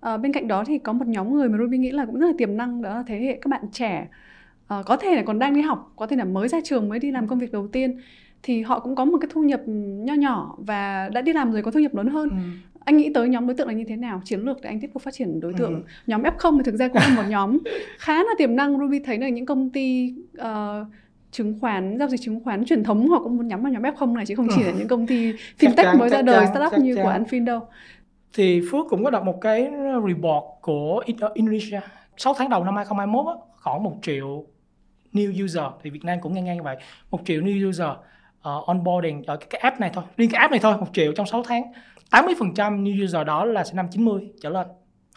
À, 0.00 0.16
bên 0.16 0.32
cạnh 0.32 0.48
đó 0.48 0.64
thì 0.66 0.78
có 0.78 0.92
một 0.92 1.06
nhóm 1.06 1.34
người 1.34 1.48
mà 1.48 1.58
Ruby 1.58 1.78
nghĩ 1.78 1.90
là 1.90 2.06
cũng 2.06 2.20
rất 2.20 2.26
là 2.26 2.32
tiềm 2.38 2.56
năng 2.56 2.82
đó 2.82 2.94
là 2.94 3.04
thế 3.06 3.18
hệ 3.18 3.38
các 3.42 3.48
bạn 3.48 3.64
trẻ 3.72 4.08
à, 4.68 4.82
có 4.86 4.96
thể 4.96 5.16
là 5.16 5.22
còn 5.22 5.38
đang 5.38 5.54
đi 5.54 5.60
học, 5.60 5.92
có 5.96 6.06
thể 6.06 6.16
là 6.16 6.24
mới 6.24 6.48
ra 6.48 6.58
trường 6.64 6.88
mới 6.88 6.98
đi 6.98 7.10
làm 7.10 7.28
công 7.28 7.38
việc 7.38 7.52
đầu 7.52 7.68
tiên 7.68 8.00
thì 8.42 8.62
họ 8.62 8.80
cũng 8.80 8.94
có 8.94 9.04
một 9.04 9.18
cái 9.20 9.28
thu 9.32 9.42
nhập 9.42 9.60
nho 9.66 10.14
nhỏ 10.14 10.56
và 10.58 11.08
đã 11.08 11.20
đi 11.20 11.32
làm 11.32 11.52
rồi 11.52 11.62
có 11.62 11.70
thu 11.70 11.80
nhập 11.80 11.94
lớn 11.94 12.06
hơn. 12.06 12.28
Ừ. 12.28 12.36
Anh 12.84 12.96
nghĩ 12.96 13.10
tới 13.14 13.28
nhóm 13.28 13.46
đối 13.46 13.56
tượng 13.56 13.68
là 13.68 13.74
như 13.74 13.84
thế 13.88 13.96
nào? 13.96 14.22
Chiến 14.24 14.40
lược 14.40 14.62
để 14.62 14.68
anh 14.68 14.80
tiếp 14.80 14.90
tục 14.94 15.02
phát 15.02 15.14
triển 15.14 15.40
đối 15.40 15.52
tượng. 15.52 15.74
Ừ. 15.74 15.80
Nhóm 16.06 16.22
F0 16.22 16.56
thì 16.56 16.62
thực 16.64 16.76
ra 16.76 16.88
cũng 16.88 17.02
là 17.08 17.16
một 17.16 17.28
nhóm 17.28 17.58
khá 17.98 18.14
là 18.14 18.30
tiềm 18.38 18.56
năng. 18.56 18.78
Ruby 18.78 18.98
thấy 18.98 19.18
là 19.18 19.28
những 19.28 19.46
công 19.46 19.70
ty 19.70 20.14
uh, 20.38 20.86
chứng 21.36 21.58
khoán 21.60 21.98
giao 21.98 22.08
dịch 22.08 22.20
chứng 22.20 22.44
khoán 22.44 22.64
truyền 22.64 22.84
thống 22.84 23.08
họ 23.08 23.18
cũng 23.22 23.36
muốn 23.36 23.48
nhắm 23.48 23.62
vào 23.62 23.72
nhóm 23.72 23.82
F0 23.82 24.12
này 24.12 24.26
chứ 24.26 24.34
không 24.34 24.48
chỉ 24.56 24.62
là 24.62 24.72
những 24.78 24.88
công 24.88 25.06
ty 25.06 25.32
fintech 25.58 25.98
mới 25.98 26.08
ra 26.08 26.22
đời 26.22 26.46
startup 26.46 26.78
như 26.78 26.94
chắn. 26.94 27.04
của 27.04 27.10
Anfin 27.10 27.44
đâu. 27.44 27.60
Thì 28.32 28.62
Phước 28.70 28.86
cũng 28.88 29.04
có 29.04 29.10
đọc 29.10 29.24
một 29.24 29.40
cái 29.40 29.70
report 30.08 30.44
của 30.60 31.02
Indonesia 31.34 31.80
6 32.16 32.34
tháng 32.38 32.50
đầu 32.50 32.64
năm 32.64 32.76
2021 32.76 33.26
á, 33.26 33.32
khoảng 33.62 33.82
1 33.82 33.96
triệu 34.02 34.44
new 35.12 35.44
user 35.44 35.64
thì 35.82 35.90
Việt 35.90 36.04
Nam 36.04 36.18
cũng 36.20 36.34
ngang 36.34 36.44
ngang 36.44 36.56
như 36.56 36.62
vậy. 36.62 36.76
1 37.10 37.20
triệu 37.24 37.40
new 37.42 37.68
user 37.68 37.88
uh, 37.88 38.66
onboarding 38.66 39.22
ở 39.22 39.36
cái, 39.36 39.46
cái 39.50 39.60
app 39.60 39.80
này 39.80 39.90
thôi, 39.94 40.04
riêng 40.16 40.30
cái 40.30 40.40
app 40.40 40.50
này 40.50 40.60
thôi 40.60 40.76
1 40.80 40.86
triệu 40.92 41.12
trong 41.12 41.26
6 41.26 41.42
tháng. 41.42 41.62
80% 42.10 42.82
new 42.82 43.04
user 43.04 43.26
đó 43.26 43.44
là 43.44 43.64
sinh 43.64 43.76
năm 43.76 43.86
90 43.90 44.28
trở 44.40 44.48
lên. 44.48 44.66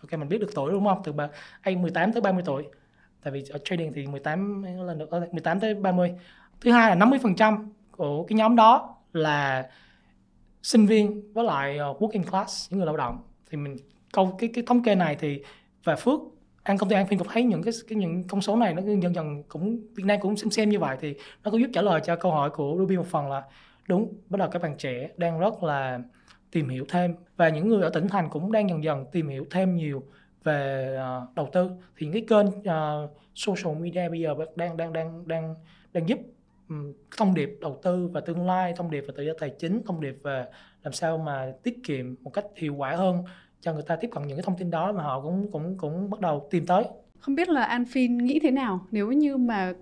Ok 0.01 0.19
mình 0.19 0.29
biết 0.29 0.41
được 0.41 0.49
tuổi 0.55 0.71
đúng 0.71 0.86
không? 0.86 1.01
Từ 1.03 1.13
anh 1.62 1.82
18 1.82 2.13
tới 2.13 2.21
30 2.21 2.43
tuổi 2.45 2.63
tại 3.23 3.34
vì 3.34 3.43
ở 3.49 3.60
trading 3.65 3.93
thì 3.93 4.08
18 4.08 4.63
lần 4.63 4.97
được 4.97 5.10
ờ, 5.12 5.27
18 5.32 5.60
tới 5.60 5.73
30 5.73 6.13
thứ 6.62 6.71
hai 6.71 6.89
là 6.89 7.05
50% 7.05 7.67
của 7.91 8.23
cái 8.23 8.38
nhóm 8.38 8.55
đó 8.55 8.95
là 9.13 9.69
sinh 10.63 10.86
viên 10.86 11.34
với 11.34 11.43
lại 11.43 11.77
ờ, 11.77 11.93
working 11.99 12.23
class 12.23 12.71
những 12.71 12.79
người 12.79 12.86
lao 12.86 12.97
động. 12.97 13.17
Thì 13.49 13.58
mình 13.58 13.77
câu 14.13 14.36
cái 14.39 14.49
cái 14.53 14.63
thống 14.67 14.84
kê 14.84 14.95
này 14.95 15.15
thì 15.19 15.43
và 15.84 15.95
Phước 15.95 16.19
ăn 16.63 16.77
công 16.77 16.89
ty 16.89 16.95
An 16.95 17.08
Phiên 17.08 17.19
cũng 17.19 17.27
thấy 17.32 17.43
những 17.43 17.63
cái, 17.63 17.73
cái 17.88 17.95
những 17.95 18.23
con 18.27 18.41
số 18.41 18.55
này 18.55 18.73
nó 18.73 18.82
dần 19.01 19.15
dần 19.15 19.43
cũng 19.47 19.79
Việt 19.95 20.03
Nam 20.05 20.19
cũng 20.21 20.38
xem 20.38 20.49
xem 20.49 20.69
như 20.69 20.79
vậy 20.79 20.97
thì 21.01 21.13
nó 21.43 21.51
cũng 21.51 21.62
giúp 21.62 21.69
trả 21.73 21.82
lời 21.82 22.01
cho 22.05 22.15
câu 22.15 22.32
hỏi 22.32 22.49
của 22.49 22.75
Ruby 22.79 22.97
một 22.97 23.08
phần 23.08 23.29
là 23.29 23.43
đúng 23.88 24.13
bắt 24.29 24.38
đầu 24.38 24.49
các 24.49 24.62
bạn 24.62 24.77
trẻ 24.77 25.10
đang 25.17 25.39
rất 25.39 25.63
là 25.63 25.99
tìm 26.51 26.69
hiểu 26.69 26.86
thêm. 26.89 27.15
Và 27.38 27.49
những 27.49 27.67
người 27.67 27.84
ở 27.84 27.89
tỉnh 27.89 28.08
thành 28.08 28.29
cũng 28.29 28.51
đang 28.51 28.69
dần 28.69 28.84
dần 28.84 29.05
tìm 29.12 29.27
hiểu 29.27 29.45
thêm 29.51 29.75
nhiều 29.75 30.03
về 30.43 30.97
uh, 30.97 31.36
đầu 31.36 31.49
tư. 31.54 31.69
Thì 31.97 32.08
những 32.08 32.13
cái 32.13 32.25
kênh 32.28 32.47
uh, 32.47 33.10
social 33.36 33.75
media 33.75 34.10
bây 34.10 34.19
giờ 34.19 34.36
đang 34.56 34.78
đang 34.78 34.93
đang 34.93 35.28
đang 35.28 35.56
đang 35.93 36.10
giúp 36.10 36.19
um, 36.69 36.93
thông 37.17 37.34
điệp 37.34 37.58
đầu 37.62 37.80
tư 37.84 38.08
và 38.08 38.21
tương 38.21 38.45
lai 38.45 38.73
thông 38.78 38.91
điệp 38.91 39.02
về 39.02 39.13
tự 39.17 39.23
do 39.23 39.34
tài 39.39 39.49
chính 39.60 39.82
thông 39.86 40.02
điệp 40.02 40.19
về 40.23 40.45
làm 40.84 40.93
sao 40.93 41.17
mà 41.17 41.54
tiết 41.63 41.80
kiệm 41.84 42.15
một 42.21 42.34
cách 42.34 42.45
hiệu 42.56 42.75
quả 42.75 42.95
hơn 42.95 43.23
cho 43.62 43.73
người 43.73 43.84
ta 43.88 43.95
tiếp 43.95 44.10
cận 44.12 44.28
những 44.28 44.38
cái 44.38 44.43
thông 44.43 44.58
tin 44.58 44.71
đó 44.71 44.91
mà 44.91 45.04
họ 45.04 45.21
cũng 45.21 45.52
cũng 45.52 45.78
cũng 45.78 46.10
bắt 46.10 46.19
đầu 46.19 46.47
tìm 46.52 46.65
tới. 46.65 46.84
Không 47.19 47.36
biết 47.36 47.49
là 47.49 47.78
Anfin 47.78 48.21
nghĩ 48.21 48.39
thế 48.43 48.52
nào? 48.52 48.86
Nếu 48.91 49.12
như 49.12 49.38
mà 49.38 49.73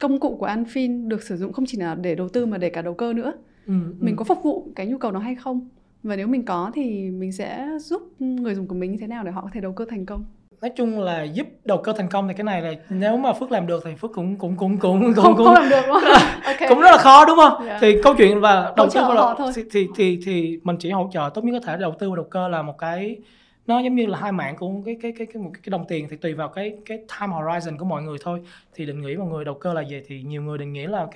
công 0.00 0.20
cụ 0.20 0.36
của 0.36 0.46
Anfin 0.46 1.08
được 1.08 1.22
sử 1.22 1.36
dụng 1.36 1.52
không 1.52 1.66
chỉ 1.66 1.78
là 1.78 1.94
để 1.94 2.14
đầu 2.14 2.28
tư 2.28 2.46
mà 2.46 2.58
để 2.58 2.70
cả 2.70 2.82
đầu 2.82 2.94
cơ 2.94 3.12
nữa 3.12 3.32
ừ, 3.66 3.72
mình 3.98 4.16
ừ. 4.16 4.18
có 4.18 4.24
phục 4.24 4.38
vụ 4.42 4.68
cái 4.76 4.86
nhu 4.86 4.98
cầu 4.98 5.10
đó 5.10 5.18
hay 5.18 5.34
không 5.34 5.68
và 6.04 6.16
nếu 6.16 6.26
mình 6.26 6.44
có 6.44 6.70
thì 6.74 7.10
mình 7.10 7.32
sẽ 7.32 7.68
giúp 7.80 8.02
người 8.18 8.54
dùng 8.54 8.68
của 8.68 8.74
mình 8.74 8.92
như 8.92 8.98
thế 9.00 9.06
nào 9.06 9.24
để 9.24 9.30
họ 9.30 9.42
có 9.42 9.50
thể 9.52 9.60
đầu 9.60 9.72
cơ 9.72 9.84
thành 9.90 10.06
công? 10.06 10.24
Nói 10.60 10.70
chung 10.76 11.00
là 11.00 11.22
giúp 11.22 11.46
đầu 11.64 11.78
cơ 11.78 11.92
thành 11.92 12.08
công 12.08 12.28
thì 12.28 12.34
cái 12.34 12.44
này 12.44 12.62
là 12.62 12.72
nếu 12.88 13.16
mà 13.16 13.32
phước 13.32 13.52
làm 13.52 13.66
được 13.66 13.82
thì 13.84 13.94
phước 13.94 14.12
cũng 14.12 14.36
cũng 14.36 14.56
cũng 14.56 14.78
cũng 14.78 15.00
cũng 15.00 15.14
không, 15.14 15.36
cũng, 15.36 15.46
không 15.46 15.54
làm 15.54 15.68
được 15.68 15.80
đúng 15.86 15.96
okay. 16.44 16.68
cũng 16.68 16.80
rất 16.80 16.90
là 16.90 16.98
khó 16.98 17.24
đúng 17.24 17.36
không? 17.36 17.66
Yeah. 17.66 17.80
thì 17.80 18.02
câu 18.02 18.14
chuyện 18.18 18.40
là 18.40 18.72
đầu 18.76 18.88
tư 18.94 19.00
vào 19.00 19.36
thì, 19.54 19.62
thì 19.72 19.88
thì 19.96 20.20
thì 20.26 20.60
mình 20.62 20.76
chỉ 20.78 20.90
hỗ 20.90 21.10
trợ 21.12 21.30
tốt 21.34 21.44
nhất 21.44 21.52
có 21.60 21.66
thể 21.66 21.76
đầu 21.76 21.94
tư 21.98 22.08
vào 22.08 22.16
đầu 22.16 22.26
cơ 22.30 22.48
là 22.48 22.62
một 22.62 22.78
cái 22.78 23.16
nó 23.66 23.80
giống 23.80 23.94
như 23.94 24.06
là 24.06 24.18
hai 24.18 24.32
mạng 24.32 24.56
của 24.58 24.70
cái 24.86 24.96
cái 25.02 25.12
cái 25.18 25.26
cái 25.26 25.42
một 25.42 25.50
cái 25.52 25.70
đồng 25.70 25.84
tiền 25.88 26.06
thì 26.10 26.16
tùy 26.16 26.34
vào 26.34 26.48
cái 26.48 26.76
cái 26.86 26.98
time 26.98 27.32
horizon 27.32 27.78
của 27.78 27.84
mọi 27.84 28.02
người 28.02 28.18
thôi. 28.22 28.40
Thì 28.74 28.86
định 28.86 29.00
nghĩa 29.00 29.16
mọi 29.16 29.28
người 29.28 29.44
đầu 29.44 29.54
cơ 29.54 29.72
là 29.72 29.80
gì 29.80 30.02
thì 30.06 30.22
nhiều 30.22 30.42
người 30.42 30.58
định 30.58 30.72
nghĩa 30.72 30.88
là 30.88 30.98
ok 30.98 31.14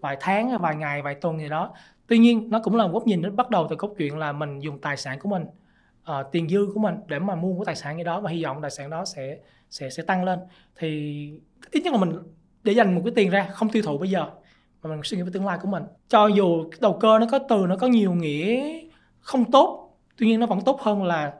vài 0.00 0.16
tháng 0.20 0.58
vài 0.58 0.76
ngày 0.76 1.02
vài 1.02 1.14
tuần 1.14 1.38
gì 1.38 1.48
đó 1.48 1.72
tuy 2.06 2.18
nhiên 2.18 2.50
nó 2.50 2.60
cũng 2.64 2.76
là 2.76 2.86
một 2.86 2.92
góc 2.92 3.06
nhìn 3.06 3.22
nó 3.22 3.30
bắt 3.30 3.50
đầu 3.50 3.66
từ 3.70 3.76
câu 3.76 3.94
chuyện 3.98 4.18
là 4.18 4.32
mình 4.32 4.60
dùng 4.60 4.78
tài 4.80 4.96
sản 4.96 5.18
của 5.18 5.28
mình 5.28 5.44
uh, 6.10 6.26
tiền 6.32 6.48
dư 6.48 6.66
của 6.74 6.80
mình 6.80 6.94
để 7.06 7.18
mà 7.18 7.34
mua 7.34 7.52
một 7.52 7.64
tài 7.66 7.76
sản 7.76 7.96
gì 7.96 8.04
đó 8.04 8.20
và 8.20 8.30
hy 8.30 8.44
vọng 8.44 8.58
tài 8.62 8.70
sản 8.70 8.90
đó 8.90 9.04
sẽ 9.04 9.38
sẽ 9.70 9.90
sẽ 9.90 10.02
tăng 10.02 10.24
lên. 10.24 10.38
Thì 10.78 11.30
ít 11.70 11.80
nhất 11.84 11.92
là 11.92 11.98
mình 11.98 12.12
để 12.62 12.72
dành 12.72 12.94
một 12.94 13.00
cái 13.04 13.12
tiền 13.16 13.30
ra 13.30 13.48
không 13.52 13.68
tiêu 13.68 13.82
thụ 13.82 13.98
bây 13.98 14.10
giờ 14.10 14.26
mà 14.82 14.90
mình 14.90 15.00
suy 15.02 15.16
nghĩ 15.16 15.22
về 15.22 15.30
tương 15.32 15.46
lai 15.46 15.58
của 15.62 15.68
mình. 15.68 15.82
Cho 16.08 16.26
dù 16.26 16.70
đầu 16.80 16.98
cơ 17.00 17.18
nó 17.18 17.26
có 17.30 17.38
từ 17.38 17.66
nó 17.68 17.76
có 17.76 17.86
nhiều 17.86 18.12
nghĩa 18.12 18.72
không 19.20 19.50
tốt 19.50 19.82
tuy 20.16 20.26
nhiên 20.26 20.40
nó 20.40 20.46
vẫn 20.46 20.60
tốt 20.60 20.80
hơn 20.80 21.04
là 21.04 21.34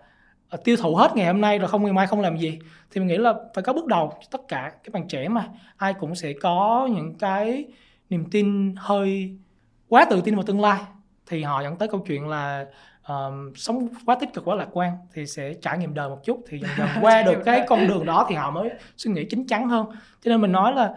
uh, 0.54 0.64
tiêu 0.64 0.76
thụ 0.76 0.94
hết 0.94 1.12
ngày 1.16 1.26
hôm 1.26 1.40
nay 1.40 1.58
rồi 1.58 1.68
không 1.68 1.82
ngày 1.82 1.92
mai 1.92 2.06
không 2.06 2.20
làm 2.20 2.36
gì 2.36 2.58
thì 2.90 3.00
mình 3.00 3.08
nghĩ 3.08 3.16
là 3.16 3.34
phải 3.54 3.64
có 3.64 3.72
bước 3.72 3.86
đầu. 3.86 4.12
Tất 4.30 4.40
cả 4.48 4.72
các 4.84 4.92
bạn 4.92 5.08
trẻ 5.08 5.28
mà 5.28 5.48
ai 5.76 5.94
cũng 5.94 6.14
sẽ 6.14 6.32
có 6.32 6.88
những 6.94 7.14
cái 7.14 7.64
niềm 8.10 8.24
tin 8.30 8.74
hơi 8.76 9.36
quá 9.88 10.06
tự 10.10 10.20
tin 10.20 10.34
vào 10.34 10.44
tương 10.44 10.60
lai 10.60 10.80
thì 11.26 11.42
họ 11.42 11.62
dẫn 11.62 11.76
tới 11.76 11.88
câu 11.88 12.00
chuyện 12.06 12.28
là 12.28 12.66
um, 13.08 13.52
sống 13.54 13.88
quá 14.06 14.16
tích 14.20 14.34
cực 14.34 14.44
quá 14.44 14.54
lạc 14.56 14.68
quan 14.72 14.92
thì 15.12 15.26
sẽ 15.26 15.54
trải 15.54 15.78
nghiệm 15.78 15.94
đời 15.94 16.08
một 16.08 16.20
chút. 16.24 16.44
Thì 16.48 16.58
dần 16.58 16.70
dần 16.78 16.88
qua 17.00 17.22
được 17.22 17.42
cái 17.44 17.64
con 17.68 17.86
đường 17.86 18.06
đó 18.06 18.26
thì 18.28 18.34
họ 18.34 18.50
mới 18.50 18.70
suy 18.96 19.10
nghĩ 19.10 19.24
chín 19.24 19.46
chắn 19.46 19.68
hơn. 19.68 19.86
Cho 20.20 20.28
nên 20.28 20.40
mình 20.40 20.52
nói 20.52 20.74
là 20.74 20.94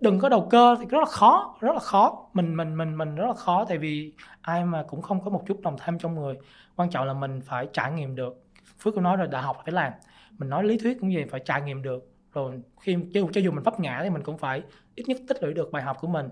đừng 0.00 0.18
có 0.18 0.28
đầu 0.28 0.48
cơ 0.50 0.76
thì 0.80 0.86
rất 0.86 0.98
là 0.98 1.04
khó 1.04 1.56
rất 1.60 1.72
là 1.72 1.80
khó. 1.80 2.26
Mình 2.32 2.56
mình 2.56 2.76
mình 2.76 2.98
mình 2.98 3.14
rất 3.14 3.26
là 3.26 3.34
khó 3.34 3.64
tại 3.68 3.78
vì 3.78 4.12
ai 4.40 4.64
mà 4.64 4.84
cũng 4.88 5.02
không 5.02 5.24
có 5.24 5.30
một 5.30 5.42
chút 5.46 5.60
đồng 5.60 5.76
tham 5.78 5.98
trong 5.98 6.14
người. 6.14 6.34
Quan 6.76 6.90
trọng 6.90 7.06
là 7.06 7.12
mình 7.12 7.40
phải 7.40 7.68
trải 7.72 7.92
nghiệm 7.92 8.14
được. 8.14 8.44
Phước 8.78 8.94
có 8.94 9.00
nói 9.00 9.16
rồi 9.16 9.28
đại 9.28 9.42
học 9.42 9.60
phải 9.64 9.72
làm. 9.72 9.92
Mình 10.38 10.48
nói 10.48 10.64
lý 10.64 10.78
thuyết 10.78 10.96
cũng 11.00 11.12
gì 11.12 11.24
phải 11.30 11.40
trải 11.44 11.62
nghiệm 11.62 11.82
được. 11.82 12.06
Rồi 12.34 12.60
khi 12.80 12.96
cho 13.12 13.40
dù 13.40 13.50
mình 13.52 13.62
vấp 13.62 13.80
ngã 13.80 14.00
thì 14.02 14.10
mình 14.10 14.22
cũng 14.22 14.38
phải 14.38 14.62
ít 14.94 15.08
nhất 15.08 15.16
tích 15.28 15.42
lũy 15.42 15.54
được 15.54 15.72
bài 15.72 15.82
học 15.82 15.96
của 16.00 16.08
mình 16.08 16.28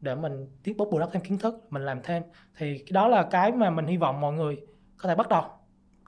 để 0.00 0.14
mình 0.14 0.46
tiếp 0.62 0.74
bút 0.78 0.90
bù 0.90 0.98
đắp 0.98 1.08
thêm 1.12 1.22
kiến 1.22 1.38
thức 1.38 1.66
mình 1.70 1.82
làm 1.82 2.00
thêm 2.02 2.22
thì 2.58 2.78
cái 2.78 2.92
đó 2.92 3.08
là 3.08 3.22
cái 3.22 3.52
mà 3.52 3.70
mình 3.70 3.86
hy 3.86 3.96
vọng 3.96 4.20
mọi 4.20 4.32
người 4.32 4.56
có 4.96 5.08
thể 5.08 5.14
bắt 5.14 5.28
đầu 5.28 5.42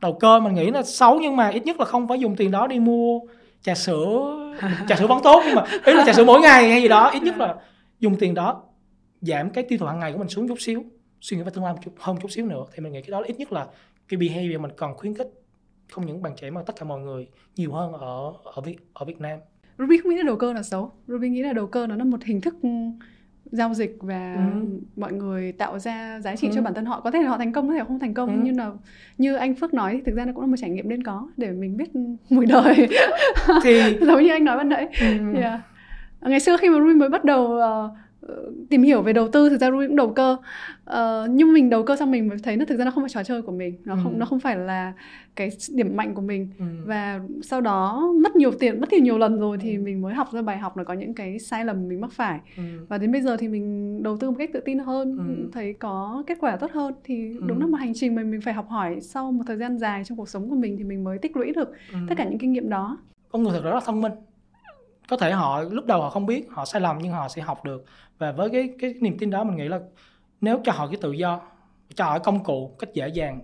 đầu 0.01 0.17
cơ 0.21 0.41
mình 0.41 0.55
nghĩ 0.55 0.71
là 0.71 0.83
xấu 0.83 1.21
nhưng 1.21 1.37
mà 1.37 1.49
ít 1.49 1.65
nhất 1.65 1.81
là 1.81 1.85
không 1.85 2.09
phải 2.09 2.21
dùng 2.21 2.37
tiền 2.37 2.51
đó 2.51 2.67
đi 2.67 2.81
mua 2.81 3.21
trà 3.63 3.75
sữa 3.75 4.39
trà 4.89 4.97
sữa 4.97 5.07
vẫn 5.07 5.21
tốt 5.23 5.43
nhưng 5.47 5.55
mà 5.55 5.65
ý 5.85 5.93
là 5.93 6.05
trà 6.07 6.13
sữa 6.13 6.25
mỗi 6.25 6.41
ngày 6.41 6.71
hay 6.71 6.83
gì 6.83 6.89
đó 6.89 7.11
ít 7.11 7.23
nhất 7.23 7.39
là 7.39 7.57
dùng 8.01 8.17
tiền 8.17 8.35
đó 8.35 8.63
giảm 9.21 9.51
cái 9.51 9.65
tiêu 9.69 9.79
thụ 9.79 9.87
hàng 9.87 9.99
ngày 9.99 10.13
của 10.13 10.19
mình 10.19 10.29
xuống 10.29 10.49
chút 10.49 10.61
xíu 10.61 10.85
suy 11.21 11.37
nghĩ 11.37 11.43
về 11.43 11.51
tương 11.55 11.65
lai 11.65 11.73
một 11.73 11.79
chút 11.85 11.93
hơn 11.99 12.17
chút 12.23 12.31
xíu 12.31 12.47
nữa 12.47 12.65
thì 12.75 12.83
mình 12.83 12.93
nghĩ 12.93 13.03
cái 13.03 13.11
đó 13.11 13.23
ít 13.23 13.39
nhất 13.39 13.53
là 13.53 13.67
cái 14.09 14.19
behavior 14.19 14.61
mình 14.61 14.73
cần 14.77 14.95
khuyến 14.97 15.15
khích 15.15 15.29
không 15.93 16.07
những 16.07 16.23
bạn 16.23 16.33
trẻ 16.37 16.51
mà 16.51 16.63
tất 16.63 16.77
cả 16.77 16.85
mọi 16.85 17.01
người 17.01 17.29
nhiều 17.57 17.73
hơn 17.73 17.93
ở 17.93 18.33
ở 18.45 18.63
Việt 18.65 18.77
ở 18.93 19.05
Việt 19.05 19.21
Nam. 19.21 19.39
Ruby 19.79 19.99
không 19.99 20.11
nghĩ 20.11 20.17
là 20.17 20.23
đầu 20.23 20.37
cơ 20.37 20.53
là 20.53 20.63
xấu. 20.63 20.93
Ruby 21.07 21.29
nghĩ 21.29 21.43
là 21.43 21.53
đầu 21.53 21.67
cơ 21.67 21.87
nó 21.87 21.97
là 21.97 22.05
một 22.05 22.25
hình 22.25 22.41
thức 22.41 22.55
giao 23.53 23.75
dịch 23.75 23.97
và 24.01 24.35
ừ. 24.35 24.67
mọi 24.97 25.13
người 25.13 25.53
tạo 25.53 25.79
ra 25.79 26.21
giá 26.21 26.37
trị 26.37 26.49
ừ. 26.49 26.53
cho 26.55 26.63
bản 26.63 26.75
thân 26.75 26.85
họ 26.85 27.01
có 27.01 27.11
thể 27.11 27.23
là 27.23 27.31
họ 27.31 27.39
thành 27.39 27.53
công 27.53 27.69
có 27.69 27.75
thể 27.75 27.81
không 27.87 27.99
thành 27.99 28.15
công 28.15 28.29
ừ. 28.29 28.41
nhưng 28.45 28.57
là 28.57 28.71
như 29.19 29.35
anh 29.35 29.55
Phước 29.55 29.75
nói 29.75 29.93
thì 29.93 30.03
thực 30.07 30.17
ra 30.17 30.25
nó 30.25 30.33
cũng 30.33 30.41
là 30.41 30.47
một 30.47 30.57
trải 30.59 30.71
nghiệm 30.71 30.89
nên 30.89 31.03
có 31.03 31.29
để 31.37 31.51
mình 31.51 31.77
biết 31.77 31.91
mùi 32.31 32.47
đời 32.47 32.89
thì 33.63 33.99
giống 34.01 34.23
như 34.23 34.31
anh 34.31 34.45
nói 34.45 34.57
ban 34.57 34.69
nãy 34.69 34.89
ừ. 35.01 35.41
yeah. 35.41 35.61
ngày 36.21 36.41
xưa 36.41 36.57
khi 36.57 36.69
mà 36.69 36.79
Ruby 36.79 36.95
mới 36.95 37.09
bắt 37.09 37.25
đầu 37.25 37.45
uh, 37.45 37.91
tìm 38.71 38.83
hiểu 38.83 39.03
về 39.03 39.13
đầu 39.13 39.29
tư 39.29 39.49
thực 39.49 39.61
ra 39.61 39.71
Ruby 39.71 39.87
cũng 39.87 39.97
đầu 39.97 40.13
cơ 40.13 40.37
uh, 40.91 41.31
nhưng 41.31 41.53
mình 41.53 41.71
đầu 41.71 41.83
cơ 41.83 41.97
xong 41.97 42.11
mình 42.11 42.29
mới 42.29 42.39
thấy 42.39 42.57
nó 42.57 42.65
thực 42.65 42.77
ra 42.79 42.85
nó 42.85 42.91
không 42.91 43.03
phải 43.03 43.11
trò 43.11 43.23
chơi 43.23 43.43
của 43.43 43.53
mình 43.53 43.75
nó 43.85 43.97
không 44.03 44.13
ừ. 44.13 44.19
nó 44.19 44.27
không 44.27 44.41
phải 44.41 44.57
là 44.57 44.93
cái 45.37 45.51
điểm 45.75 45.97
mạnh 45.97 46.15
của 46.15 46.23
mình 46.23 46.49
ừ. 46.59 46.65
và 46.85 47.21
sau 47.43 47.61
đó 47.61 48.13
mất 48.23 48.37
nhiều 48.37 48.51
tiền 48.53 48.81
mất 48.81 48.87
tiền 48.91 49.05
nhiều 49.05 49.19
lần 49.19 49.41
rồi 49.41 49.59
thì 49.61 49.77
ừ. 49.77 49.83
mình 49.83 50.03
mới 50.03 50.15
học 50.15 50.29
ra 50.33 50.43
bài 50.43 50.59
học 50.59 50.77
là 50.77 50.85
có 50.85 50.95
những 50.95 51.15
cái 51.15 51.39
sai 51.39 51.65
lầm 51.65 51.89
mình 51.89 52.01
mắc 52.01 52.13
phải 52.13 52.41
ừ. 52.57 52.63
và 52.89 52.99
đến 52.99 53.13
bây 53.13 53.21
giờ 53.23 53.37
thì 53.37 53.49
mình 53.49 53.99
đầu 54.03 54.17
tư 54.17 54.31
một 54.31 54.37
cách 54.39 54.51
tự 54.53 54.61
tin 54.61 54.79
hơn 54.79 55.19
ừ. 55.19 55.49
thấy 55.53 55.73
có 55.73 56.23
kết 56.27 56.39
quả 56.41 56.57
tốt 56.57 56.71
hơn 56.73 56.95
thì 57.05 57.35
ừ. 57.35 57.45
đúng 57.47 57.61
là 57.61 57.67
một 57.67 57.77
hành 57.77 57.93
trình 57.95 58.15
mà 58.15 58.23
mình 58.23 58.41
phải 58.41 58.55
học 58.55 58.69
hỏi 58.69 59.01
sau 59.01 59.33
một 59.33 59.45
thời 59.47 59.57
gian 59.57 59.79
dài 59.79 60.05
trong 60.05 60.19
cuộc 60.19 60.29
sống 60.29 60.51
của 60.51 60.57
mình 60.57 60.77
thì 60.79 60.85
mình 60.85 61.05
mới 61.05 61.19
tích 61.19 61.37
lũy 61.37 61.53
được 61.53 61.69
ừ. 61.93 61.99
tất 62.09 62.15
cả 62.19 62.25
những 62.25 62.39
kinh 62.39 62.53
nghiệm 62.53 62.69
đó 62.69 62.99
con 63.33 63.43
người 63.43 63.53
thật 63.53 63.65
rất 63.65 63.75
là 63.75 63.81
thông 63.85 64.01
minh 64.01 64.13
có 65.09 65.17
thể 65.17 65.33
họ 65.33 65.63
lúc 65.63 65.87
đầu 65.87 66.03
họ 66.03 66.11
không 66.11 66.27
biết 66.27 66.49
họ 66.51 66.65
sai 66.65 66.81
lầm 66.81 66.99
nhưng 66.99 67.13
họ 67.13 67.29
sẽ 67.29 67.43
học 67.43 67.65
được. 67.65 67.85
Và 68.19 68.33
với 68.33 68.51
cái 68.51 68.69
cái 68.81 68.95
niềm 69.01 69.19
tin 69.19 69.31
đó 69.31 69.45
mình 69.45 69.57
nghĩ 69.57 69.69
là 69.69 69.81
nếu 70.41 70.61
cho 70.65 70.73
họ 70.73 70.87
cái 70.87 70.97
tự 71.01 71.13
do 71.13 71.41
cho 71.95 72.05
họ 72.05 72.19
công 72.19 72.45
cụ 72.45 72.77
cách 72.79 72.95
dễ 72.95 73.09
dàng 73.09 73.41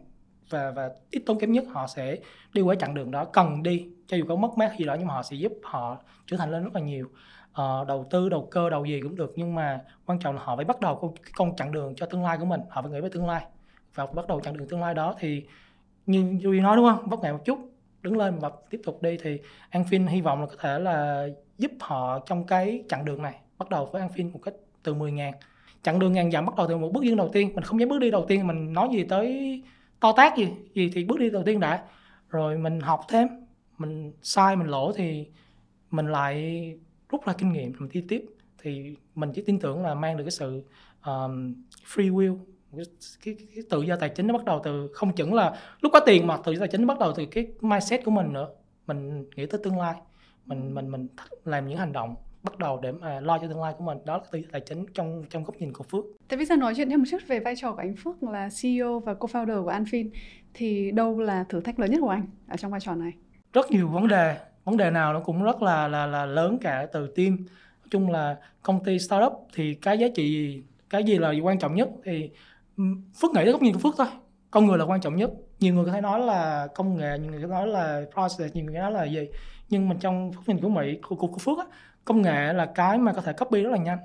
và 0.51 0.71
và 0.71 0.91
ít 1.11 1.23
tốn 1.27 1.39
kém 1.39 1.53
nhất 1.53 1.65
họ 1.73 1.87
sẽ 1.87 2.17
đi 2.53 2.63
qua 2.63 2.75
chặng 2.75 2.95
đường 2.95 3.11
đó. 3.11 3.25
Cần 3.25 3.63
đi 3.63 3.87
cho 4.07 4.17
dù 4.17 4.25
có 4.29 4.37
mất 4.37 4.59
mát 4.59 4.73
gì 4.79 4.85
đó 4.85 4.97
nhưng 4.99 5.07
mà 5.07 5.15
họ 5.15 5.23
sẽ 5.23 5.37
giúp 5.37 5.53
họ 5.63 5.97
trưởng 6.27 6.39
thành 6.39 6.51
lên 6.51 6.65
rất 6.65 6.75
là 6.75 6.81
nhiều. 6.81 7.07
Ờ, 7.53 7.85
đầu 7.89 8.07
tư 8.11 8.29
đầu 8.29 8.49
cơ 8.51 8.71
đầu 8.71 8.85
gì 8.85 9.01
cũng 9.01 9.17
được 9.17 9.33
nhưng 9.37 9.55
mà 9.55 9.81
quan 10.07 10.19
trọng 10.19 10.35
là 10.35 10.43
họ 10.45 10.57
phải 10.57 10.65
bắt 10.65 10.81
đầu 10.81 10.97
con, 10.97 11.15
con 11.37 11.57
chặng 11.57 11.73
đường 11.73 11.95
cho 11.97 12.07
tương 12.07 12.25
lai 12.25 12.39
của 12.39 12.45
mình. 12.45 12.61
Họ 12.71 12.83
phải 12.83 12.91
nghĩ 12.91 13.01
về 13.01 13.09
tương 13.13 13.27
lai. 13.27 13.45
Và 13.95 14.07
bắt 14.07 14.27
đầu 14.27 14.41
chặng 14.41 14.57
đường 14.57 14.69
tương 14.69 14.81
lai 14.81 14.95
đó 14.95 15.15
thì 15.19 15.43
như 16.07 16.39
Duy 16.41 16.61
nói 16.61 16.77
đúng 16.77 16.87
không? 16.87 17.09
Vấp 17.09 17.21
ngã 17.21 17.33
một 17.33 17.45
chút 17.45 17.59
đứng 18.03 18.17
lên 18.17 18.39
và 18.39 18.51
tiếp 18.71 18.81
tục 18.85 19.03
đi 19.03 19.19
thì 19.23 19.41
An 19.71 19.85
Phin 19.85 20.07
hy 20.07 20.21
vọng 20.21 20.41
là 20.41 20.47
có 20.47 20.55
thể 20.59 20.79
là 20.79 21.27
giúp 21.59 21.71
họ 21.81 22.19
trong 22.27 22.47
cái 22.47 22.85
chặng 22.89 23.05
đường 23.05 23.23
này 23.23 23.35
bắt 23.59 23.71
đầu 23.71 23.87
với 23.93 24.01
An 24.01 24.11
Phin 24.13 24.33
một 24.33 24.41
cách 24.43 24.55
từ 24.83 24.95
10 24.95 25.13
ngàn. 25.13 25.33
Chặng 25.83 25.99
đường 25.99 26.13
ngàn 26.13 26.31
dặm 26.31 26.47
bắt 26.47 26.57
đầu 26.57 26.67
từ 26.69 26.77
một 26.77 26.93
bước 26.93 27.03
đi 27.03 27.15
đầu 27.15 27.31
tiên 27.33 27.53
mình 27.55 27.65
không 27.65 27.81
dám 27.81 27.89
bước 27.89 27.99
đi 27.99 28.11
đầu 28.11 28.25
tiên 28.29 28.47
mình 28.47 28.73
nói 28.73 28.89
gì 28.93 29.05
tới 29.05 29.63
to 30.01 30.13
tác 30.13 30.37
gì 30.37 30.49
gì 30.75 30.91
thì 30.95 31.05
bước 31.05 31.19
đi 31.19 31.31
đầu 31.31 31.43
tiên 31.47 31.61
đã. 31.61 31.85
Rồi 32.29 32.59
mình 32.59 32.81
học 32.81 33.01
thêm 33.09 33.29
mình 33.79 34.13
sai 34.23 34.57
mình 34.57 34.67
lỗ 34.67 34.93
thì 34.93 35.27
mình 35.91 36.07
lại 36.07 36.73
rút 37.09 37.27
ra 37.27 37.33
kinh 37.33 37.53
nghiệm 37.53 37.73
mình 37.79 37.89
đi 37.93 38.05
tiếp. 38.09 38.27
Thì 38.63 38.97
mình 39.15 39.33
chỉ 39.35 39.43
tin 39.43 39.59
tưởng 39.59 39.83
là 39.83 39.95
mang 39.95 40.17
được 40.17 40.25
cái 40.25 40.31
sự 40.31 40.63
um, 41.05 41.55
free 41.95 42.15
will 42.15 42.39
cái, 42.77 42.85
cái, 43.25 43.37
cái 43.55 43.65
tự 43.71 43.83
do 43.83 43.97
tài 43.97 44.09
chính 44.09 44.27
nó 44.27 44.35
bắt 44.35 44.45
đầu 44.45 44.61
từ 44.65 44.91
không 44.95 45.13
chừng 45.13 45.35
là 45.35 45.61
lúc 45.81 45.93
có 45.93 46.01
tiền 46.01 46.27
mà 46.27 46.37
tự 46.37 46.53
do 46.53 46.59
tài 46.59 46.69
chính 46.69 46.81
nó 46.81 46.87
bắt 46.87 46.99
đầu 46.99 47.13
từ 47.17 47.27
cái 47.27 47.47
mindset 47.61 48.05
của 48.05 48.11
mình 48.11 48.33
nữa. 48.33 48.49
Mình 48.87 49.31
nghĩ 49.37 49.47
tới 49.47 49.61
tương 49.65 49.79
lai 49.79 49.95
mình 50.49 50.75
mình 50.75 50.91
mình 50.91 51.07
làm 51.45 51.69
những 51.69 51.79
hành 51.79 51.93
động 51.93 52.15
bắt 52.43 52.59
đầu 52.59 52.81
để 52.83 52.93
mà 52.93 53.21
lo 53.21 53.39
cho 53.39 53.47
tương 53.47 53.63
lai 53.63 53.75
của 53.79 53.85
mình 53.85 53.99
đó 54.05 54.17
là 54.17 54.25
tư 54.31 54.41
tài 54.53 54.61
chính 54.61 54.87
trong 54.95 55.25
trong 55.31 55.45
góc 55.45 55.57
nhìn 55.57 55.73
của 55.73 55.85
Phước. 55.85 56.05
Thế 56.29 56.37
bây 56.37 56.47
giờ 56.47 56.57
nói 56.57 56.75
chuyện 56.77 56.91
thêm 56.91 57.01
một 57.01 57.07
chút 57.11 57.19
về 57.27 57.41
vai 57.41 57.57
trò 57.57 57.73
của 57.73 57.79
anh 57.79 57.97
Phước 57.97 58.23
là 58.23 58.49
CEO 58.63 59.01
và 59.01 59.15
co-founder 59.15 59.65
của 59.65 59.71
Anfin 59.71 60.11
thì 60.55 60.91
đâu 60.91 61.21
là 61.21 61.45
thử 61.49 61.61
thách 61.61 61.79
lớn 61.79 61.91
nhất 61.91 61.99
của 62.01 62.09
anh 62.09 62.27
ở 62.49 62.57
trong 62.57 62.71
vai 62.71 62.81
trò 62.81 62.95
này? 62.95 63.13
Rất 63.53 63.71
nhiều 63.71 63.89
vấn 63.89 64.09
đề, 64.09 64.37
vấn 64.65 64.77
đề 64.77 64.91
nào 64.91 65.13
nó 65.13 65.21
cũng 65.21 65.43
rất 65.43 65.63
là 65.63 65.89
là 65.89 66.07
là 66.07 66.27
lớn 66.27 66.59
cả 66.61 66.87
từ 66.93 67.07
team. 67.17 67.37
Nói 67.81 67.89
chung 67.91 68.11
là 68.11 68.37
công 68.63 68.85
ty 68.85 68.99
startup 68.99 69.33
thì 69.55 69.75
cái 69.75 69.99
giá 69.99 70.07
trị 70.15 70.29
gì, 70.29 70.63
cái 70.91 71.05
gì 71.05 71.19
là 71.19 71.33
quan 71.43 71.59
trọng 71.59 71.75
nhất 71.75 71.89
thì 72.05 72.31
Phước 73.21 73.31
nghĩ 73.31 73.45
tới 73.45 73.53
góc 73.53 73.63
nhìn 73.63 73.75
của 73.75 73.81
Phước 73.81 73.95
thôi. 73.99 74.07
Con 74.51 74.67
người 74.67 74.79
là 74.79 74.85
quan 74.85 75.01
trọng 75.01 75.17
nhất. 75.17 75.31
Nhiều 75.61 75.75
người 75.75 75.85
có 75.85 75.93
thể 75.93 76.01
nói 76.01 76.21
là 76.21 76.69
công 76.75 76.97
nghệ, 76.97 77.19
nhiều 77.19 77.31
người 77.31 77.43
có 77.43 77.49
thể 77.49 77.53
nói 77.53 77.67
là 77.67 78.03
process, 78.15 78.55
nhiều 78.55 78.65
người 78.65 78.75
có 78.75 78.81
thể 78.81 78.83
nói 78.83 78.93
là 78.93 79.05
gì. 79.05 79.29
Nhưng 79.69 79.89
mà 79.89 79.97
trong 80.01 80.31
góc 80.31 80.49
nhìn 80.49 80.61
của 80.61 80.69
Mỹ, 80.69 80.99
của, 81.03 81.17
của, 81.17 81.27
của 81.27 81.39
Phước 81.39 81.59
á, 81.59 81.65
công 82.05 82.23
nghệ 82.23 82.53
là 82.53 82.67
cái 82.67 82.99
mà 82.99 83.13
có 83.13 83.21
thể 83.21 83.33
copy 83.33 83.63
rất 83.63 83.71
là 83.71 83.79
nhanh. 83.79 83.99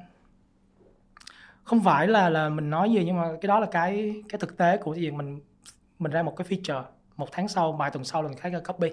Không 1.63 1.83
phải 1.83 2.07
là 2.07 2.29
là 2.29 2.49
mình 2.49 2.69
nói 2.69 2.91
gì 2.91 3.03
nhưng 3.05 3.17
mà 3.17 3.27
cái 3.41 3.47
đó 3.47 3.59
là 3.59 3.67
cái 3.71 4.23
cái 4.29 4.39
thực 4.39 4.57
tế 4.57 4.77
của 4.77 4.91
việc 4.91 5.13
mình 5.13 5.39
mình 5.99 6.11
ra 6.11 6.23
một 6.23 6.35
cái 6.37 6.47
feature 6.47 6.83
một 7.17 7.29
tháng 7.31 7.47
sau 7.47 7.71
vài 7.71 7.91
tuần 7.91 8.03
sau 8.03 8.21
là 8.21 8.29
mình 8.29 8.37
khác 8.37 8.51
copy. 8.67 8.89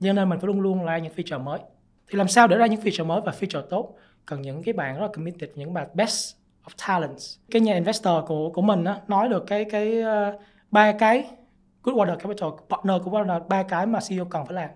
Cho 0.00 0.12
nên 0.12 0.28
mình 0.28 0.38
phải 0.38 0.46
luôn 0.46 0.60
luôn 0.60 0.84
ra 0.84 0.98
những 0.98 1.12
feature 1.16 1.42
mới. 1.42 1.60
Thì 2.08 2.18
làm 2.18 2.28
sao 2.28 2.48
để 2.48 2.56
ra 2.56 2.66
những 2.66 2.80
feature 2.80 3.06
mới 3.06 3.20
và 3.20 3.32
feature 3.40 3.62
tốt? 3.62 3.96
Cần 4.26 4.42
những 4.42 4.62
cái 4.62 4.72
bạn 4.72 4.94
rất 4.94 5.02
là 5.02 5.08
committed 5.08 5.50
những 5.54 5.74
bạn 5.74 5.88
best 5.94 6.36
of 6.64 6.88
talents. 6.88 7.38
Cái 7.50 7.62
nhà 7.62 7.74
investor 7.74 8.24
của 8.26 8.50
của 8.50 8.62
mình 8.62 8.84
á, 8.84 9.00
nói 9.08 9.28
được 9.28 9.44
cái 9.46 9.64
cái 9.64 10.02
uh, 10.02 10.40
ba 10.70 10.92
cái 10.92 11.30
good 11.82 11.96
water 11.96 12.16
capital 12.16 12.50
partner 12.70 13.02
của 13.04 13.10
partner 13.10 13.42
ba 13.48 13.62
cái 13.62 13.86
mà 13.86 13.98
CEO 14.08 14.24
cần 14.24 14.46
phải 14.46 14.54
làm. 14.54 14.70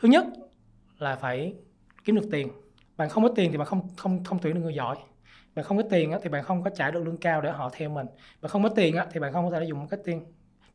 Thứ 0.00 0.08
nhất 0.08 0.24
là 0.98 1.16
phải 1.16 1.54
kiếm 2.04 2.16
được 2.16 2.28
tiền. 2.32 2.48
Bạn 2.96 3.08
không 3.08 3.22
có 3.22 3.28
tiền 3.36 3.52
thì 3.52 3.58
bạn 3.58 3.66
không 3.66 3.88
không 3.96 4.24
không 4.24 4.38
tuyển 4.42 4.54
được 4.54 4.60
người 4.60 4.74
giỏi. 4.74 4.96
Bạn 5.54 5.64
không 5.64 5.76
có 5.76 5.82
tiền 5.90 6.12
á, 6.12 6.18
thì 6.22 6.28
bạn 6.28 6.44
không 6.44 6.62
có 6.62 6.70
trả 6.70 6.90
được 6.90 7.04
lương 7.04 7.16
cao 7.16 7.40
để 7.40 7.50
họ 7.50 7.70
theo 7.72 7.90
mình. 7.90 8.06
Bạn 8.42 8.50
không 8.50 8.62
có 8.62 8.68
tiền 8.68 8.96
á, 8.96 9.06
thì 9.12 9.20
bạn 9.20 9.32
không 9.32 9.50
có 9.50 9.60
thể 9.60 9.64
dùng 9.64 9.78
marketing. 9.78 10.24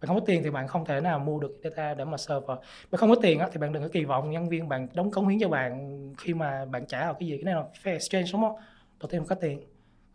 Bạn 0.01 0.07
không 0.07 0.19
có 0.19 0.25
tiền 0.25 0.43
thì 0.43 0.49
bạn 0.49 0.67
không 0.67 0.85
thể 0.85 1.01
nào 1.01 1.19
mua 1.19 1.39
được 1.39 1.59
data 1.63 1.93
để 1.93 2.05
mà 2.05 2.17
serve. 2.17 2.47
Bạn 2.91 2.99
không 2.99 3.09
có 3.09 3.15
tiền 3.21 3.39
á, 3.39 3.49
thì 3.51 3.59
bạn 3.59 3.73
đừng 3.73 3.83
có 3.83 3.89
kỳ 3.91 4.03
vọng 4.05 4.31
nhân 4.31 4.49
viên 4.49 4.69
bạn 4.69 4.87
đóng 4.93 5.11
cống 5.11 5.27
hiến 5.27 5.39
cho 5.39 5.49
bạn 5.49 5.99
khi 6.17 6.33
mà 6.33 6.65
bạn 6.65 6.85
trả 6.87 7.05
vào 7.05 7.13
cái 7.13 7.27
gì. 7.29 7.37
Cái 7.37 7.43
này 7.43 7.53
là 7.53 7.63
fair 7.83 7.93
exchange 7.93 8.29
đúng 8.33 8.41
không? 8.41 8.55
Đầu 8.99 9.09
tiên 9.11 9.21
là 9.21 9.27
có 9.29 9.35
tiền. 9.35 9.63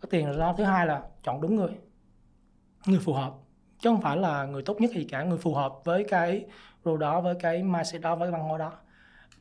Có 0.01 0.09
tiền 0.11 0.31
là 0.31 0.37
đó 0.39 0.55
thứ 0.59 0.65
hai 0.65 0.87
là 0.87 1.03
chọn 1.23 1.41
đúng 1.41 1.57
người. 1.57 1.71
Người 2.87 2.99
phù 2.99 3.13
hợp. 3.13 3.33
Chứ 3.79 3.91
không 3.91 4.01
phải 4.01 4.17
là 4.17 4.47
người 4.47 4.63
tốt 4.63 4.81
nhất 4.81 4.91
gì 4.91 5.07
cả 5.11 5.23
người 5.23 5.39
phù 5.39 5.55
hợp 5.55 5.73
với 5.85 6.05
cái 6.09 6.47
role 6.85 7.01
đó 7.01 7.21
với 7.21 7.35
cái 7.41 7.63
mindset 7.63 8.03
đó 8.03 8.17
với 8.17 8.27
cái 8.27 8.33
văn 8.33 8.49
hóa 8.49 8.59
đó 8.59 8.73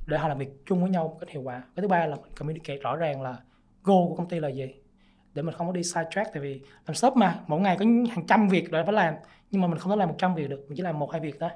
để 0.07 0.17
họ 0.17 0.27
làm 0.27 0.37
việc 0.37 0.49
chung 0.65 0.81
với 0.81 0.89
nhau 0.89 1.03
một 1.03 1.17
cách 1.19 1.29
hiệu 1.29 1.41
quả. 1.41 1.63
Cái 1.75 1.81
thứ 1.81 1.87
ba 1.87 2.05
là 2.05 2.15
mình 2.15 2.31
communicate 2.37 2.77
rõ 2.77 2.95
ràng 2.95 3.21
là 3.21 3.37
goal 3.83 4.07
của 4.07 4.15
công 4.15 4.29
ty 4.29 4.39
là 4.39 4.47
gì 4.47 4.73
để 5.33 5.41
mình 5.41 5.55
không 5.55 5.67
có 5.67 5.73
đi 5.73 5.83
side 5.83 6.07
track 6.11 6.29
tại 6.33 6.41
vì 6.43 6.61
làm 6.87 6.95
shop 6.95 7.17
mà 7.17 7.39
mỗi 7.47 7.59
ngày 7.59 7.77
có 7.79 7.85
hàng 7.85 8.27
trăm 8.27 8.47
việc 8.47 8.71
để 8.71 8.83
phải 8.83 8.93
làm 8.93 9.13
nhưng 9.51 9.61
mà 9.61 9.67
mình 9.67 9.77
không 9.77 9.89
thể 9.89 9.95
làm 9.95 10.09
một 10.09 10.15
trăm 10.17 10.35
việc 10.35 10.49
được 10.49 10.65
mình 10.67 10.77
chỉ 10.77 10.83
làm 10.83 10.99
một 10.99 11.11
hai 11.11 11.21
việc 11.21 11.35
thôi. 11.39 11.49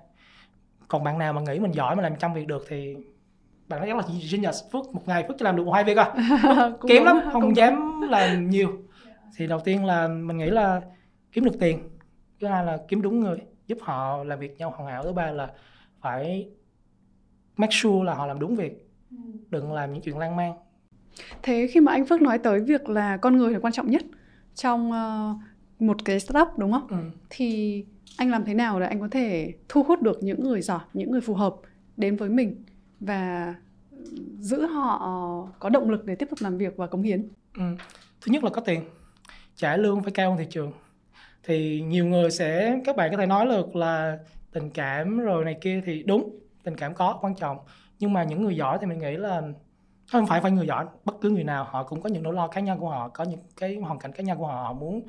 Còn 0.88 1.04
bạn 1.04 1.18
nào 1.18 1.34
mà 1.34 1.42
nghĩ 1.42 1.60
mình 1.60 1.72
giỏi 1.72 1.96
mà 1.96 2.04
làm 2.04 2.16
trăm 2.16 2.34
việc 2.34 2.48
được 2.48 2.66
thì 2.68 2.96
bạn 3.68 3.80
nói 3.80 3.90
chắc 3.90 3.98
là 3.98 4.04
genius 4.32 4.64
phước 4.72 4.94
một 4.94 5.02
ngày 5.06 5.26
phước 5.28 5.36
chỉ 5.40 5.44
làm 5.46 5.56
được 5.56 5.66
một 5.66 5.72
hai 5.72 5.84
việc 5.84 5.98
à 5.98 6.14
kém 6.88 7.04
lắm 7.04 7.20
không 7.32 7.42
cũng 7.42 7.56
dám 7.56 8.02
làm 8.10 8.50
nhiều. 8.50 8.70
Thì 9.38 9.48
đầu 9.48 9.60
tiên 9.60 9.86
là 9.86 10.08
mình 10.08 10.38
nghĩ 10.38 10.50
là 10.50 10.82
kiếm 11.32 11.44
được 11.44 11.60
tiền 11.60 11.90
thứ 12.42 12.48
hai 12.48 12.66
là 12.66 12.78
kiếm 12.88 13.02
đúng 13.02 13.20
người 13.20 13.38
giúp 13.68 13.78
họ 13.82 14.24
làm 14.24 14.40
việc 14.40 14.58
nhau 14.58 14.74
hoàn 14.76 14.90
hảo 14.90 15.04
thứ 15.04 15.14
ba 15.14 15.32
là 15.32 15.48
phải 16.02 16.50
make 17.58 17.72
sure 17.72 18.06
là 18.06 18.14
họ 18.14 18.26
làm 18.26 18.40
đúng 18.40 18.56
việc. 18.56 18.88
Ừ. 19.12 19.18
đừng 19.50 19.74
làm 19.74 19.94
những 19.94 20.02
chuyện 20.02 20.18
lan 20.18 20.36
man 20.36 20.54
thế 21.44 21.68
khi 21.72 21.80
mà 21.80 21.92
anh 21.92 22.06
Phước 22.06 22.22
nói 22.22 22.38
tới 22.38 22.60
việc 22.60 22.90
là 22.90 23.18
con 23.18 23.38
người 23.38 23.54
là 23.54 23.60
quan 23.60 23.74
trọng 23.74 23.92
nhất 23.92 24.02
trong 24.56 24.92
uh, 24.92 25.38
một 25.82 26.06
cái 26.06 26.20
startup 26.20 26.48
đúng 26.58 26.72
không? 26.72 26.88
Ừ. 26.88 26.98
thì 27.30 27.84
anh 28.18 28.30
làm 28.30 28.46
thế 28.46 28.54
nào 28.54 28.80
để 28.80 28.86
anh 28.86 29.00
có 29.00 29.08
thể 29.12 29.54
thu 29.70 29.84
hút 29.84 30.02
được 30.02 30.24
những 30.24 30.44
người 30.44 30.62
giỏi 30.62 30.80
những 30.94 31.12
người 31.12 31.22
phù 31.22 31.34
hợp 31.34 31.56
đến 31.98 32.16
với 32.16 32.30
mình 32.30 32.64
và 33.00 33.56
giữ 34.40 34.66
họ 34.66 35.48
có 35.60 35.70
động 35.70 35.90
lực 35.90 36.06
để 36.06 36.16
tiếp 36.16 36.28
tục 36.30 36.40
làm 36.42 36.58
việc 36.58 36.78
và 36.78 36.88
cống 36.88 37.04
hiến? 37.04 37.28
Ừ. 37.58 37.64
thứ 38.22 38.32
nhất 38.32 38.44
là 38.44 38.50
có 38.50 38.62
tiền. 38.62 38.82
Trả 39.56 39.78
lương 39.78 40.04
phải 40.04 40.12
cao 40.12 40.30
hơn 40.30 40.40
thị 40.40 40.48
trường. 40.50 40.72
Thì 41.44 41.82
nhiều 41.82 42.06
người 42.06 42.32
sẽ 42.32 42.80
các 42.86 42.96
bạn 42.96 43.12
có 43.12 43.18
thể 43.18 43.26
nói 43.26 43.46
được 43.46 43.76
là 43.76 44.18
tình 44.52 44.70
cảm 44.70 45.20
rồi 45.20 45.46
này 45.46 45.58
kia 45.62 45.82
thì 45.86 46.04
đúng 46.04 46.41
tình 46.64 46.76
cảm 46.76 46.94
có, 46.94 47.18
quan 47.22 47.36
trọng. 47.36 47.58
Nhưng 48.00 48.14
mà 48.14 48.24
những 48.24 48.44
người 48.44 48.56
giỏi 48.56 48.78
thì 48.82 48.88
mình 48.88 49.00
nghĩ 49.00 49.18
là 49.18 49.42
không 50.12 50.28
phải 50.28 50.42
phải 50.42 50.52
người 50.52 50.68
giỏi, 50.68 50.86
bất 51.06 51.16
cứ 51.22 51.30
người 51.30 51.44
nào, 51.44 51.64
họ 51.64 51.84
cũng 51.84 52.02
có 52.02 52.10
những 52.10 52.24
nỗi 52.24 52.34
lo 52.34 52.48
cá 52.48 52.62
nhân 52.62 52.80
của 52.80 52.90
họ, 52.90 53.10
có 53.10 53.24
những 53.24 53.40
cái 53.58 53.76
hoàn 53.76 54.00
cảnh 54.00 54.12
cá 54.12 54.24
nhân 54.24 54.38
của 54.38 54.48
họ 54.48 54.64
họ 54.64 54.74
muốn 54.74 55.02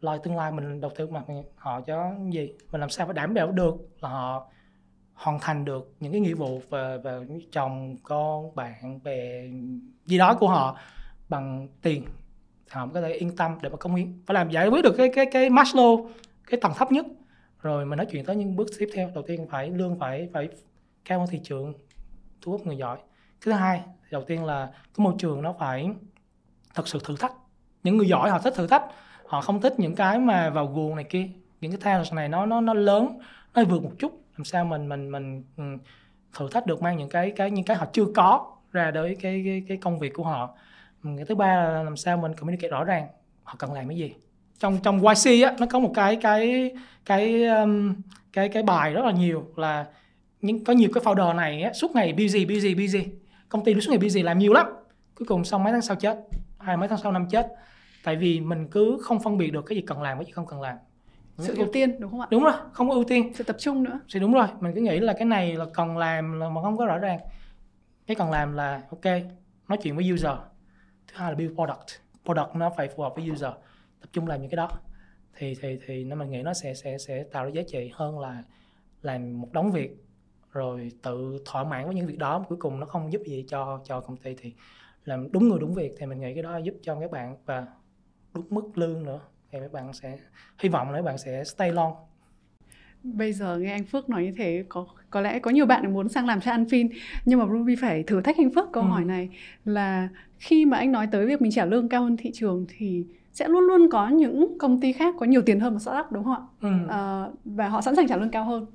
lo 0.00 0.16
tương 0.16 0.36
lai 0.36 0.52
mình 0.52 0.80
đầu 0.80 0.90
tư 0.96 1.06
mà 1.06 1.22
họ 1.56 1.80
cho 1.80 2.12
gì, 2.30 2.52
mình 2.72 2.80
làm 2.80 2.90
sao 2.90 3.06
phải 3.06 3.14
đảm 3.14 3.34
bảo 3.34 3.52
được 3.52 3.74
là 4.00 4.08
họ 4.08 4.46
hoàn 5.14 5.38
thành 5.40 5.64
được 5.64 5.94
những 6.00 6.12
cái 6.12 6.20
nghĩa 6.20 6.34
vụ 6.34 6.60
về 6.70 6.98
về 6.98 7.20
chồng, 7.52 7.96
con, 8.02 8.54
bạn 8.54 9.00
bè, 9.04 9.44
gì 10.06 10.18
đó 10.18 10.36
của 10.40 10.48
họ 10.48 10.78
bằng 11.28 11.68
tiền. 11.82 12.04
Họ 12.70 12.88
có 12.94 13.00
thể 13.00 13.12
yên 13.12 13.36
tâm 13.36 13.58
để 13.62 13.68
mà 13.68 13.76
công 13.76 13.94
hiến 13.94 14.12
phải 14.26 14.34
làm 14.34 14.50
giải 14.50 14.68
quyết 14.68 14.84
được 14.84 14.94
cái 14.96 15.10
cái 15.14 15.26
cái 15.32 15.50
Maslow, 15.50 16.08
cái 16.46 16.60
tầng 16.60 16.72
thấp 16.76 16.92
nhất. 16.92 17.06
Rồi 17.62 17.86
mình 17.86 17.96
nói 17.96 18.06
chuyện 18.10 18.24
tới 18.24 18.36
những 18.36 18.56
bước 18.56 18.68
tiếp 18.78 18.88
theo. 18.94 19.10
Đầu 19.14 19.24
tiên 19.26 19.46
phải, 19.50 19.70
lương 19.70 19.98
phải 19.98 20.28
phải 20.32 20.48
cao 21.04 21.18
hơn 21.18 21.28
thị 21.30 21.40
trường 21.44 21.74
thu 22.42 22.52
hút 22.52 22.66
người 22.66 22.76
giỏi. 22.76 22.98
Thứ 23.40 23.52
hai, 23.52 23.82
đầu 24.10 24.24
tiên 24.24 24.44
là 24.44 24.66
cái 24.72 25.04
môi 25.04 25.14
trường 25.18 25.42
nó 25.42 25.54
phải 25.58 25.90
thật 26.74 26.88
sự 26.88 26.98
thử 27.04 27.16
thách. 27.16 27.32
Những 27.82 27.96
người 27.96 28.08
giỏi 28.08 28.30
họ 28.30 28.38
thích 28.38 28.54
thử 28.56 28.66
thách, 28.66 28.82
họ 29.26 29.40
không 29.40 29.60
thích 29.60 29.74
những 29.78 29.94
cái 29.94 30.18
mà 30.18 30.50
vào 30.50 30.66
guồng 30.66 30.96
này 30.96 31.04
kia. 31.04 31.28
Những 31.60 31.70
cái 31.70 31.80
talent 31.80 32.12
này 32.12 32.28
nó 32.28 32.46
nó 32.46 32.60
nó 32.60 32.74
lớn, 32.74 33.18
nó 33.54 33.64
vượt 33.64 33.82
một 33.82 33.92
chút. 33.98 34.20
Làm 34.36 34.44
sao 34.44 34.64
mình 34.64 34.88
mình 34.88 35.10
mình 35.10 35.44
ừ, 35.56 35.64
thử 36.34 36.48
thách 36.48 36.66
được 36.66 36.82
mang 36.82 36.96
những 36.96 37.08
cái 37.08 37.30
cái, 37.36 37.50
những 37.50 37.64
cái 37.64 37.76
họ 37.76 37.86
chưa 37.92 38.04
có 38.14 38.56
ra 38.72 38.90
đối 38.90 39.16
cái 39.20 39.42
cái 39.44 39.64
cái 39.68 39.76
công 39.76 39.98
việc 39.98 40.14
của 40.14 40.24
họ. 40.24 40.56
Cái 41.02 41.24
thứ 41.28 41.34
ba 41.34 41.56
là 41.56 41.82
làm 41.82 41.96
sao 41.96 42.16
mình 42.16 42.34
communicate 42.34 42.70
rõ 42.70 42.84
ràng, 42.84 43.06
họ 43.42 43.54
cần 43.58 43.72
làm 43.72 43.88
cái 43.88 43.96
gì. 43.96 44.14
Trong 44.58 44.78
trong 44.82 45.00
YC 45.00 45.44
á, 45.44 45.54
nó 45.58 45.66
có 45.70 45.78
một 45.78 45.92
cái 45.94 46.16
cái 46.16 46.70
cái 47.04 47.42
cái 47.44 47.48
cái 48.32 48.48
cái 48.48 48.62
bài 48.62 48.92
rất 48.92 49.04
là 49.04 49.12
nhiều 49.12 49.46
là 49.56 49.86
những 50.44 50.64
có 50.64 50.72
nhiều 50.72 50.90
cái 50.94 51.04
founder 51.04 51.36
này 51.36 51.62
á, 51.62 51.72
suốt 51.72 51.90
ngày 51.94 52.12
busy 52.12 52.46
busy 52.46 52.74
busy. 52.74 53.06
Công 53.48 53.64
ty 53.64 53.74
nó 53.74 53.80
suốt 53.80 53.90
ngày 53.90 53.98
busy 53.98 54.22
làm 54.22 54.38
nhiều 54.38 54.52
lắm. 54.52 54.66
Cuối 55.14 55.26
cùng 55.28 55.44
xong 55.44 55.64
mấy 55.64 55.72
tháng 55.72 55.82
sau 55.82 55.96
chết 55.96 56.18
hay 56.58 56.76
mấy 56.76 56.88
tháng 56.88 56.98
sau 56.98 57.12
năm 57.12 57.26
chết. 57.30 57.46
Tại 58.04 58.16
vì 58.16 58.40
mình 58.40 58.68
cứ 58.70 58.98
không 59.02 59.20
phân 59.20 59.38
biệt 59.38 59.50
được 59.50 59.62
cái 59.66 59.76
gì 59.76 59.82
cần 59.86 60.02
làm 60.02 60.18
cái 60.18 60.24
gì 60.24 60.32
không 60.32 60.46
cần 60.46 60.60
làm. 60.60 60.76
Sự 61.38 61.54
ưu 61.56 61.66
tiên 61.72 62.00
đúng 62.00 62.10
không 62.10 62.20
ạ? 62.20 62.28
Đúng 62.30 62.44
rồi 62.44 62.52
không 62.72 62.88
có 62.88 62.94
ưu 62.94 63.04
tiên. 63.04 63.32
Sự 63.34 63.44
tập 63.44 63.56
trung 63.58 63.82
nữa. 63.82 64.00
Thì 64.12 64.20
đúng 64.20 64.32
rồi 64.32 64.46
mình 64.60 64.72
cứ 64.74 64.80
nghĩ 64.80 65.00
là 65.00 65.12
cái 65.12 65.24
này 65.24 65.56
là 65.56 65.64
cần 65.74 65.96
làm 65.96 66.40
là 66.40 66.48
mà 66.48 66.62
không 66.62 66.76
có 66.76 66.86
rõ 66.86 66.98
ràng. 66.98 67.18
Cái 68.06 68.14
cần 68.14 68.30
làm 68.30 68.52
là 68.52 68.82
ok 68.90 69.04
nói 69.68 69.78
chuyện 69.82 69.96
với 69.96 70.12
user. 70.12 70.32
Thứ 71.08 71.14
hai 71.14 71.32
là 71.32 71.36
build 71.38 71.54
product. 71.54 71.88
Product 72.24 72.54
nó 72.54 72.70
phải 72.76 72.88
phù 72.88 73.02
hợp 73.02 73.12
với 73.16 73.30
user. 73.30 73.50
Tập 74.00 74.08
trung 74.12 74.26
làm 74.26 74.40
những 74.40 74.50
cái 74.50 74.56
đó. 74.56 74.68
Thì 75.38 75.54
thì 75.62 75.78
thì 75.86 76.04
nó 76.04 76.16
mình 76.16 76.30
nghĩ 76.30 76.42
nó 76.42 76.54
sẽ 76.54 76.74
sẽ 76.74 76.98
sẽ 76.98 77.24
tạo 77.32 77.44
ra 77.44 77.50
giá 77.50 77.62
trị 77.68 77.90
hơn 77.94 78.18
là 78.18 78.42
làm 79.02 79.40
một 79.40 79.48
đống 79.52 79.72
việc 79.72 80.03
rồi 80.54 80.92
tự 81.02 81.38
thỏa 81.44 81.64
mãn 81.64 81.86
với 81.86 81.94
những 81.94 82.06
việc 82.06 82.18
đó 82.18 82.44
cuối 82.48 82.58
cùng 82.58 82.80
nó 82.80 82.86
không 82.86 83.12
giúp 83.12 83.22
gì 83.26 83.44
cho 83.48 83.80
cho 83.84 84.00
công 84.00 84.16
ty 84.16 84.34
thì 84.38 84.54
làm 85.04 85.32
đúng 85.32 85.48
người 85.48 85.58
đúng 85.60 85.74
việc 85.74 85.94
thì 85.98 86.06
mình 86.06 86.20
nghĩ 86.20 86.34
cái 86.34 86.42
đó 86.42 86.56
giúp 86.56 86.74
cho 86.82 87.00
các 87.00 87.10
bạn 87.10 87.36
và 87.46 87.66
đúng 88.34 88.46
mức 88.50 88.78
lương 88.78 89.04
nữa 89.04 89.20
thì 89.52 89.58
các 89.60 89.72
bạn 89.72 89.92
sẽ 89.92 90.18
hy 90.58 90.68
vọng 90.68 90.90
là 90.90 90.98
các 90.98 91.04
bạn 91.04 91.18
sẽ 91.18 91.44
stay 91.44 91.72
long 91.72 91.92
bây 93.02 93.32
giờ 93.32 93.58
nghe 93.58 93.72
anh 93.72 93.84
Phước 93.84 94.08
nói 94.08 94.24
như 94.24 94.32
thế 94.36 94.64
có 94.68 94.86
có 95.10 95.20
lẽ 95.20 95.38
có 95.38 95.50
nhiều 95.50 95.66
bạn 95.66 95.94
muốn 95.94 96.08
sang 96.08 96.26
làm 96.26 96.40
cho 96.40 96.52
Anfin 96.52 96.88
nhưng 97.24 97.38
mà 97.38 97.46
Ruby 97.46 97.76
phải 97.76 98.02
thử 98.02 98.20
thách 98.20 98.36
anh 98.36 98.50
Phước 98.54 98.72
câu 98.72 98.82
ừ. 98.82 98.88
hỏi 98.88 99.04
này 99.04 99.28
là 99.64 100.08
khi 100.38 100.64
mà 100.66 100.76
anh 100.76 100.92
nói 100.92 101.08
tới 101.12 101.26
việc 101.26 101.42
mình 101.42 101.52
trả 101.52 101.64
lương 101.64 101.88
cao 101.88 102.02
hơn 102.02 102.16
thị 102.16 102.30
trường 102.34 102.66
thì 102.68 103.04
sẽ 103.32 103.48
luôn 103.48 103.64
luôn 103.64 103.90
có 103.90 104.08
những 104.08 104.58
công 104.58 104.80
ty 104.80 104.92
khác 104.92 105.14
có 105.18 105.26
nhiều 105.26 105.42
tiền 105.42 105.60
hơn 105.60 105.72
một 105.72 105.78
startup 105.78 106.12
đúng 106.12 106.24
không 106.24 106.34
ạ? 106.34 106.42
Ừ. 106.60 106.70
À, 106.88 107.26
và 107.44 107.68
họ 107.68 107.80
sẵn 107.80 107.96
sàng 107.96 108.08
trả 108.08 108.16
lương 108.16 108.30
cao 108.30 108.44
hơn 108.44 108.66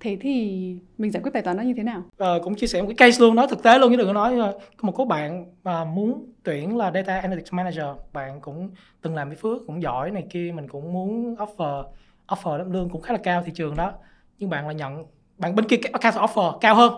thế 0.00 0.16
thì 0.20 0.76
mình 0.98 1.10
giải 1.10 1.22
quyết 1.22 1.32
bài 1.34 1.42
toán 1.42 1.56
đó 1.56 1.62
như 1.62 1.74
thế 1.76 1.82
nào? 1.82 2.02
Ờ, 2.16 2.40
cũng 2.44 2.54
chia 2.54 2.66
sẻ 2.66 2.82
một 2.82 2.88
cái 2.88 2.94
case 2.94 3.20
luôn 3.20 3.34
nói 3.34 3.46
thực 3.50 3.62
tế 3.62 3.78
luôn 3.78 3.90
chứ 3.90 3.96
đừng 3.96 4.06
có 4.06 4.12
nói 4.12 4.36
một 4.82 4.92
cô 4.96 5.04
bạn 5.04 5.46
mà 5.64 5.84
muốn 5.84 6.32
tuyển 6.42 6.76
là 6.76 6.90
data 6.94 7.20
analytics 7.20 7.52
manager. 7.52 7.86
Bạn 8.12 8.40
cũng 8.40 8.70
từng 9.02 9.14
làm 9.14 9.28
với 9.28 9.36
phước 9.36 9.66
cũng 9.66 9.82
giỏi 9.82 10.10
này 10.10 10.24
kia 10.30 10.52
mình 10.54 10.68
cũng 10.68 10.92
muốn 10.92 11.34
offer 11.34 11.84
offer 12.28 12.56
lắm 12.56 12.72
lương 12.72 12.88
cũng 12.88 13.02
khá 13.02 13.12
là 13.12 13.18
cao 13.22 13.42
thị 13.46 13.52
trường 13.54 13.76
đó. 13.76 13.92
Nhưng 14.38 14.50
bạn 14.50 14.66
là 14.66 14.72
nhận 14.72 15.04
bạn 15.38 15.54
bên 15.54 15.68
kia 15.68 15.76
cao 15.76 16.12
offer 16.12 16.58
cao 16.58 16.74
hơn. 16.74 16.92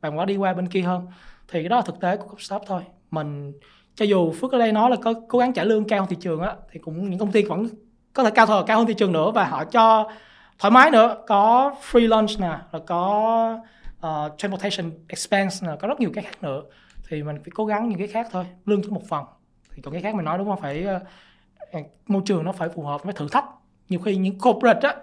Bạn 0.00 0.18
quá 0.18 0.24
đi 0.24 0.36
qua 0.36 0.54
bên 0.54 0.68
kia 0.68 0.82
hơn. 0.82 1.06
Thì 1.48 1.62
cái 1.62 1.68
đó 1.68 1.76
là 1.76 1.82
thực 1.82 2.00
tế 2.00 2.16
của 2.16 2.34
startup 2.38 2.62
thôi. 2.66 2.82
Mình 3.10 3.52
cho 3.94 4.04
dù 4.04 4.32
phước 4.32 4.52
ở 4.52 4.58
đây 4.58 4.72
nói 4.72 4.90
là 4.90 4.96
có 4.96 5.14
cố 5.28 5.38
gắng 5.38 5.52
trả 5.52 5.64
lương 5.64 5.84
cao 5.84 6.00
hơn 6.00 6.08
thị 6.08 6.16
trường 6.20 6.40
á 6.40 6.54
thì 6.72 6.80
cũng 6.80 7.10
những 7.10 7.18
công 7.18 7.32
ty 7.32 7.42
vẫn 7.42 7.66
có 8.12 8.24
thể 8.24 8.30
cao 8.30 8.46
thờ 8.46 8.64
cao 8.66 8.78
hơn 8.78 8.86
thị 8.86 8.94
trường 8.94 9.12
nữa 9.12 9.30
và 9.34 9.44
họ 9.44 9.64
cho 9.64 10.10
thoải 10.60 10.70
mái 10.70 10.90
nữa 10.90 11.16
có 11.26 11.74
free 11.90 12.08
lunch 12.08 12.40
nè 12.40 12.58
rồi 12.72 12.82
có 12.86 13.58
uh, 14.06 14.38
transportation 14.38 14.90
expense 15.08 15.66
nè 15.66 15.76
có 15.80 15.88
rất 15.88 16.00
nhiều 16.00 16.10
cái 16.14 16.24
khác 16.24 16.42
nữa. 16.42 16.62
Thì 17.08 17.22
mình 17.22 17.36
phải 17.36 17.50
cố 17.54 17.66
gắng 17.66 17.88
những 17.88 17.98
cái 17.98 18.08
khác 18.08 18.28
thôi 18.30 18.46
lương 18.66 18.82
chỉ 18.82 18.90
một 18.90 19.02
phần. 19.08 19.24
Thì 19.74 19.82
còn 19.82 19.92
cái 19.92 20.02
khác 20.02 20.14
mình 20.14 20.24
nói 20.24 20.38
đúng 20.38 20.48
không? 20.48 20.60
Phải 20.60 20.86
uh, 21.76 21.86
môi 22.06 22.22
trường 22.24 22.44
nó 22.44 22.52
phải 22.52 22.68
phù 22.68 22.82
hợp 22.82 23.04
với 23.04 23.12
thử 23.12 23.28
thách. 23.28 23.44
Nhiều 23.88 24.00
khi 24.00 24.16
những 24.16 24.38
corporate 24.38 24.88
á 24.88 24.94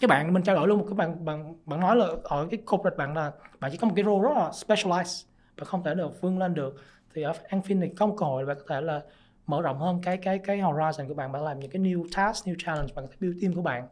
các 0.00 0.10
bạn 0.10 0.32
mình 0.32 0.42
trao 0.42 0.56
đổi 0.56 0.68
luôn 0.68 0.78
một 0.78 0.84
cái 0.88 0.94
bạn 0.94 1.24
bạn 1.24 1.54
bạn 1.66 1.80
nói 1.80 1.96
là 1.96 2.06
ở 2.24 2.46
cái 2.50 2.60
corporate 2.66 2.96
bạn 2.96 3.14
là 3.16 3.32
bạn 3.60 3.70
chỉ 3.70 3.76
có 3.76 3.88
một 3.88 3.92
cái 3.96 4.04
role 4.04 4.28
rất 4.28 4.34
là 4.36 4.50
specialized 4.50 5.24
và 5.56 5.64
không 5.64 5.82
thể 5.84 5.94
được 5.94 6.20
vươn 6.20 6.38
lên 6.38 6.54
được. 6.54 6.76
Thì 7.14 7.22
ở 7.22 7.32
Anfin 7.48 7.80
thì 7.80 7.88
có 7.96 8.06
một 8.06 8.14
cơ 8.18 8.26
hội 8.26 8.46
bạn 8.46 8.56
có 8.56 8.64
thể 8.74 8.80
là 8.80 9.00
mở 9.46 9.62
rộng 9.62 9.78
hơn 9.78 10.00
cái 10.02 10.16
cái 10.16 10.38
cái 10.38 10.58
horizon 10.58 11.08
của 11.08 11.14
bạn 11.14 11.32
bạn 11.32 11.44
làm 11.44 11.60
những 11.60 11.70
cái 11.70 11.82
new 11.82 12.04
task 12.16 12.46
new 12.46 12.54
challenge 12.58 12.92
bạn 12.96 13.06
có 13.06 13.12
thể 13.12 13.16
build 13.20 13.42
team 13.42 13.54
của 13.54 13.62
bạn 13.62 13.88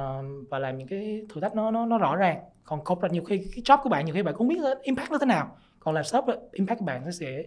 uh, 0.00 0.50
và 0.50 0.58
làm 0.58 0.78
những 0.78 0.88
cái 0.88 1.22
thử 1.28 1.40
thách 1.40 1.54
nó 1.54 1.70
nó 1.70 1.86
nó 1.86 1.98
rõ 1.98 2.16
ràng. 2.16 2.38
Còn 2.64 2.84
corporate 2.84 3.12
nhiều 3.12 3.24
khi 3.24 3.38
cái 3.38 3.62
job 3.64 3.82
của 3.82 3.88
bạn 3.88 4.04
nhiều 4.04 4.14
khi 4.14 4.22
bạn 4.22 4.34
cũng 4.38 4.48
biết 4.48 4.58
impact 4.82 5.10
nó 5.10 5.18
thế 5.18 5.26
nào. 5.26 5.56
Còn 5.80 5.94
làm 5.94 6.04
startup 6.04 6.34
impact 6.52 6.78
của 6.78 6.84
bạn 6.84 7.04
nó 7.04 7.10
sẽ 7.10 7.42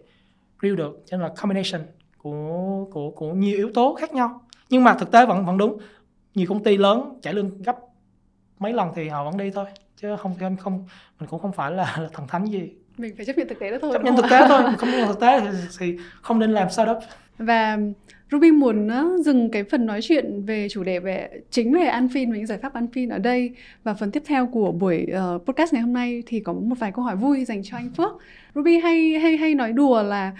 real 0.62 0.76
được. 0.76 1.02
Cho 1.06 1.18
nên 1.18 1.28
là 1.28 1.34
combination 1.42 1.82
của 2.18 2.86
của 2.92 3.12
của 3.12 3.34
nhiều 3.34 3.58
yếu 3.58 3.72
tố 3.74 3.96
khác 4.00 4.14
nhau. 4.14 4.42
Nhưng 4.70 4.84
mà 4.84 4.94
thực 4.94 5.12
tế 5.12 5.26
vẫn 5.26 5.46
vẫn 5.46 5.58
đúng. 5.58 5.78
Nhiều 6.36 6.46
công 6.50 6.64
ty 6.64 6.78
lớn 6.78 7.20
trả 7.22 7.32
lương 7.32 7.62
gấp 7.62 7.76
mấy 8.60 8.74
lần 8.74 8.92
thì 8.96 9.08
họ 9.08 9.24
vẫn 9.24 9.38
đi 9.38 9.52
thôi. 9.52 9.66
Chứ 9.96 10.16
không 10.16 10.36
không 10.40 10.58
không 10.58 10.86
mình 11.20 11.30
cũng 11.30 11.40
không 11.40 11.52
phải 11.52 11.72
là, 11.72 11.96
là 12.00 12.10
thần 12.14 12.28
thánh 12.28 12.46
gì. 12.46 12.72
Mình 12.98 13.16
phải 13.16 13.26
chấp 13.26 13.38
nhận 13.38 13.48
thực 13.48 13.60
tế 13.60 13.72
đó 13.72 13.78
thôi 13.82 13.92
chấp 13.94 14.04
nhận 14.04 14.16
thực 14.16 14.26
tế 14.30 14.48
thôi. 14.48 14.62
Không 14.78 14.90
nhận 14.92 15.08
thực 15.08 15.20
tế 15.20 15.40
thì, 15.40 15.48
thì 15.80 15.98
không 16.22 16.40
nên 16.40 16.52
làm 16.52 16.70
startup 16.70 16.98
và 17.39 17.78
Ruby 18.32 18.52
muốn 18.52 18.88
ờ, 18.88 19.10
dừng 19.25 19.49
cái 19.52 19.63
phần 19.63 19.86
nói 19.86 20.02
chuyện 20.02 20.45
về 20.45 20.67
chủ 20.69 20.84
đề 20.84 20.99
về 20.99 21.30
chính 21.52 21.73
về 21.73 21.86
an 21.86 22.08
Anfin 22.08 22.32
và 22.32 22.38
những 22.38 22.45
giải 22.45 22.58
pháp 22.58 22.73
an 22.73 22.88
Anfin 22.91 23.12
ở 23.12 23.17
đây 23.17 23.52
và 23.84 23.93
phần 23.93 24.12
tiếp 24.12 24.23
theo 24.25 24.47
của 24.47 24.71
buổi 24.71 25.08
uh, 25.36 25.45
podcast 25.45 25.73
ngày 25.73 25.82
hôm 25.82 25.93
nay 25.93 26.23
thì 26.25 26.39
có 26.39 26.54
một 26.54 26.75
vài 26.80 26.91
câu 26.91 27.06
hỏi 27.06 27.15
vui 27.15 27.45
dành 27.45 27.63
cho 27.63 27.78
anh 27.78 27.89
Phước. 27.97 28.12
Ruby 28.56 28.78
hay 28.80 29.19
hay 29.19 29.38
hay 29.38 29.56
nói 29.56 29.73
đùa 29.73 30.04
là 30.04 30.32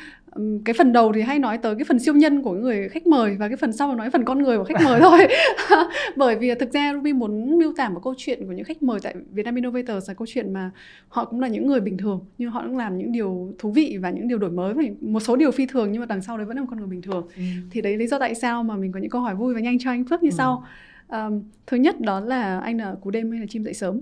cái 0.66 0.74
phần 0.78 0.94
đầu 0.94 1.14
thì 1.14 1.22
hay 1.22 1.40
nói 1.40 1.58
tới 1.58 1.76
cái 1.76 1.86
phần 1.88 2.00
siêu 2.00 2.14
nhân 2.14 2.42
của 2.42 2.54
người 2.54 2.90
khách 2.90 3.08
mời 3.08 3.36
và 3.40 3.48
cái 3.48 3.58
phần 3.58 3.74
sau 3.74 3.90
là 3.90 3.96
nói 3.96 4.10
phần 4.10 4.26
con 4.26 4.44
người 4.44 4.58
của 4.58 4.64
khách 4.64 4.84
mời 4.84 5.00
thôi 5.04 5.28
bởi 6.16 6.36
vì 6.36 6.56
thực 6.56 6.74
ra 6.74 6.94
Ruby 6.94 7.14
muốn 7.14 7.58
miêu 7.58 7.74
tả 7.78 7.90
một 7.90 8.00
câu 8.04 8.14
chuyện 8.18 8.48
của 8.48 8.52
những 8.52 8.66
khách 8.66 8.84
mời 8.84 9.00
tại 9.04 9.16
Vietnam 9.32 9.56
Innovators 9.56 10.10
là 10.10 10.14
câu 10.14 10.26
chuyện 10.30 10.54
mà 10.54 10.72
họ 11.08 11.26
cũng 11.26 11.40
là 11.40 11.48
những 11.48 11.68
người 11.68 11.80
bình 11.80 11.98
thường 11.98 12.26
nhưng 12.38 12.52
họ 12.52 12.64
cũng 12.68 12.78
làm 12.78 12.98
những 12.98 13.12
điều 13.12 13.54
thú 13.60 13.72
vị 13.72 13.98
và 14.02 14.10
những 14.10 14.28
điều 14.28 14.38
đổi 14.38 14.52
mới 14.52 14.74
và 14.74 14.84
một 15.02 15.20
số 15.20 15.36
điều 15.36 15.52
phi 15.52 15.66
thường 15.66 15.92
nhưng 15.92 16.00
mà 16.00 16.06
đằng 16.06 16.22
sau 16.22 16.38
đấy 16.38 16.46
vẫn 16.46 16.56
là 16.58 16.62
một 16.62 16.68
con 16.70 16.80
người 16.80 16.88
bình 16.88 17.02
thường 17.02 17.28
ừ. 17.36 17.44
thì 17.72 17.82
đấy 17.82 17.98
lý 17.98 18.08
do 18.08 18.20
tại 18.20 18.36
sao 18.36 18.64
mà 18.64 18.76
mình 18.76 18.92
có 18.92 19.00
những 19.00 19.10
câu 19.10 19.22
hỏi 19.22 19.36
vui 19.36 19.54
và 19.54 19.60
nhanh 19.60 19.80
cho 19.80 19.90
anh 19.90 20.06
Phước 20.06 20.24
như 20.24 20.30
ừ. 20.30 20.36
sau 20.38 20.64
um, 21.08 21.44
thứ 21.68 21.78
nhất 21.78 22.02
đó 22.02 22.20
là 22.20 22.60
anh 22.60 22.78
là 22.78 22.96
cú 23.02 23.12
đêm 23.12 23.32
hay 23.32 23.40
là 23.40 23.46
chim 23.50 23.64
dậy 23.64 23.74
sớm 23.74 24.02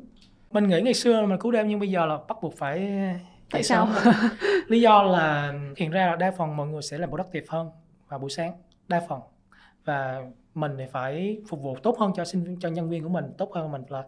mình 0.51 0.67
nghĩ 0.67 0.81
ngày 0.81 0.93
xưa 0.93 1.25
mình 1.25 1.39
cú 1.39 1.51
đêm 1.51 1.67
nhưng 1.67 1.79
bây 1.79 1.89
giờ 1.89 2.05
là 2.05 2.17
bắt 2.29 2.37
buộc 2.41 2.57
phải 2.57 2.89
tại 3.51 3.63
sao 3.63 3.87
lý 4.67 4.81
do 4.81 5.03
là 5.03 5.53
hiện 5.77 5.91
ra 5.91 6.07
là 6.07 6.15
đa 6.15 6.31
phần 6.37 6.57
mọi 6.57 6.67
người 6.67 6.81
sẽ 6.81 6.97
làm 6.97 7.09
productive 7.09 7.45
hơn 7.49 7.69
vào 8.07 8.19
buổi 8.19 8.29
sáng 8.29 8.51
đa 8.87 9.01
phần 9.09 9.19
và 9.85 10.21
mình 10.55 10.71
thì 10.77 10.83
phải 10.91 11.37
phục 11.47 11.61
vụ 11.61 11.77
tốt 11.83 11.97
hơn 11.99 12.11
cho 12.15 12.25
sinh 12.25 12.57
cho 12.59 12.69
nhân 12.69 12.89
viên 12.89 13.03
của 13.03 13.09
mình 13.09 13.25
tốt 13.37 13.51
hơn 13.53 13.71
mình 13.71 13.83
là 13.89 14.03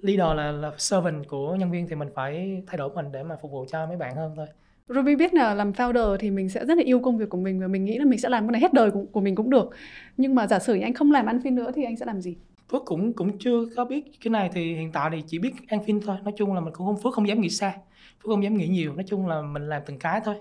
leader 0.00 0.36
là, 0.36 0.52
là 0.52 0.70
servant 0.78 1.28
của 1.28 1.54
nhân 1.54 1.70
viên 1.70 1.88
thì 1.88 1.94
mình 1.94 2.08
phải 2.14 2.62
thay 2.66 2.78
đổi 2.78 2.90
mình 2.94 3.12
để 3.12 3.22
mà 3.22 3.36
phục 3.42 3.50
vụ 3.50 3.66
cho 3.68 3.86
mấy 3.86 3.96
bạn 3.96 4.16
hơn 4.16 4.32
thôi 4.36 4.46
Ruby 4.88 5.16
biết 5.16 5.34
là 5.34 5.54
làm 5.54 5.72
founder 5.72 6.16
thì 6.16 6.30
mình 6.30 6.48
sẽ 6.48 6.64
rất 6.64 6.78
là 6.78 6.84
yêu 6.84 7.00
công 7.00 7.18
việc 7.18 7.28
của 7.28 7.38
mình 7.38 7.60
và 7.60 7.66
mình 7.66 7.84
nghĩ 7.84 7.98
là 7.98 8.04
mình 8.04 8.18
sẽ 8.18 8.28
làm 8.28 8.46
cái 8.46 8.52
này 8.52 8.60
hết 8.60 8.72
đời 8.72 8.90
của, 8.90 9.04
của 9.12 9.20
mình 9.20 9.34
cũng 9.34 9.50
được. 9.50 9.70
Nhưng 10.16 10.34
mà 10.34 10.46
giả 10.46 10.58
sử 10.58 10.80
anh 10.80 10.94
không 10.94 11.12
làm 11.12 11.26
ăn 11.26 11.40
phin 11.42 11.54
nữa 11.54 11.70
thì 11.74 11.84
anh 11.84 11.96
sẽ 11.96 12.06
làm 12.06 12.20
gì? 12.20 12.36
Phước 12.70 12.82
cũng 12.84 13.12
cũng 13.12 13.38
chưa 13.38 13.64
có 13.76 13.84
biết 13.84 14.04
cái 14.24 14.30
này 14.30 14.50
thì 14.52 14.74
hiện 14.74 14.92
tại 14.92 15.10
thì 15.12 15.22
chỉ 15.26 15.38
biết 15.38 15.52
ăn 15.68 15.84
phin 15.84 16.00
thôi. 16.00 16.16
Nói 16.24 16.32
chung 16.36 16.54
là 16.54 16.60
mình 16.60 16.74
cũng 16.74 16.86
không 16.86 16.96
Phước 17.02 17.14
không 17.14 17.28
dám 17.28 17.40
nghĩ 17.40 17.48
xa. 17.48 17.72
Phước 18.18 18.26
không 18.26 18.44
dám 18.44 18.56
nghĩ 18.56 18.68
nhiều. 18.68 18.94
Nói 18.94 19.04
chung 19.06 19.26
là 19.26 19.42
mình 19.42 19.68
làm 19.68 19.82
từng 19.86 19.98
cái 19.98 20.20
thôi. 20.24 20.34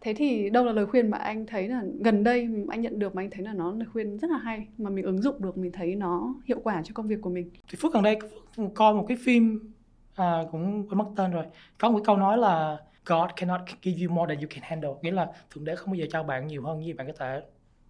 Thế 0.00 0.14
thì 0.14 0.50
đâu 0.50 0.64
là 0.64 0.72
lời 0.72 0.86
khuyên 0.86 1.10
mà 1.10 1.18
anh 1.18 1.46
thấy 1.46 1.68
là 1.68 1.82
gần 2.04 2.24
đây 2.24 2.48
anh 2.68 2.80
nhận 2.80 2.98
được 2.98 3.14
mà 3.14 3.22
anh 3.22 3.30
thấy 3.30 3.44
là 3.44 3.52
nó 3.52 3.72
lời 3.72 3.88
khuyên 3.92 4.18
rất 4.18 4.30
là 4.30 4.38
hay 4.38 4.66
mà 4.78 4.90
mình 4.90 5.04
ứng 5.04 5.22
dụng 5.22 5.42
được 5.42 5.58
mình 5.58 5.72
thấy 5.72 5.94
nó 5.94 6.34
hiệu 6.44 6.60
quả 6.64 6.82
cho 6.84 6.92
công 6.94 7.08
việc 7.08 7.20
của 7.22 7.30
mình. 7.30 7.50
Thì 7.68 7.78
Phước 7.80 7.92
gần 7.94 8.02
đây 8.02 8.18
Phước 8.56 8.66
coi 8.74 8.94
một 8.94 9.04
cái 9.08 9.16
phim 9.24 9.72
à, 10.14 10.42
cũng 10.52 10.88
quên 10.88 10.98
mất 10.98 11.06
tên 11.16 11.30
rồi. 11.30 11.44
Có 11.78 11.90
một 11.90 11.98
cái 11.98 12.04
câu 12.06 12.16
nói 12.16 12.38
là 12.38 12.78
God 13.06 13.30
cannot 13.36 13.60
give 13.82 14.06
you 14.06 14.14
more 14.14 14.34
than 14.34 14.42
you 14.42 14.48
can 14.50 14.62
handle. 14.62 14.90
Nghĩa 15.02 15.10
là 15.10 15.32
thượng 15.50 15.64
đế 15.64 15.76
không 15.76 15.90
bao 15.90 15.94
giờ 15.94 16.06
cho 16.10 16.22
bạn 16.22 16.46
nhiều 16.46 16.62
hơn 16.62 16.80
như 16.80 16.94
bạn 16.94 17.06
có 17.06 17.12
thể 17.18 17.42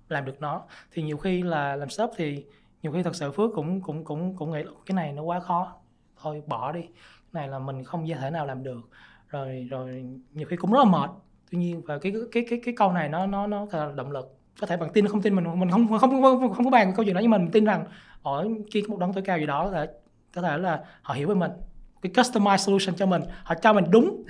làm 0.09 0.25
được 0.25 0.41
nó. 0.41 0.63
Thì 0.93 1.03
nhiều 1.03 1.17
khi 1.17 1.43
là 1.43 1.77
làm 1.77 1.89
shop 1.89 2.11
thì 2.17 2.45
nhiều 2.83 2.93
khi 2.93 3.03
thật 3.03 3.17
sự 3.17 3.31
phước 3.33 3.51
cũng 3.55 3.81
cũng 3.81 4.05
cũng 4.05 4.37
cũng 4.37 4.51
nghĩ 4.51 4.63
là 4.63 4.71
cái 4.87 4.95
này 4.95 5.13
nó 5.13 5.23
quá 5.23 5.41
khó 5.41 5.73
thôi 6.21 6.43
bỏ 6.47 6.73
đi 6.73 6.81
này 7.37 7.49
là 7.49 7.59
mình 7.59 7.85
không 7.85 8.07
thể 8.21 8.31
nào 8.31 8.47
làm 8.47 8.63
được. 8.63 8.81
Rồi 9.29 9.67
rồi 9.71 10.05
nhiều 10.33 10.47
khi 10.51 10.57
cũng 10.57 10.73
rất 10.73 10.79
là 10.79 10.85
mệt. 10.85 11.11
Tuy 11.51 11.59
nhiên 11.59 11.83
và 11.87 11.99
cái 11.99 12.13
cái 12.33 12.47
cái 12.51 12.61
cái 12.65 12.75
câu 12.77 12.93
này 12.93 13.09
nó 13.09 13.27
nó 13.27 13.47
nó 13.47 13.67
là 13.73 13.93
động 13.97 14.11
lực. 14.11 14.33
Có 14.61 14.67
thể 14.67 14.77
bằng 14.77 14.91
tin 14.93 15.09
không 15.09 15.23
tin 15.23 15.35
mình 15.35 15.61
mình 15.61 15.71
không 15.71 15.89
không 15.89 15.99
không, 15.99 16.23
không, 16.23 16.53
không 16.53 16.65
có 16.65 16.71
bàn 16.71 16.93
câu 16.97 17.05
chuyện 17.05 17.15
đó 17.15 17.21
nhưng 17.21 17.31
mình 17.31 17.49
tin 17.53 17.65
rằng 17.65 17.85
ở 18.23 18.49
kia 18.73 18.81
có 18.81 18.89
một 18.89 18.99
đấng 18.99 19.13
tối 19.13 19.23
cao 19.27 19.39
gì 19.39 19.47
đó 19.47 19.65
có 19.65 19.73
thể 19.73 19.87
có 20.35 20.43
thể 20.43 20.59
là 20.59 20.85
họ 21.03 21.15
hiểu 21.15 21.29
về 21.29 21.35
mình. 21.35 21.51
Cái 22.03 22.13
customized 22.13 22.57
solution 22.57 22.95
cho 22.95 23.07
mình 23.07 23.23
họ 23.43 23.55
cho 23.55 23.73
mình 23.73 23.85
đúng 23.91 24.25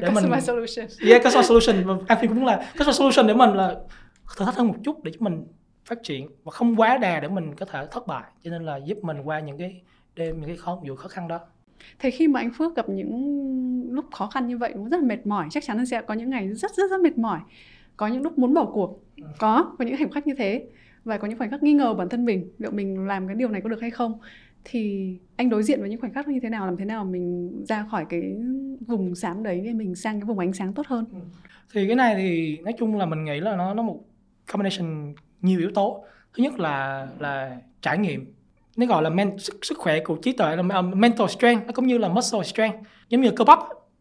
để 0.00 0.10
mình 0.10 0.40
solution 0.40 0.86
yeah 1.08 1.22
customized 1.22 1.42
solution. 1.42 2.06
Anh 2.08 2.28
cũng 2.28 2.46
là 2.46 2.72
customized 2.74 2.92
solution 2.92 3.26
để 3.26 3.34
mình 3.34 3.50
là 3.50 3.74
thử 4.36 4.44
thách 4.44 4.56
hơn 4.56 4.68
một 4.68 4.74
chút 4.84 5.04
để 5.04 5.12
cho 5.12 5.18
mình 5.20 5.46
phát 5.84 6.02
triển 6.02 6.28
và 6.44 6.50
không 6.50 6.76
quá 6.76 6.98
đà 6.98 7.20
để 7.20 7.28
mình 7.28 7.54
có 7.54 7.66
thể 7.66 7.86
thất 7.90 8.06
bại. 8.06 8.24
Cho 8.44 8.50
nên 8.50 8.64
là 8.64 8.76
giúp 8.76 8.98
mình 9.02 9.22
qua 9.22 9.40
những 9.40 9.58
cái 9.58 9.82
đêm 10.14 10.40
những 10.40 10.48
cái 10.48 10.56
khó 10.56 10.78
vụ 10.88 10.96
khó 10.96 11.08
khăn 11.08 11.28
đó 11.28 11.40
Thế 11.98 12.10
khi 12.10 12.28
mà 12.28 12.40
anh 12.40 12.50
Phước 12.52 12.76
gặp 12.76 12.88
những 12.88 13.12
lúc 13.90 14.04
khó 14.12 14.26
khăn 14.26 14.46
như 14.46 14.58
vậy 14.58 14.72
cũng 14.74 14.88
rất 14.88 15.00
là 15.00 15.06
mệt 15.06 15.26
mỏi, 15.26 15.46
chắc 15.50 15.64
chắn 15.64 15.78
là 15.78 15.84
sẽ 15.84 16.02
có 16.02 16.14
những 16.14 16.30
ngày 16.30 16.48
rất 16.48 16.70
rất 16.74 16.90
rất 16.90 17.00
mệt 17.00 17.18
mỏi. 17.18 17.40
Có 17.96 18.06
những 18.06 18.22
lúc 18.22 18.38
muốn 18.38 18.54
bỏ 18.54 18.64
cuộc, 18.64 19.04
có, 19.38 19.74
có 19.78 19.84
những 19.84 19.96
khoảnh 19.96 20.10
khắc 20.10 20.26
như 20.26 20.34
thế. 20.34 20.66
Và 21.04 21.18
có 21.18 21.28
những 21.28 21.38
khoảnh 21.38 21.50
khắc 21.50 21.62
nghi 21.62 21.72
ngờ 21.72 21.94
bản 21.94 22.08
thân 22.08 22.24
mình 22.24 22.50
liệu 22.58 22.70
mình 22.70 23.06
làm 23.06 23.26
cái 23.26 23.36
điều 23.36 23.48
này 23.48 23.60
có 23.60 23.68
được 23.68 23.80
hay 23.80 23.90
không. 23.90 24.18
Thì 24.64 25.14
anh 25.36 25.50
đối 25.50 25.62
diện 25.62 25.80
với 25.80 25.90
những 25.90 26.00
khoảnh 26.00 26.12
khắc 26.12 26.28
như 26.28 26.40
thế 26.42 26.48
nào 26.48 26.66
làm 26.66 26.76
thế 26.76 26.84
nào 26.84 27.04
mình 27.04 27.52
ra 27.64 27.86
khỏi 27.90 28.06
cái 28.08 28.34
vùng 28.86 29.14
xám 29.14 29.42
đấy 29.42 29.60
để 29.64 29.72
mình 29.72 29.94
sang 29.94 30.20
cái 30.20 30.26
vùng 30.26 30.38
ánh 30.38 30.52
sáng 30.52 30.72
tốt 30.74 30.86
hơn? 30.86 31.04
Ừ. 31.12 31.18
Thì 31.72 31.86
cái 31.86 31.96
này 31.96 32.14
thì 32.16 32.58
nói 32.58 32.74
chung 32.78 32.96
là 32.96 33.06
mình 33.06 33.24
nghĩ 33.24 33.40
là 33.40 33.56
nó 33.56 33.74
nó 33.74 33.82
một 33.82 34.04
combination 34.52 35.14
nhiều 35.42 35.58
yếu 35.58 35.70
tố. 35.74 36.04
Thứ 36.34 36.42
nhất 36.42 36.58
là 36.60 37.06
là 37.18 37.60
trải 37.80 37.98
nghiệm 37.98 38.32
nó 38.78 38.86
gọi 38.86 39.02
là 39.02 39.10
men, 39.10 39.38
sức, 39.38 39.58
sức 39.62 39.78
khỏe 39.78 40.00
của 40.00 40.16
trí 40.16 40.32
tuệ 40.32 40.56
là 40.56 40.78
uh, 40.78 40.84
mental 40.84 41.26
strength 41.26 41.66
nó 41.66 41.72
cũng 41.72 41.86
như 41.86 41.98
là 41.98 42.08
muscle 42.08 42.42
strength. 42.42 42.78
Giống 43.08 43.20
như 43.20 43.30
cơ 43.30 43.44
bắp 43.44 43.58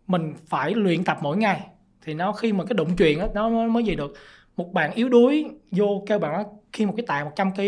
mình 0.08 0.34
phải 0.46 0.76
luyện 0.76 1.04
tập 1.04 1.18
mỗi 1.22 1.38
ngày. 1.38 1.62
Thì 2.02 2.14
nó 2.14 2.32
khi 2.32 2.54
mà 2.54 2.64
cái 2.64 2.74
đụng 2.74 2.96
chuyện 2.98 3.20
đó, 3.20 3.28
nó 3.50 3.50
mới 3.50 3.84
gì 3.84 3.96
được. 3.96 4.14
Một 4.58 4.74
bạn 4.74 4.92
yếu 4.94 5.10
đuối 5.10 5.46
vô 5.72 6.04
kêu 6.08 6.20
bạn 6.20 6.44
khi 6.74 6.86
một 6.86 6.94
cái 6.98 7.06
tạ 7.08 7.24
100 7.24 7.52
kg 7.56 7.62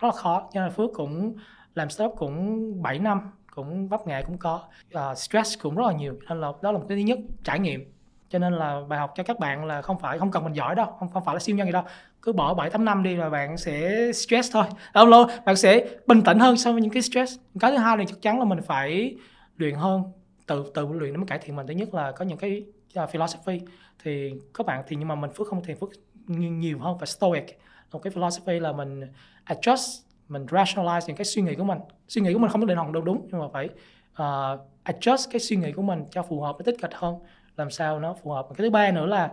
rất 0.00 0.08
là 0.08 0.10
khó. 0.12 0.48
Cho 0.52 0.60
nên 0.60 0.72
Phước 0.72 0.90
cũng 0.94 1.34
làm 1.74 1.90
startup 1.90 2.14
cũng 2.18 2.82
7 2.82 2.98
năm 2.98 3.20
cũng 3.54 3.88
vấp 3.88 4.06
ngã 4.06 4.22
cũng 4.26 4.38
có. 4.38 4.62
Uh, 4.94 5.18
stress 5.18 5.58
cũng 5.62 5.74
rất 5.74 5.86
là 5.86 5.92
nhiều. 5.92 6.18
Nên 6.28 6.40
là 6.40 6.52
đó 6.62 6.72
là 6.72 6.78
một 6.78 6.84
cái 6.88 6.98
thứ 6.98 7.04
nhất 7.04 7.18
trải 7.44 7.58
nghiệm 7.58 7.92
cho 8.30 8.38
nên 8.38 8.52
là 8.52 8.80
bài 8.88 8.98
học 8.98 9.12
cho 9.16 9.22
các 9.22 9.38
bạn 9.38 9.64
là 9.64 9.82
không 9.82 9.98
phải 9.98 10.18
không 10.18 10.30
cần 10.30 10.44
mình 10.44 10.52
giỏi 10.52 10.74
đâu 10.74 10.86
không 10.98 11.08
không 11.08 11.24
phải 11.24 11.34
là 11.34 11.38
siêu 11.38 11.56
nhân 11.56 11.66
gì 11.66 11.72
đâu. 11.72 11.82
Cứ 12.22 12.32
bỏ 12.32 12.54
7 12.54 12.70
8 12.70 12.84
năm 12.84 13.02
đi 13.02 13.16
là 13.16 13.30
bạn 13.30 13.56
sẽ 13.56 14.12
stress 14.12 14.52
thôi. 14.52 14.64
Lâu 14.94 15.06
lâu 15.06 15.26
bạn 15.44 15.56
sẽ 15.56 15.86
bình 16.06 16.22
tĩnh 16.22 16.38
hơn 16.38 16.56
so 16.56 16.72
với 16.72 16.82
những 16.82 16.90
cái 16.90 17.02
stress. 17.02 17.36
Cái 17.60 17.70
thứ 17.70 17.76
hai 17.76 17.98
là 17.98 18.04
chắc 18.08 18.22
chắn 18.22 18.38
là 18.38 18.44
mình 18.44 18.62
phải 18.62 19.16
luyện 19.56 19.74
hơn 19.74 20.02
tự 20.46 20.70
tự 20.74 20.86
luyện 20.92 21.12
để 21.12 21.16
mới 21.16 21.26
cải 21.26 21.38
thiện 21.38 21.56
mình. 21.56 21.66
Thứ 21.66 21.74
nhất 21.74 21.94
là 21.94 22.12
có 22.12 22.24
những 22.24 22.38
cái 22.38 22.64
uh, 23.02 23.10
philosophy. 23.10 23.60
Thì 24.04 24.34
các 24.54 24.66
bạn 24.66 24.84
thì 24.88 24.96
nhưng 24.96 25.08
mà 25.08 25.14
mình 25.14 25.30
phước 25.30 25.48
không 25.48 25.62
thì 25.64 25.74
phước 25.74 25.90
nhiều 26.26 26.78
hơn 26.78 26.98
và 26.98 27.06
stoic. 27.06 27.58
Một 27.92 27.98
cái 27.98 28.10
philosophy 28.10 28.60
là 28.60 28.72
mình 28.72 29.00
adjust 29.46 30.00
mình 30.28 30.46
rationalize 30.46 31.00
những 31.06 31.16
cái 31.16 31.24
suy 31.24 31.42
nghĩ 31.42 31.54
của 31.54 31.64
mình. 31.64 31.78
Suy 32.08 32.22
nghĩ 32.22 32.32
của 32.32 32.38
mình 32.38 32.50
không 32.50 32.60
có 32.60 32.66
định 32.66 32.76
hồng 32.76 32.92
đâu 32.92 33.02
đúng 33.02 33.28
nhưng 33.30 33.40
mà 33.40 33.46
phải 33.52 33.68
uh, 34.12 34.60
adjust 34.84 35.28
cái 35.30 35.40
suy 35.40 35.56
nghĩ 35.56 35.72
của 35.72 35.82
mình 35.82 36.04
cho 36.10 36.22
phù 36.22 36.40
hợp 36.40 36.58
với 36.58 36.64
tích 36.64 36.80
cực 36.82 36.94
hơn 36.94 37.14
làm 37.58 37.70
sao 37.70 38.00
nó 38.00 38.14
phù 38.14 38.30
hợp. 38.30 38.46
Cái 38.48 38.56
thứ 38.58 38.70
ba 38.70 38.90
nữa 38.90 39.06
là 39.06 39.32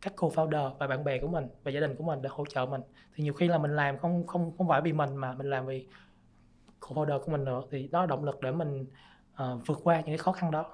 các 0.00 0.12
co-founder 0.16 0.70
và 0.78 0.86
bạn 0.86 1.04
bè 1.04 1.18
của 1.18 1.28
mình 1.28 1.46
và 1.64 1.70
gia 1.70 1.80
đình 1.80 1.94
của 1.98 2.04
mình 2.04 2.22
để 2.22 2.28
hỗ 2.32 2.44
trợ 2.46 2.66
mình. 2.66 2.80
Thì 3.14 3.24
nhiều 3.24 3.32
khi 3.32 3.48
là 3.48 3.58
mình 3.58 3.76
làm 3.76 3.98
không 3.98 4.26
không 4.26 4.52
không 4.58 4.68
phải 4.68 4.80
vì 4.80 4.92
mình 4.92 5.16
mà 5.16 5.32
mình 5.32 5.50
làm 5.50 5.66
vì 5.66 5.86
co-founder 6.80 7.20
của 7.20 7.32
mình 7.32 7.44
nữa. 7.44 7.62
Thì 7.70 7.88
đó 7.92 8.00
là 8.00 8.06
động 8.06 8.24
lực 8.24 8.40
để 8.42 8.50
mình 8.50 8.86
uh, 9.32 9.66
vượt 9.66 9.80
qua 9.84 9.96
những 9.96 10.06
cái 10.06 10.18
khó 10.18 10.32
khăn 10.32 10.50
đó. 10.50 10.66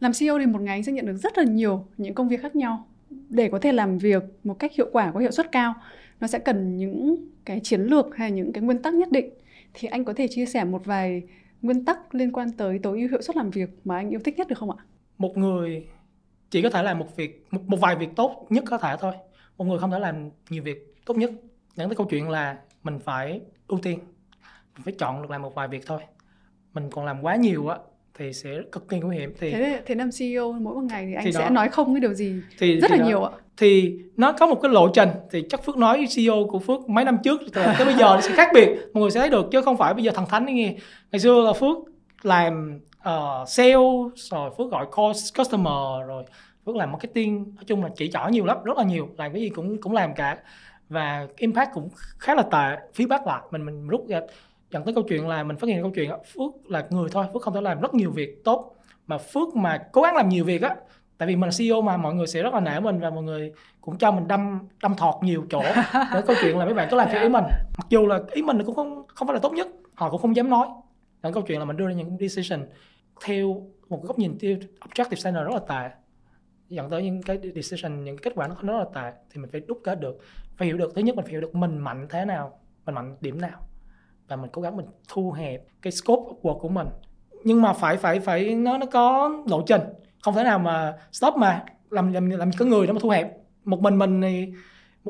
Làm 0.00 0.12
CEO 0.18 0.38
thì 0.38 0.46
một 0.46 0.60
ngày 0.60 0.76
anh 0.76 0.82
sẽ 0.82 0.92
nhận 0.92 1.06
được 1.06 1.16
rất 1.16 1.38
là 1.38 1.44
nhiều 1.44 1.86
những 1.96 2.14
công 2.14 2.28
việc 2.28 2.42
khác 2.42 2.56
nhau. 2.56 2.86
Để 3.10 3.48
có 3.52 3.58
thể 3.58 3.72
làm 3.72 3.98
việc 3.98 4.22
một 4.44 4.58
cách 4.58 4.72
hiệu 4.72 4.88
quả 4.92 5.12
có 5.12 5.20
hiệu 5.20 5.30
suất 5.30 5.52
cao 5.52 5.74
nó 6.20 6.26
sẽ 6.26 6.38
cần 6.38 6.76
những 6.76 7.16
cái 7.44 7.60
chiến 7.60 7.80
lược 7.80 8.16
hay 8.16 8.30
những 8.30 8.52
cái 8.52 8.62
nguyên 8.62 8.82
tắc 8.82 8.94
nhất 8.94 9.08
định. 9.10 9.30
Thì 9.74 9.88
anh 9.88 10.04
có 10.04 10.12
thể 10.16 10.28
chia 10.28 10.46
sẻ 10.46 10.64
một 10.64 10.84
vài 10.84 11.22
nguyên 11.62 11.84
tắc 11.84 12.14
liên 12.14 12.32
quan 12.32 12.52
tới 12.52 12.78
tối 12.78 13.00
ưu 13.00 13.08
hiệu 13.08 13.22
suất 13.22 13.36
làm 13.36 13.50
việc 13.50 13.70
mà 13.84 13.96
anh 13.96 14.10
yêu 14.10 14.20
thích 14.24 14.36
nhất 14.36 14.48
được 14.48 14.58
không 14.58 14.70
ạ? 14.70 14.84
Một 15.18 15.36
người 15.36 15.86
chỉ 16.50 16.62
có 16.62 16.70
thể 16.70 16.82
làm 16.82 16.98
một 16.98 17.16
việc 17.16 17.46
một, 17.50 17.60
một 17.66 17.76
vài 17.80 17.96
việc 17.96 18.08
tốt 18.16 18.46
nhất 18.50 18.64
có 18.66 18.78
thể 18.78 18.96
thôi. 19.00 19.12
Một 19.58 19.64
người 19.64 19.78
không 19.78 19.90
thể 19.90 19.98
làm 19.98 20.30
nhiều 20.50 20.62
việc 20.62 20.94
tốt 21.06 21.16
nhất. 21.16 21.30
Dẫn 21.74 21.88
tới 21.88 21.96
câu 21.96 22.06
chuyện 22.10 22.28
là 22.28 22.58
mình 22.82 22.98
phải 22.98 23.40
ưu 23.68 23.78
tiên. 23.78 23.98
Mình 24.74 24.82
phải 24.84 24.94
chọn 24.98 25.22
được 25.22 25.30
làm 25.30 25.42
một 25.42 25.54
vài 25.54 25.68
việc 25.68 25.86
thôi. 25.86 26.00
Mình 26.74 26.90
còn 26.90 27.04
làm 27.04 27.24
quá 27.24 27.36
nhiều 27.36 27.68
á 27.68 27.78
thì 28.18 28.32
sẽ 28.32 28.50
cực 28.72 28.88
kỳ 28.88 28.98
nguy 28.98 29.16
hiểm 29.16 29.34
thì 29.40 29.50
thế 29.52 29.82
thì 29.86 29.94
năm 29.94 30.10
CEO 30.18 30.52
mỗi 30.52 30.74
một 30.74 30.82
ngày 30.90 31.06
thì 31.06 31.14
anh 31.14 31.24
thì 31.24 31.32
sẽ 31.32 31.40
đó. 31.40 31.50
nói 31.50 31.68
không 31.68 31.92
với 31.92 32.00
điều 32.00 32.14
gì 32.14 32.34
thì, 32.58 32.80
rất 32.80 32.88
thì 32.90 32.96
là 32.96 33.02
đó. 33.02 33.08
nhiều 33.08 33.24
ạ 33.24 33.30
thì 33.56 33.98
nó 34.16 34.32
có 34.32 34.46
một 34.46 34.60
cái 34.62 34.72
lộ 34.72 34.88
trình 34.88 35.08
thì 35.30 35.44
chắc 35.48 35.64
Phước 35.64 35.76
nói 35.76 36.06
CEO 36.16 36.46
của 36.50 36.58
Phước 36.58 36.88
mấy 36.88 37.04
năm 37.04 37.18
trước 37.24 37.40
tới 37.52 37.84
bây 37.84 37.94
giờ 37.94 38.04
nó 38.14 38.20
sẽ 38.20 38.30
khác 38.36 38.48
biệt 38.54 38.68
mọi 38.92 39.00
người 39.00 39.10
sẽ 39.10 39.20
thấy 39.20 39.30
được 39.30 39.46
chứ 39.52 39.62
không 39.62 39.76
phải 39.76 39.94
bây 39.94 40.04
giờ 40.04 40.12
thần 40.14 40.26
thánh 40.28 40.46
nghe 40.46 40.76
ngày 41.12 41.20
xưa 41.20 41.42
là 41.42 41.52
Phước 41.52 41.76
làm 42.22 42.80
uh, 43.08 43.48
sale 43.48 43.74
rồi 44.30 44.50
Phước 44.58 44.70
gọi 44.70 44.86
call 44.96 45.12
customer 45.38 46.06
rồi 46.06 46.24
Phước 46.66 46.76
làm 46.76 46.92
marketing. 46.92 47.54
Nói 47.54 47.64
chung 47.66 47.82
là 47.84 47.90
chỉ 47.96 48.10
trỏ 48.10 48.28
nhiều 48.28 48.44
lắm 48.44 48.58
rất 48.64 48.78
là 48.78 48.84
nhiều 48.84 49.08
làm 49.18 49.32
cái 49.32 49.42
gì 49.42 49.48
cũng 49.48 49.80
cũng 49.80 49.92
làm 49.92 50.14
cả. 50.14 50.38
Và 50.88 51.26
impact 51.36 51.70
cũng 51.74 51.88
khá 52.18 52.34
là 52.34 52.42
tệ 52.42 52.78
feedback 52.96 53.26
lại. 53.26 53.42
Mình 53.50 53.64
mình 53.64 53.88
rút 53.88 54.08
ra 54.08 54.20
dẫn 54.70 54.84
tới 54.84 54.94
câu 54.94 55.04
chuyện 55.08 55.28
là 55.28 55.42
mình 55.42 55.56
phát 55.56 55.66
hiện 55.66 55.82
câu 55.82 55.92
chuyện 55.94 56.10
Phước 56.10 56.70
là 56.70 56.86
người 56.90 57.08
thôi 57.12 57.26
Phước 57.32 57.42
không 57.42 57.54
thể 57.54 57.60
làm 57.60 57.80
rất 57.80 57.94
nhiều 57.94 58.10
việc 58.10 58.44
tốt. 58.44 58.74
Mà 59.06 59.18
Phước 59.18 59.56
mà 59.56 59.78
cố 59.92 60.02
gắng 60.02 60.16
làm 60.16 60.28
nhiều 60.28 60.44
việc 60.44 60.62
á 60.62 60.76
tại 61.18 61.28
vì 61.28 61.36
mình 61.36 61.50
là 61.50 61.56
CEO 61.58 61.80
mà 61.80 61.96
mọi 61.96 62.14
người 62.14 62.26
sẽ 62.26 62.42
rất 62.42 62.54
là 62.54 62.60
nể 62.60 62.80
mình 62.80 63.00
và 63.00 63.10
mọi 63.10 63.22
người 63.22 63.52
cũng 63.80 63.98
cho 63.98 64.12
mình 64.12 64.28
đâm 64.28 64.58
đâm 64.82 64.94
thọt 64.96 65.14
nhiều 65.22 65.46
chỗ 65.50 65.62
để 66.14 66.22
câu 66.26 66.36
chuyện 66.42 66.58
là 66.58 66.64
mấy 66.64 66.74
bạn 66.74 66.88
có 66.90 66.96
làm 66.96 67.08
theo 67.12 67.22
ý 67.22 67.28
mình. 67.28 67.44
Mặc 67.78 67.86
dù 67.88 68.06
là 68.06 68.20
ý 68.32 68.42
mình 68.42 68.64
cũng 68.64 68.74
không 68.74 69.02
không 69.06 69.28
phải 69.28 69.34
là 69.34 69.40
tốt 69.40 69.52
nhất 69.52 69.68
họ 69.94 70.10
cũng 70.10 70.20
không 70.20 70.36
dám 70.36 70.50
nói. 70.50 70.66
Dẫn 71.22 71.32
câu 71.32 71.42
chuyện 71.42 71.58
là 71.58 71.64
mình 71.64 71.76
đưa 71.76 71.86
ra 71.86 71.92
những 71.92 72.16
decision 72.20 72.66
theo 73.24 73.66
một 73.88 74.02
góc 74.02 74.18
nhìn 74.18 74.38
theo 74.40 74.56
objective 74.80 75.24
center 75.24 75.44
rất 75.44 75.54
là 75.54 75.60
tệ 75.68 75.94
dẫn 76.68 76.90
tới 76.90 77.02
những 77.02 77.22
cái 77.22 77.38
decision 77.54 78.04
những 78.04 78.16
cái 78.16 78.22
kết 78.22 78.32
quả 78.34 78.48
nó 78.48 78.54
rất 78.62 78.78
là 78.78 78.86
tệ 78.94 79.18
thì 79.30 79.40
mình 79.40 79.50
phải 79.50 79.60
đúc 79.60 79.80
kết 79.84 80.00
được. 80.00 80.18
Phải 80.56 80.68
hiểu 80.68 80.76
được 80.76 80.94
thứ 80.94 81.02
nhất 81.02 81.16
mình 81.16 81.24
phải 81.24 81.32
hiểu 81.32 81.40
được 81.40 81.54
mình 81.54 81.78
mạnh 81.78 82.06
thế 82.10 82.24
nào 82.24 82.58
mình 82.86 82.94
mạnh 82.94 83.16
điểm 83.20 83.40
nào. 83.40 83.60
Và 84.28 84.36
mình 84.36 84.50
cố 84.52 84.62
gắng 84.62 84.76
mình 84.76 84.86
thu 85.08 85.32
hẹp 85.32 85.62
cái 85.82 85.92
scope 85.92 86.22
of 86.22 86.40
work 86.42 86.58
của 86.58 86.68
mình. 86.68 86.86
Nhưng 87.44 87.62
mà 87.62 87.72
phải 87.72 87.96
phải 87.96 88.20
phải 88.20 88.54
nó 88.54 88.78
nó 88.78 88.86
có 88.86 89.30
lộ 89.48 89.62
trình. 89.66 89.80
Không 90.22 90.34
thể 90.34 90.44
nào 90.44 90.58
mà 90.58 90.98
stop 91.12 91.34
mà 91.36 91.64
làm 91.90 92.12
làm 92.12 92.30
làm 92.30 92.50
có 92.58 92.64
người 92.64 92.86
để 92.86 92.92
mà 92.92 92.98
thu 93.02 93.08
hẹp. 93.08 93.36
Một 93.64 93.80
mình 93.80 93.98
mình 93.98 94.22
thì 94.22 94.52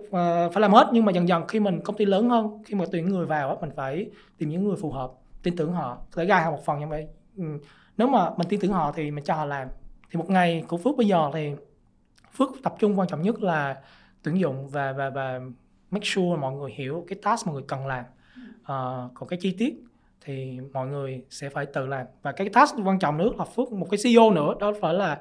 uh, 0.00 0.06
phải 0.52 0.60
làm 0.60 0.72
hết 0.72 0.88
nhưng 0.92 1.04
mà 1.04 1.12
dần 1.12 1.28
dần 1.28 1.46
khi 1.48 1.60
mình 1.60 1.80
công 1.84 1.96
ty 1.96 2.04
lớn 2.04 2.30
hơn 2.30 2.62
khi 2.64 2.74
mà 2.74 2.84
tuyển 2.92 3.06
người 3.06 3.26
vào 3.26 3.48
á 3.48 3.56
mình 3.60 3.70
phải 3.76 4.10
tìm 4.38 4.48
những 4.48 4.64
người 4.64 4.76
phù 4.76 4.90
hợp 4.90 5.12
tin 5.42 5.56
tưởng 5.56 5.72
họ. 5.72 5.98
Có 6.10 6.22
thể 6.22 6.26
gai 6.26 6.42
họ 6.42 6.50
một 6.50 6.64
phần 6.64 6.80
như 6.80 6.86
vậy 6.86 7.06
nếu 7.96 8.08
mà 8.08 8.30
mình 8.36 8.48
tin 8.48 8.60
tưởng 8.60 8.72
họ 8.72 8.92
thì 8.92 9.10
mình 9.10 9.24
cho 9.24 9.34
họ 9.34 9.44
làm. 9.44 9.68
Thì 10.10 10.18
một 10.18 10.30
ngày 10.30 10.64
của 10.68 10.76
phước 10.76 10.96
bây 10.96 11.06
giờ 11.06 11.30
thì 11.34 11.50
phước 12.32 12.48
tập 12.62 12.74
trung 12.78 12.98
quan 12.98 13.08
trọng 13.08 13.22
nhất 13.22 13.42
là 13.42 13.82
tuyển 14.22 14.40
dụng 14.40 14.68
và 14.68 14.92
và 14.92 15.10
và 15.10 15.40
make 15.90 16.04
sure 16.04 16.36
mọi 16.40 16.52
người 16.52 16.72
hiểu 16.74 17.04
cái 17.08 17.18
task 17.22 17.46
mọi 17.46 17.54
người 17.54 17.64
cần 17.68 17.86
làm. 17.86 18.04
Uh, 18.60 19.14
còn 19.14 19.28
cái 19.28 19.38
chi 19.42 19.56
tiết 19.58 19.74
thì 20.20 20.60
mọi 20.72 20.86
người 20.86 21.24
sẽ 21.30 21.48
phải 21.48 21.66
tự 21.66 21.86
làm. 21.86 22.06
Và 22.22 22.32
cái 22.32 22.48
task 22.48 22.74
quan 22.84 22.98
trọng 22.98 23.16
nữa 23.16 23.30
là 23.38 23.44
phước 23.44 23.72
một 23.72 23.86
cái 23.90 23.98
CEO 24.04 24.30
nữa 24.30 24.54
đó 24.60 24.72
phải 24.80 24.94
là 24.94 25.20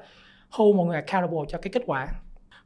hold 0.50 0.76
mọi 0.76 0.86
người 0.86 0.96
accountable 0.96 1.38
cho 1.48 1.58
cái 1.58 1.70
kết 1.72 1.82
quả 1.86 2.08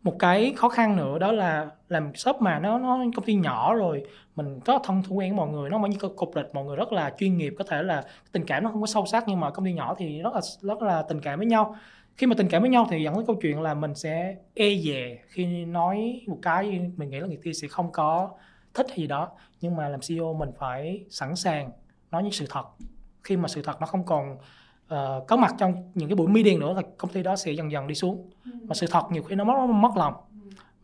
một 0.02 0.16
cái 0.18 0.52
khó 0.56 0.68
khăn 0.68 0.96
nữa 0.96 1.18
đó 1.18 1.32
là 1.32 1.70
làm 1.88 2.14
shop 2.14 2.36
mà 2.40 2.58
nó 2.58 2.78
nó 2.78 2.98
công 3.16 3.24
ty 3.24 3.34
nhỏ 3.34 3.74
rồi, 3.74 4.04
mình 4.36 4.60
có 4.60 4.80
thân 4.84 5.02
thủ 5.02 5.14
quen 5.14 5.36
mọi 5.36 5.48
người, 5.48 5.70
nó 5.70 5.78
mới 5.78 5.90
như 5.90 5.96
cục 6.16 6.36
lịch, 6.36 6.46
mọi 6.52 6.64
người 6.64 6.76
rất 6.76 6.92
là 6.92 7.12
chuyên 7.18 7.36
nghiệp, 7.36 7.54
có 7.58 7.64
thể 7.64 7.82
là 7.82 8.04
tình 8.32 8.44
cảm 8.46 8.64
nó 8.64 8.70
không 8.70 8.80
có 8.80 8.86
sâu 8.86 9.06
sắc 9.06 9.24
nhưng 9.26 9.40
mà 9.40 9.50
công 9.50 9.64
ty 9.64 9.72
nhỏ 9.72 9.94
thì 9.98 10.22
rất 10.22 10.34
là 10.34 10.40
rất 10.60 10.82
là 10.82 11.02
tình 11.02 11.20
cảm 11.20 11.38
với 11.38 11.46
nhau. 11.46 11.76
Khi 12.16 12.26
mà 12.26 12.34
tình 12.38 12.48
cảm 12.48 12.62
với 12.62 12.70
nhau 12.70 12.86
thì 12.90 13.02
dẫn 13.02 13.14
tới 13.14 13.24
câu 13.26 13.36
chuyện 13.42 13.60
là 13.60 13.74
mình 13.74 13.94
sẽ 13.94 14.36
e 14.54 14.76
dè 14.84 15.18
khi 15.28 15.64
nói 15.64 16.20
một 16.26 16.38
cái 16.42 16.90
mình 16.96 17.10
nghĩ 17.10 17.20
là 17.20 17.26
người 17.26 17.38
kia 17.44 17.52
sẽ 17.52 17.68
không 17.68 17.92
có 17.92 18.30
thích 18.74 18.86
hay 18.88 18.98
gì 18.98 19.06
đó, 19.06 19.28
nhưng 19.60 19.76
mà 19.76 19.88
làm 19.88 20.00
CEO 20.08 20.34
mình 20.34 20.50
phải 20.58 21.04
sẵn 21.10 21.36
sàng 21.36 21.70
nói 22.10 22.22
những 22.22 22.32
sự 22.32 22.46
thật. 22.50 22.64
Khi 23.24 23.36
mà 23.36 23.48
sự 23.48 23.62
thật 23.62 23.80
nó 23.80 23.86
không 23.86 24.04
còn 24.04 24.36
uh, 24.94 25.26
có 25.28 25.36
mặt 25.36 25.54
trong 25.58 25.74
những 25.94 26.08
cái 26.08 26.16
buổi 26.16 26.28
meeting 26.28 26.60
nữa 26.60 26.74
thì 26.76 26.82
công 26.98 27.10
ty 27.10 27.22
đó 27.22 27.36
sẽ 27.36 27.52
dần 27.52 27.72
dần 27.72 27.86
đi 27.86 27.94
xuống. 27.94 28.30
Mà 28.44 28.74
sự 28.74 28.86
thật 28.90 29.02
nhiều 29.10 29.22
khi 29.22 29.34
nó 29.34 29.44
mất 29.44 29.66
mất 29.66 29.96
lòng. 29.96 30.14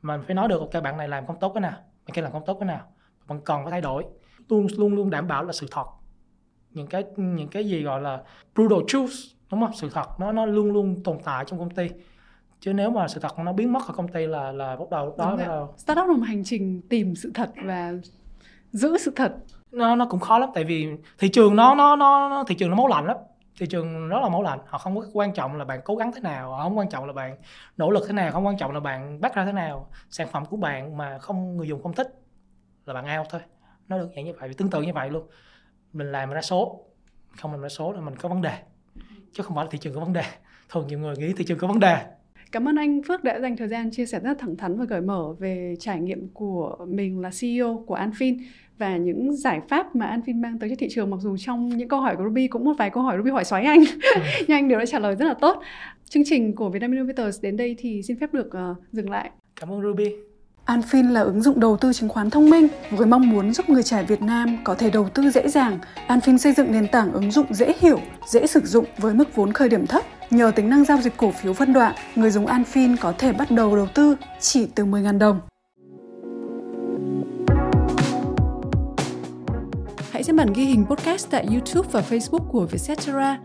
Mà 0.03 0.19
phải 0.27 0.35
nói 0.35 0.49
được 0.49 0.61
ok 0.61 0.83
bạn 0.83 0.97
này 0.97 1.09
làm 1.09 1.27
không 1.27 1.39
tốt 1.41 1.53
cái 1.55 1.61
nào 1.61 1.73
bạn 2.07 2.15
kia 2.15 2.23
làm 2.23 2.33
không 2.33 2.43
tốt 2.47 2.57
cái 2.61 2.67
nào 2.67 2.81
bạn 3.29 3.41
cần 3.45 3.63
phải 3.65 3.71
thay 3.71 3.81
đổi. 3.81 4.05
Luôn 4.49 4.67
luôn 4.77 4.95
luôn 4.95 5.11
đảm 5.11 5.29
bảo 5.29 5.45
là 5.45 5.53
sự 5.53 5.67
thật. 5.71 5.87
Những 6.71 6.87
cái 6.87 7.05
những 7.17 7.49
cái 7.49 7.65
gì 7.65 7.83
gọi 7.83 8.01
là 8.01 8.23
brutal 8.55 8.79
truth 8.87 9.13
đúng 9.51 9.61
không? 9.61 9.75
Sự 9.75 9.91
thật 9.91 10.07
nó 10.21 10.33
nó 10.33 10.47
luôn 10.47 10.73
luôn 10.73 11.03
tồn 11.03 11.19
tại 11.25 11.45
trong 11.45 11.59
công 11.59 11.71
ty. 11.71 11.89
Chứ 12.61 12.73
nếu 12.73 12.91
mà 12.91 13.09
sự 13.09 13.21
thật 13.21 13.39
nó 13.39 13.53
biến 13.53 13.73
mất 13.73 13.81
ở 13.87 13.95
công 13.95 14.09
ty 14.09 14.27
là 14.27 14.53
là 14.53 14.77
bắt 14.77 14.91
đầu 14.91 15.15
đó 15.19 15.37
bắt 15.37 15.45
đầu 15.47 15.75
startup 15.77 16.07
là 16.09 16.13
một 16.17 16.25
hành 16.27 16.45
trình 16.45 16.83
tìm 16.89 17.15
sự 17.15 17.31
thật 17.35 17.51
và 17.65 17.93
giữ 18.73 18.99
sự 18.99 19.13
thật. 19.17 19.33
Nó 19.73 19.97
nó 19.97 20.07
cũng 20.07 20.21
khó 20.21 20.39
lắm 20.39 20.51
tại 20.55 20.65
vì 20.65 20.89
thị 21.19 21.29
trường 21.29 21.57
nó 21.57 21.75
nó 21.75 21.97
nó 21.97 22.45
thị 22.49 22.55
trường 22.55 22.71
nó 22.71 22.77
máu 22.77 22.87
lạnh 22.87 23.05
lắm 23.05 23.17
thị 23.59 23.67
trường 23.67 24.09
rất 24.09 24.19
là 24.23 24.29
máu 24.29 24.43
lạnh. 24.43 24.59
Họ 24.67 24.79
không 24.79 24.97
có 24.97 25.07
quan 25.13 25.33
trọng 25.33 25.57
là 25.57 25.65
bạn 25.65 25.81
cố 25.85 25.97
gắng 25.97 26.13
thế 26.15 26.21
nào, 26.21 26.51
họ 26.51 26.63
không 26.63 26.79
quan 26.79 26.89
trọng 26.89 27.05
là 27.05 27.13
bạn 27.13 27.37
nỗ 27.77 27.91
lực 27.91 28.05
thế 28.07 28.13
nào, 28.13 28.33
không 28.33 28.47
quan 28.47 28.57
trọng 28.57 28.73
là 28.73 28.81
bạn 28.81 29.21
bắt 29.21 29.35
ra 29.35 29.45
thế 29.45 29.53
nào. 29.53 29.91
Sản 30.11 30.29
phẩm 30.29 30.45
của 30.47 30.57
bạn 30.57 30.97
mà 30.97 31.19
không, 31.19 31.57
người 31.57 31.69
dùng 31.69 31.83
không 31.83 31.93
thích 31.93 32.09
là 32.87 32.95
bạn 32.95 33.19
out 33.19 33.27
thôi. 33.31 33.41
Nó 33.89 33.99
được 33.99 34.09
dạng 34.17 34.25
như 34.25 34.33
vậy, 34.41 34.55
tương 34.59 34.71
tự 34.71 34.83
như 34.83 34.93
vậy 34.93 35.11
luôn. 35.11 35.27
Mình 35.93 36.13
làm 36.13 36.31
ra 36.31 36.43
số, 36.43 36.85
không 37.41 37.53
làm 37.53 37.61
ra 37.61 37.69
số 37.69 37.93
là 37.93 38.01
mình 38.01 38.17
có 38.17 38.29
vấn 38.29 38.43
đề, 38.43 38.59
chứ 39.33 39.43
không 39.43 39.57
phải 39.57 39.65
là 39.65 39.71
thị 39.71 39.79
trường 39.79 39.95
có 39.95 40.01
vấn 40.01 40.13
đề. 40.13 40.25
Thường 40.69 40.87
nhiều 40.87 40.99
người 40.99 41.17
nghĩ 41.17 41.33
thị 41.37 41.45
trường 41.49 41.59
có 41.59 41.67
vấn 41.67 41.81
đề. 41.81 42.07
Cảm 42.55 42.69
ơn 42.69 42.77
anh 42.77 43.03
Phước 43.03 43.25
đã 43.25 43.41
dành 43.41 43.57
thời 43.57 43.69
gian 43.69 43.91
chia 43.91 44.07
sẻ 44.07 44.21
rất 44.21 44.39
thẳng 44.39 44.57
thắn 44.57 44.79
và 44.79 44.85
cởi 44.87 45.01
mở 45.01 45.35
về 45.39 45.75
trải 45.81 46.01
nghiệm 46.01 46.29
của 46.29 46.77
mình 46.89 47.21
là 47.21 47.31
CEO 47.41 47.85
của 47.87 47.97
Anfin 47.97 48.39
và 48.79 48.97
những 48.97 49.37
giải 49.37 49.61
pháp 49.69 49.97
mà 49.97 50.17
Anfin 50.17 50.41
mang 50.41 50.59
tới 50.59 50.71
cho 50.71 50.77
thị 50.79 50.89
trường 50.91 51.11
mặc 51.11 51.17
dù 51.21 51.37
trong 51.37 51.69
những 51.69 51.89
câu 51.89 52.01
hỏi 52.01 52.17
của 52.17 52.25
Ruby 52.25 52.49
cũng 52.49 52.65
một 52.65 52.73
vài 52.79 52.91
câu 52.91 53.03
hỏi 53.03 53.17
Ruby 53.17 53.31
hỏi 53.31 53.45
xoáy 53.45 53.65
anh 53.65 53.81
nhưng 54.39 54.57
anh 54.57 54.69
đều 54.69 54.79
đã 54.79 54.87
trả 54.87 54.99
lời 54.99 55.17
rất 55.17 55.25
là 55.25 55.35
tốt. 55.35 55.63
Chương 56.09 56.23
trình 56.27 56.55
của 56.55 56.71
Vietnam 56.71 56.93
Innovators 56.93 57.43
đến 57.43 57.57
đây 57.57 57.77
thì 57.79 58.03
xin 58.03 58.19
phép 58.19 58.35
được 58.35 58.47
uh, 58.47 58.77
dừng 58.93 59.11
lại. 59.11 59.31
Cảm 59.61 59.73
ơn 59.73 59.83
Ruby. 59.83 60.11
Anfin 60.67 61.13
là 61.13 61.21
ứng 61.21 61.43
dụng 61.43 61.61
đầu 61.61 61.77
tư 61.77 61.93
chứng 61.93 62.09
khoán 62.09 62.31
thông 62.31 62.51
minh 62.51 62.69
với 62.91 63.07
mong 63.07 63.31
muốn 63.31 63.53
giúp 63.53 63.71
người 63.71 63.83
trẻ 63.83 64.05
Việt 64.09 64.23
Nam 64.23 64.57
có 64.65 64.75
thể 64.75 64.91
đầu 64.91 65.09
tư 65.09 65.31
dễ 65.31 65.49
dàng. 65.49 65.79
Anfin 66.09 66.37
xây 66.37 66.53
dựng 66.53 66.73
nền 66.73 66.89
tảng 66.89 67.13
ứng 67.13 67.31
dụng 67.31 67.55
dễ 67.55 67.73
hiểu, 67.81 67.99
dễ 68.27 68.47
sử 68.47 68.61
dụng 68.61 68.85
với 68.99 69.15
mức 69.15 69.35
vốn 69.35 69.53
khởi 69.53 69.69
điểm 69.69 69.87
thấp. 69.87 70.03
Nhờ 70.35 70.53
tính 70.57 70.71
năng 70.71 70.85
giao 70.85 70.99
dịch 70.99 71.17
cổ 71.17 71.31
phiếu 71.31 71.53
phân 71.53 71.73
đoạn, 71.73 71.95
người 72.15 72.31
dùng 72.31 72.47
Anfin 72.47 72.97
có 73.01 73.13
thể 73.19 73.33
bắt 73.33 73.51
đầu 73.51 73.77
đầu 73.77 73.87
tư 73.95 74.17
chỉ 74.41 74.67
từ 74.75 74.85
10.000 74.85 75.19
đồng. 75.19 75.41
Hãy 80.11 80.23
xem 80.23 80.37
bản 80.37 80.53
ghi 80.53 80.65
hình 80.65 80.85
podcast 80.87 81.31
tại 81.31 81.47
YouTube 81.51 81.89
và 81.93 82.03
Facebook 82.11 82.49
của 82.53 82.67
Vietcetera. 82.67 83.39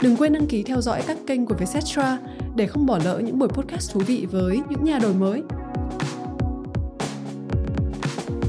Đừng 0.00 0.16
quên 0.16 0.32
đăng 0.32 0.46
ký 0.46 0.62
theo 0.62 0.80
dõi 0.80 1.02
các 1.06 1.16
kênh 1.26 1.46
của 1.46 1.54
Vietcetera 1.54 2.18
để 2.54 2.66
không 2.66 2.86
bỏ 2.86 2.98
lỡ 3.04 3.20
những 3.24 3.38
buổi 3.38 3.48
podcast 3.48 3.92
thú 3.92 4.00
vị 4.06 4.26
với 4.30 4.60
những 4.68 4.84
nhà 4.84 4.98
đổi 4.98 5.14
mới. 5.14 5.42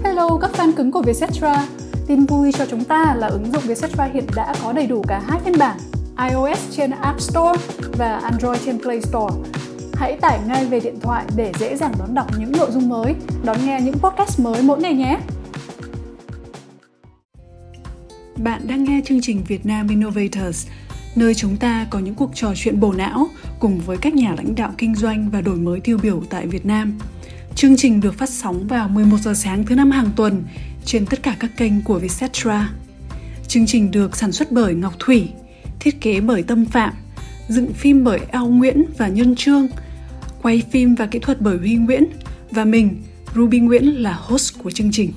Hello 0.04 0.38
các 0.42 0.52
fan 0.54 0.72
cứng 0.72 0.92
của 0.92 1.02
Vietcetera. 1.02 1.68
Tin 2.08 2.26
vui 2.26 2.52
cho 2.52 2.66
chúng 2.66 2.84
ta 2.84 3.16
là 3.18 3.28
ứng 3.28 3.52
dụng 3.52 3.64
Vietcetera 3.66 4.04
hiện 4.04 4.26
đã 4.36 4.56
có 4.64 4.74
đầy 4.74 4.88
đủ 4.88 5.04
cả 5.08 5.22
hai 5.28 5.40
phiên 5.40 5.58
bản 5.60 5.78
iOS 6.18 6.78
trên 6.78 6.91
App 6.91 7.22
Store 7.22 7.59
và 7.97 8.18
Android 8.18 8.61
trên 8.65 8.82
Play 8.82 9.01
Store. 9.01 9.36
Hãy 9.93 10.18
tải 10.22 10.39
ngay 10.47 10.65
về 10.65 10.80
điện 10.80 10.99
thoại 11.01 11.26
để 11.36 11.51
dễ 11.59 11.78
dàng 11.78 11.93
đón 11.99 12.13
đọc 12.13 12.28
những 12.39 12.51
nội 12.51 12.72
dung 12.72 12.89
mới, 12.89 13.15
đón 13.43 13.57
nghe 13.65 13.82
những 13.82 13.99
podcast 13.99 14.39
mới 14.39 14.61
mỗi 14.63 14.80
ngày 14.80 14.93
nhé. 14.93 15.20
Bạn 18.38 18.68
đang 18.68 18.84
nghe 18.84 19.01
chương 19.05 19.22
trình 19.22 19.43
Việt 19.47 19.65
Nam 19.65 19.88
Innovators, 19.88 20.68
nơi 21.15 21.36
chúng 21.36 21.57
ta 21.57 21.88
có 21.89 21.99
những 21.99 22.15
cuộc 22.15 22.32
trò 22.36 22.53
chuyện 22.55 22.80
bổ 22.80 22.93
não 22.93 23.28
cùng 23.59 23.80
với 23.86 23.97
các 23.97 24.13
nhà 24.13 24.34
lãnh 24.38 24.55
đạo 24.55 24.74
kinh 24.78 24.95
doanh 24.95 25.30
và 25.30 25.41
đổi 25.41 25.55
mới 25.55 25.80
tiêu 25.80 25.97
biểu 26.03 26.24
tại 26.30 26.47
Việt 26.47 26.65
Nam. 26.65 26.99
Chương 27.55 27.78
trình 27.78 28.01
được 28.01 28.18
phát 28.18 28.30
sóng 28.30 28.68
vào 28.68 28.88
11 28.88 29.18
giờ 29.18 29.34
sáng 29.34 29.65
thứ 29.65 29.76
năm 29.76 29.91
hàng 29.91 30.09
tuần 30.15 30.43
trên 30.86 31.05
tất 31.05 31.24
cả 31.24 31.36
các 31.39 31.51
kênh 31.57 31.82
của 31.84 31.99
Vietcetera. 31.99 32.70
Chương 33.47 33.65
trình 33.65 33.91
được 33.91 34.15
sản 34.15 34.32
xuất 34.32 34.51
bởi 34.51 34.76
Ngọc 34.76 34.93
Thủy, 34.99 35.30
thiết 35.80 36.02
kế 36.02 36.20
bởi 36.20 36.44
Tâm 36.44 36.66
Phạm, 36.66 36.94
dựng 37.48 37.74
phim 37.74 38.04
bởi 38.04 38.20
Eo 38.32 38.46
Nguyễn 38.46 38.86
và 38.98 39.08
Nhân 39.08 39.36
Trương, 39.36 39.68
quay 40.42 40.64
phim 40.72 40.96
và 40.96 41.06
kỹ 41.06 41.20
thuật 41.20 41.42
bởi 41.42 41.58
Huy 41.58 41.76
Nguyễn 41.76 42.04
và 42.52 42.66
mình, 42.66 43.04
Ruby 43.36 43.60
Nguyễn 43.60 43.86
là 43.86 44.14
host 44.14 44.60
của 44.64 44.72
chương 44.72 44.92
trình. 44.92 45.12